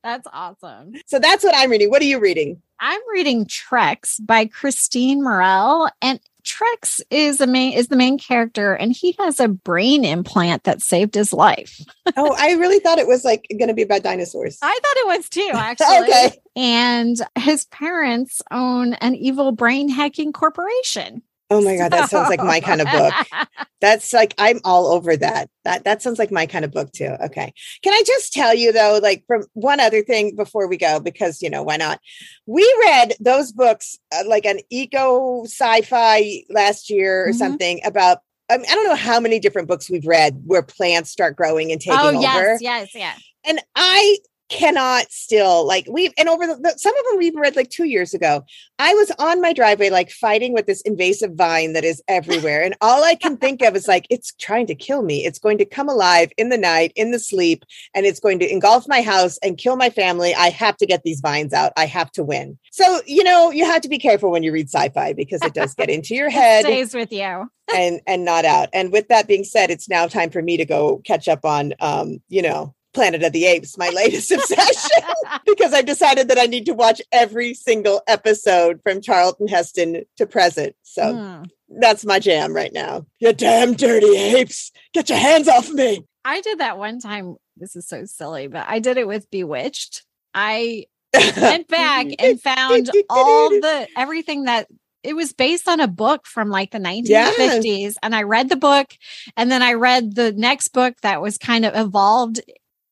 that's 0.03 0.27
awesome. 0.33 0.93
So 1.07 1.19
that's 1.19 1.45
what 1.45 1.55
i'm 1.57 1.71
reading. 1.71 1.91
What 1.91 2.03
are 2.03 2.07
you 2.07 2.21
reading? 2.21 2.63
I'm 2.81 3.01
reading 3.13 3.45
Trex 3.45 4.25
by 4.25 4.47
Christyne 4.47 5.21
Morrell 5.21 5.91
and 6.01 6.21
Trex 6.49 7.01
is 7.11 7.39
the 7.39 7.47
main 7.47 7.75
is 7.75 7.89
the 7.89 7.97
main 7.97 8.19
character, 8.19 8.73
and 8.73 8.93
he 8.93 9.15
has 9.19 9.39
a 9.39 9.49
brain 9.49 10.05
implant 10.05 10.65
that 10.65 10.81
saved 10.81 11.15
his 11.15 11.33
life. 11.33 11.81
oh, 12.17 12.35
I 12.39 12.53
really 12.53 12.79
thought 12.79 12.99
it 12.99 13.07
was 13.07 13.25
like 13.25 13.47
going 13.59 13.69
to 13.69 13.75
be 13.75 13.83
about 13.83 14.03
dinosaurs. 14.03 14.59
I 14.63 14.79
thought 14.83 14.97
it 14.97 15.19
was 15.19 15.29
too, 15.29 15.51
actually. 15.55 16.09
okay. 16.09 16.39
And 16.57 17.21
his 17.37 17.67
parents 17.67 18.41
own 18.51 18.95
an 18.95 19.15
evil 19.15 19.53
brain 19.53 19.91
hacking 19.91 20.33
corporation. 20.33 21.23
Oh 21.51 21.63
my 21.63 21.77
god, 21.77 21.93
that 21.93 22.11
sounds 22.11 22.29
like 22.29 22.43
my 22.43 22.61
kind 22.61 22.81
of 22.83 22.89
book. 22.91 23.15
That's 23.81 24.13
like 24.13 24.35
I'm 24.37 24.61
all 24.65 24.89
over 24.89 25.17
that. 25.17 25.49
That 25.65 25.85
that 25.85 26.03
sounds 26.03 26.19
like 26.19 26.31
my 26.31 26.47
kind 26.47 26.65
of 26.65 26.73
book 26.73 26.93
too. 26.93 27.15
Okay. 27.25 27.55
Can 27.83 27.93
I 27.95 28.03
just 28.07 28.33
tell 28.33 28.55
you 28.55 28.73
though, 28.73 28.99
like 29.03 29.25
from 29.27 29.45
one 29.55 29.81
other 29.81 30.03
thing 30.03 30.37
before 30.37 30.69
we 30.69 30.77
go, 30.77 31.01
because 31.01 31.41
you 31.41 31.49
know 31.49 31.63
why 31.63 31.77
not? 31.77 32.01
We 32.47 32.63
read 32.85 33.15
those 33.21 33.53
books 33.53 33.99
uh, 34.13 34.25
like 34.27 34.45
an 34.45 34.61
eco 34.69 35.45
sci-fi 35.45 36.43
last 36.51 36.91
year 36.91 37.29
or 37.29 37.33
Mhm. 37.33 37.37
something 37.37 37.81
about. 37.85 38.19
I, 38.51 38.57
mean, 38.57 38.67
I 38.71 38.75
don't 38.75 38.89
know 38.89 38.95
how 38.97 39.21
many 39.21 39.39
different 39.41 39.69
books 39.69 39.91
we've 39.91 40.07
read 40.07 40.41
where 40.47 40.63
plants 40.63 41.11
start 41.11 41.37
growing 41.37 41.71
and 41.71 41.79
taking 41.81 41.99
oh 42.01 42.09
over 42.09 42.21
yes, 42.23 42.63
yes, 42.63 42.89
yes. 42.95 43.23
and 43.45 43.61
I 43.75 44.17
cannot 44.49 45.11
still 45.11 45.67
like 45.67 45.87
we 45.91 46.13
and 46.19 46.29
over 46.29 46.47
the, 46.47 46.57
the 46.57 46.75
some 46.79 46.97
of 46.97 47.05
them 47.07 47.19
we 47.19 47.27
even 47.27 47.41
read 47.41 47.57
like 47.57 47.71
two 47.71 47.85
years 47.85 48.15
ago. 48.15 48.45
I 48.79 48.95
was 48.95 49.11
on 49.19 49.41
my 49.41 49.53
driveway 49.53 49.91
like 49.91 50.11
fighting 50.11 50.53
with 50.53 50.67
this 50.67 50.81
invasive 50.83 51.35
vine 51.35 51.73
that 51.73 51.85
is 51.85 52.03
everywhere, 52.09 52.63
and 52.63 52.77
all 52.81 53.05
I 53.05 53.15
can 53.15 53.37
think 53.37 53.63
of 53.63 53.77
is 53.77 53.89
like 53.89 54.07
it's 54.11 54.33
trying 54.39 54.67
to 54.69 54.75
kill 54.75 55.03
me. 55.03 55.25
It's 55.25 55.39
going 55.39 55.59
to 55.59 55.65
come 55.65 55.89
alive 55.89 56.31
in 56.37 56.49
the 56.49 56.59
night, 56.59 56.93
in 56.97 57.11
the 57.11 57.19
sleep, 57.19 57.65
and 57.95 58.07
it's 58.07 58.21
going 58.21 58.39
to 58.39 58.51
engulf 58.51 58.87
my 58.89 59.03
house 59.03 59.39
and 59.43 59.59
kill 59.59 59.77
my 59.77 59.91
family. 59.91 60.35
I 60.35 60.51
have 60.51 60.77
to 60.79 60.87
get 60.87 61.03
these 61.03 61.21
vines 61.21 61.53
out. 61.53 61.73
I 61.77 61.87
have 61.87 62.11
to 62.13 62.25
win. 62.25 62.59
So 62.71 63.01
you 63.07 63.25
know 63.25 63.51
you 63.51 63.65
have 63.65 63.83
to 63.83 63.89
be 63.89 63.99
careful 63.99 64.31
when 64.31 64.43
you 64.43 64.53
read 64.53 64.69
sci-fi 64.69 65.13
because 65.13 65.43
it 65.43 65.55
does 65.55 65.75
get 65.75 65.91
into 65.91 66.15
your 66.15 66.29
It 66.29 66.33
head 66.33 66.65
stays 66.65 66.95
with 66.95 67.13
you. 67.13 67.51
and 67.75 68.01
and 68.07 68.25
not 68.25 68.45
out. 68.45 68.69
And 68.73 68.93
with 68.93 69.09
that 69.09 69.27
being 69.29 69.45
said, 69.45 69.71
it's 69.71 69.89
now 69.89 70.07
time 70.07 70.31
for 70.31 70.41
me 70.43 70.57
to 70.57 70.65
go 70.65 70.99
catch 71.05 71.29
up 71.29 71.45
on 71.45 71.75
um, 71.81 72.21
you 72.29 72.43
know, 72.43 72.75
Planet 72.99 73.23
of 73.23 73.33
the 73.33 73.47
Apes, 73.47 73.79
my 73.79 73.91
latest 73.91 74.31
obsession, 74.33 75.05
because 75.47 75.73
I 75.73 75.83
decided 75.83 76.27
that 76.29 76.39
I 76.39 76.47
need 76.47 76.67
to 76.67 76.75
watch 76.75 77.01
every 77.13 77.55
single 77.55 78.03
episode 78.09 78.81
from 78.83 79.01
Charlton 79.01 79.47
Heston 79.47 80.05
to 80.17 80.27
present. 80.27 80.75
So 80.83 81.15
Hmm. 81.15 81.43
that's 81.81 82.05
my 82.05 82.19
jam 82.19 82.53
right 82.53 82.73
now. 82.73 83.07
You 83.21 83.33
damn 83.33 83.75
dirty 83.75 84.17
apes. 84.17 84.73
Get 84.93 85.11
your 85.11 85.19
hands 85.19 85.47
off 85.47 85.71
me. 85.71 86.05
I 86.25 86.41
did 86.41 86.59
that 86.59 86.77
one 86.77 86.99
time. 86.99 87.37
This 87.57 87.77
is 87.77 87.87
so 87.87 88.05
silly, 88.05 88.49
but 88.49 88.67
I 88.69 88.81
did 88.81 88.97
it 88.97 89.07
with 89.07 89.31
Bewitched. 89.31 90.05
I 90.35 90.87
went 91.15 91.69
back 91.69 92.07
and 92.19 92.43
found 92.43 92.91
all 93.09 93.51
the 93.51 93.87
everything 93.97 94.45
that 94.45 94.67
it 95.05 95.15
was 95.15 95.33
based 95.33 95.69
on 95.69 95.79
a 95.79 95.87
book 95.87 96.27
from 96.27 96.51
like 96.51 96.73
the 96.73 96.79
1950s 96.81 97.95
and 98.03 98.15
i 98.15 98.23
read 98.25 98.49
the 98.49 98.57
book 98.57 98.89
and 99.37 99.51
then 99.51 99.63
i 99.63 99.73
read 99.73 100.15
the 100.17 100.33
next 100.33 100.69
book 100.69 100.95
that 101.03 101.23
was 101.23 101.39
kind 101.39 101.65
of 101.65 101.75
evolved 101.77 102.41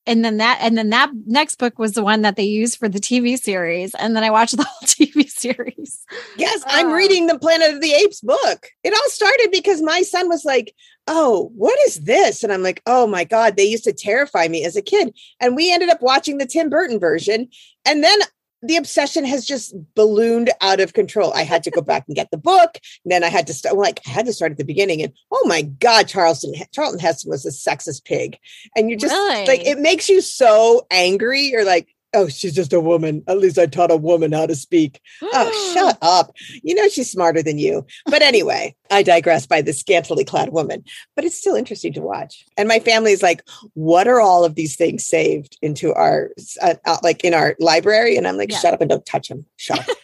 and 0.07 0.25
then 0.25 0.37
that 0.39 0.59
and 0.61 0.77
then 0.79 0.91
that 0.91 1.11
next 1.27 1.57
book 1.57 1.79
was 1.79 1.93
the 1.93 2.03
one 2.05 2.23
that 2.23 2.37
they 2.37 2.45
used 2.45 2.79
for 2.79 2.89
the 2.89 2.99
tv 3.01 3.39
series 3.39 3.95
and 3.95 4.15
then 4.15 4.23
i 4.25 4.31
watched 4.31 4.57
the 4.57 4.65
whole 4.69 4.87
tv 4.89 5.29
series 5.29 6.05
Yes, 6.37 6.63
oh. 6.63 6.71
I'm 6.71 6.89
Oh. 6.89 6.95
reading 6.95 7.27
the 7.27 7.39
Planet 7.39 7.75
of 7.75 7.81
the 7.81 7.93
Apes 7.93 8.21
book. 8.21 8.69
It 8.85 8.93
all 8.93 9.11
started 9.11 9.49
because 9.51 9.83
my 9.83 10.03
son 10.03 10.29
was 10.29 10.45
like, 10.45 10.75
Oh, 11.09 11.51
what 11.55 11.79
is 11.87 11.97
this? 12.05 12.43
And 12.45 12.53
I'm 12.53 12.63
like, 12.63 12.83
Oh 12.87 13.07
my 13.07 13.25
God, 13.25 13.57
they 13.57 13.65
used 13.65 13.85
to 13.85 13.93
terrify 13.93 14.49
me 14.49 14.65
as 14.65 14.77
a 14.77 14.83
kid. 14.83 15.15
And 15.41 15.57
we 15.57 15.73
ended 15.73 15.89
up 15.89 16.03
watching 16.03 16.39
the 16.39 16.47
Tim 16.47 16.69
Burton 16.71 17.01
version. 17.01 17.49
And 17.85 18.05
then 18.05 18.19
the 18.63 18.77
obsession 18.77 19.25
has 19.25 19.45
just 19.45 19.75
ballooned 19.95 20.51
out 20.61 20.81
of 20.81 20.93
control. 20.93 21.33
I 21.35 21.43
had 21.43 21.63
to 21.65 21.71
go 21.71 21.81
back 21.81 22.05
and 22.07 22.17
get 22.17 22.31
the 22.31 22.39
book. 22.39 22.79
And 23.05 23.13
then 23.13 23.23
I 23.23 23.29
had 23.29 23.47
to 23.49 23.55
start, 23.55 23.77
like, 23.77 24.01
I 24.07 24.11
had 24.11 24.27
to 24.27 24.33
start 24.33 24.53
at 24.53 24.59
the 24.59 24.65
beginning. 24.65 25.03
And 25.03 25.13
oh 25.31 25.47
my 25.47 25.63
God, 25.63 26.09
Charleston, 26.09 26.55
Charlton 26.73 26.99
Heston 26.99 27.31
was 27.31 27.45
a 27.47 27.51
sexist 27.51 28.05
pig. 28.05 28.39
And 28.75 28.91
you 28.91 28.97
just 28.97 29.15
like, 29.47 29.67
it 29.67 29.79
makes 29.79 30.09
you 30.09 30.21
so 30.21 30.87
angry. 30.91 31.43
You're 31.43 31.65
like, 31.65 31.89
Oh, 32.17 32.29
she's 32.29 32.55
just 32.55 32.73
a 32.73 32.81
woman. 32.81 33.23
At 33.29 33.37
least 33.39 33.59
I 33.59 33.67
taught 33.67 33.91
a 33.91 33.97
woman 33.97 34.33
how 34.33 34.47
to 34.47 34.55
speak. 34.55 35.03
Oh, 35.23 35.73
shut 35.75 35.99
up. 36.01 36.35
You 36.63 36.75
know 36.75 36.89
she's 36.89 37.11
smarter 37.11 37.43
than 37.43 37.59
you. 37.59 37.85
But 38.07 38.23
anyway, 38.23 38.75
I 38.91 39.03
digress 39.03 39.47
by 39.47 39.61
this 39.61 39.79
scantily 39.81 40.25
clad 40.25 40.49
woman. 40.51 40.83
But 41.15 41.27
it's 41.27 41.37
still 41.37 41.55
interesting 41.55 41.93
to 41.93 42.01
watch. 42.01 42.47
And 42.57 42.69
my 42.69 42.79
family 42.79 43.13
is 43.13 43.23
like, 43.23 43.43
what 43.75 44.09
are 44.09 44.19
all 44.21 44.45
of 44.47 44.55
these 44.55 44.77
things 44.77 45.05
saved 45.07 45.59
into 45.61 45.93
our, 45.93 46.31
uh, 46.63 46.75
uh, 46.87 46.97
like 47.03 47.23
in 47.23 47.35
our 47.35 47.55
library? 47.61 48.17
And 48.17 48.27
I'm 48.27 48.39
like, 48.39 48.51
Yeah. 48.51 48.59
shut 48.61 48.73
up 48.73 48.81
and 48.81 48.89
don't 48.89 49.05
touch 49.05 49.29
them. 49.29 49.45
Shut 49.57 49.87
up. 49.87 49.97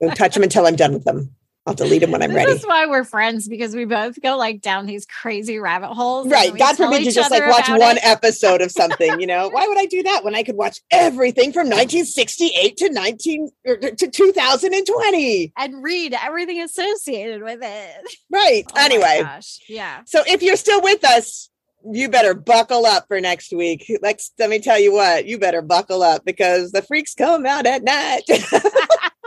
don't 0.00 0.16
touch 0.16 0.34
them 0.34 0.42
until 0.42 0.66
I'm 0.66 0.74
done 0.76 0.94
with 0.94 1.04
them. 1.04 1.32
I'll 1.66 1.74
delete 1.74 2.00
them 2.00 2.12
when 2.12 2.22
I'm 2.22 2.30
this 2.30 2.36
ready. 2.36 2.52
is 2.52 2.64
why 2.64 2.86
we're 2.86 3.02
friends 3.04 3.48
because 3.48 3.74
we 3.74 3.84
both 3.84 4.20
go 4.22 4.36
like 4.36 4.60
down 4.60 4.86
these 4.86 5.04
crazy 5.04 5.58
rabbit 5.58 5.94
holes. 5.94 6.28
Right. 6.28 6.56
God 6.56 6.76
forbid 6.76 7.04
you 7.04 7.10
just 7.10 7.30
like 7.30 7.46
watch 7.48 7.68
one 7.68 7.96
it. 7.96 8.00
episode 8.04 8.60
of 8.60 8.70
something, 8.70 9.20
you 9.20 9.26
know? 9.26 9.48
Why 9.48 9.66
would 9.66 9.78
I 9.78 9.86
do 9.86 10.02
that 10.04 10.22
when 10.22 10.34
I 10.34 10.42
could 10.44 10.56
watch 10.56 10.80
everything 10.90 11.52
from 11.52 11.66
1968 11.66 12.76
to 12.76 12.90
19 12.90 13.50
or 13.66 13.76
to 13.76 14.08
2020? 14.08 15.52
and 15.56 15.82
read 15.82 16.14
everything 16.14 16.62
associated 16.62 17.42
with 17.42 17.60
it. 17.62 18.18
Right. 18.30 18.64
Oh 18.68 18.84
anyway, 18.84 19.20
gosh. 19.22 19.60
yeah. 19.68 20.02
So 20.04 20.22
if 20.26 20.42
you're 20.42 20.56
still 20.56 20.82
with 20.82 21.04
us, 21.04 21.50
you 21.92 22.08
better 22.08 22.34
buckle 22.34 22.84
up 22.84 23.06
for 23.08 23.20
next 23.20 23.52
week. 23.52 23.90
Like, 24.02 24.20
let 24.38 24.50
me 24.50 24.58
tell 24.58 24.78
you 24.78 24.92
what, 24.92 25.26
you 25.26 25.38
better 25.38 25.62
buckle 25.62 26.02
up 26.02 26.24
because 26.24 26.72
the 26.72 26.82
freaks 26.82 27.14
come 27.14 27.46
out 27.46 27.66
at 27.66 27.82
night. 27.82 28.22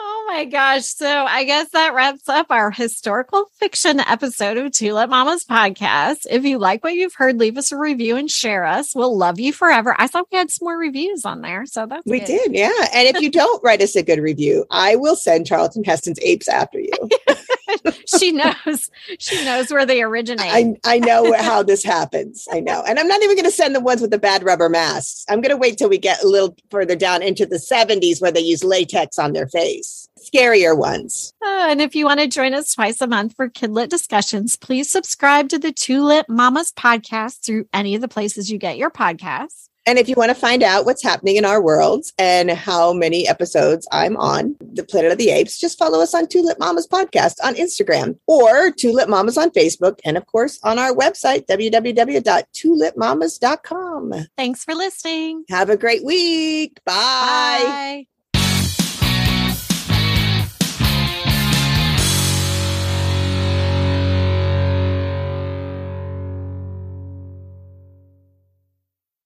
Oh 0.02 0.26
my 0.28 0.46
gosh. 0.46 0.86
So 0.86 1.08
I 1.08 1.44
guess 1.44 1.70
that 1.72 1.94
wraps 1.94 2.30
up 2.30 2.48
our 2.50 2.72
historical 2.72 3.46
fiction 3.58 4.00
episode 4.00 4.56
of 4.58 4.72
Tulip 4.72 5.10
Mamas 5.10 5.44
podcast. 5.44 6.26
If 6.30 6.46
you 6.46 6.58
like 6.58 6.84
what 6.84 6.94
you've 6.94 7.16
heard, 7.16 7.38
leave 7.38 7.58
us 7.58 7.74
a 7.74 7.78
review 7.78 8.16
and 8.16 8.32
share 8.32 8.64
us. 8.64 8.96
We'll 8.96 9.18
love 9.18 9.40
you 9.40 9.52
forever. 9.52 9.96
I 9.98 10.08
thought 10.08 10.28
we 10.32 10.38
had 10.38 10.52
some 10.52 10.68
more 10.68 10.78
reviews 10.78 11.26
on 11.26 11.42
there. 11.42 11.66
So 11.66 11.86
that's 11.86 12.06
we 12.06 12.20
good. 12.20 12.28
did, 12.28 12.54
yeah. 12.54 12.88
And 12.94 13.14
if 13.14 13.22
you 13.22 13.30
don't 13.32 13.62
write 13.62 13.82
us 13.82 13.96
a 13.98 14.04
good 14.04 14.20
review, 14.20 14.66
I 14.72 14.96
will 14.96 15.18
send 15.18 15.46
Charlton 15.46 15.84
Heston's 15.84 16.20
apes 16.22 16.48
after 16.48 16.80
you. 16.80 16.92
she 18.20 18.32
knows. 18.32 18.90
She 19.20 19.44
knows 19.44 19.72
where 19.72 19.86
they 19.86 20.02
originate. 20.02 20.52
I, 20.52 20.76
I 20.86 21.00
know 21.00 21.34
how 21.34 21.64
this 21.64 21.84
happens. 21.84 22.48
I 22.52 22.60
know. 22.60 22.84
And 22.88 23.00
I'm 23.00 23.08
not 23.08 23.22
even 23.22 23.36
going 23.36 23.46
to 23.46 23.52
send 23.52 23.76
the 23.76 23.80
ones 23.80 24.02
with 24.02 24.12
the 24.12 24.20
bad 24.20 24.44
rubber 24.44 24.70
masks. 24.70 25.26
I'm 25.30 25.42
going 25.42 25.52
to 25.52 25.58
wait 25.58 25.78
till 25.78 25.90
we 25.90 25.98
get 25.98 26.24
a 26.24 26.28
little 26.28 26.56
further 26.70 26.96
down 26.96 27.22
into 27.22 27.46
the 27.46 27.58
70s 27.58 28.22
where 28.22 28.32
they 28.32 28.40
use 28.40 28.64
latex 28.64 29.20
on 29.20 29.34
their 29.34 29.48
face. 29.48 30.08
Scarier 30.20 30.78
ones. 30.78 31.34
Uh, 31.42 31.68
and 31.70 31.82
if 31.82 31.96
you 31.96 32.06
want 32.06 32.20
to 32.20 32.28
join 32.28 32.54
us 32.54 32.74
twice 32.74 33.00
a 33.02 33.08
month 33.08 33.36
for 33.36 33.50
Kidlit 33.50 33.90
discussions, 33.90 34.56
please 34.56 34.92
subscribe 34.92 35.50
to 35.50 35.60
the 35.60 35.72
Tulip 35.72 36.28
Mamas 36.28 36.72
podcast 36.72 37.46
through 37.46 37.68
any 37.74 37.96
of 37.96 38.02
the 38.02 38.08
places 38.08 38.52
you 38.52 38.58
get 38.58 38.78
your 38.78 38.92
podcasts. 38.92 39.69
And 39.86 39.98
if 39.98 40.08
you 40.08 40.16
want 40.16 40.30
to 40.30 40.36
find 40.36 40.62
out 40.62 40.86
what's 40.86 41.02
happening 41.02 41.38
in 41.38 41.46
our 41.46 41.60
worlds 41.62 42.14
and 42.18 42.52
how 42.52 42.92
many 42.94 43.28
episodes 43.28 43.88
I'm 43.92 44.16
on 44.18 44.56
the 44.60 44.84
Planet 44.84 45.12
of 45.12 45.18
the 45.18 45.32
Apes, 45.32 45.60
just 45.60 45.80
follow 45.80 46.02
us 46.02 46.14
on 46.14 46.28
Tulip 46.28 46.60
Mamas 46.60 46.88
podcast 46.88 47.36
on 47.44 47.56
Instagram 47.56 48.20
or 48.28 48.70
Tulip 48.72 49.10
Mamas 49.10 49.38
on 49.38 49.50
Facebook. 49.52 50.00
And 50.06 50.18
of 50.18 50.26
course, 50.28 50.60
on 50.64 50.78
our 50.78 50.94
website, 50.94 51.48
www.tulipmamas.com. 51.48 54.14
Thanks 54.38 54.64
for 54.64 54.76
listening. 54.76 55.46
Have 55.50 55.70
a 55.70 55.78
great 55.78 56.06
week. 56.06 56.80
Bye. 56.86 57.62
Bye. 57.64 58.06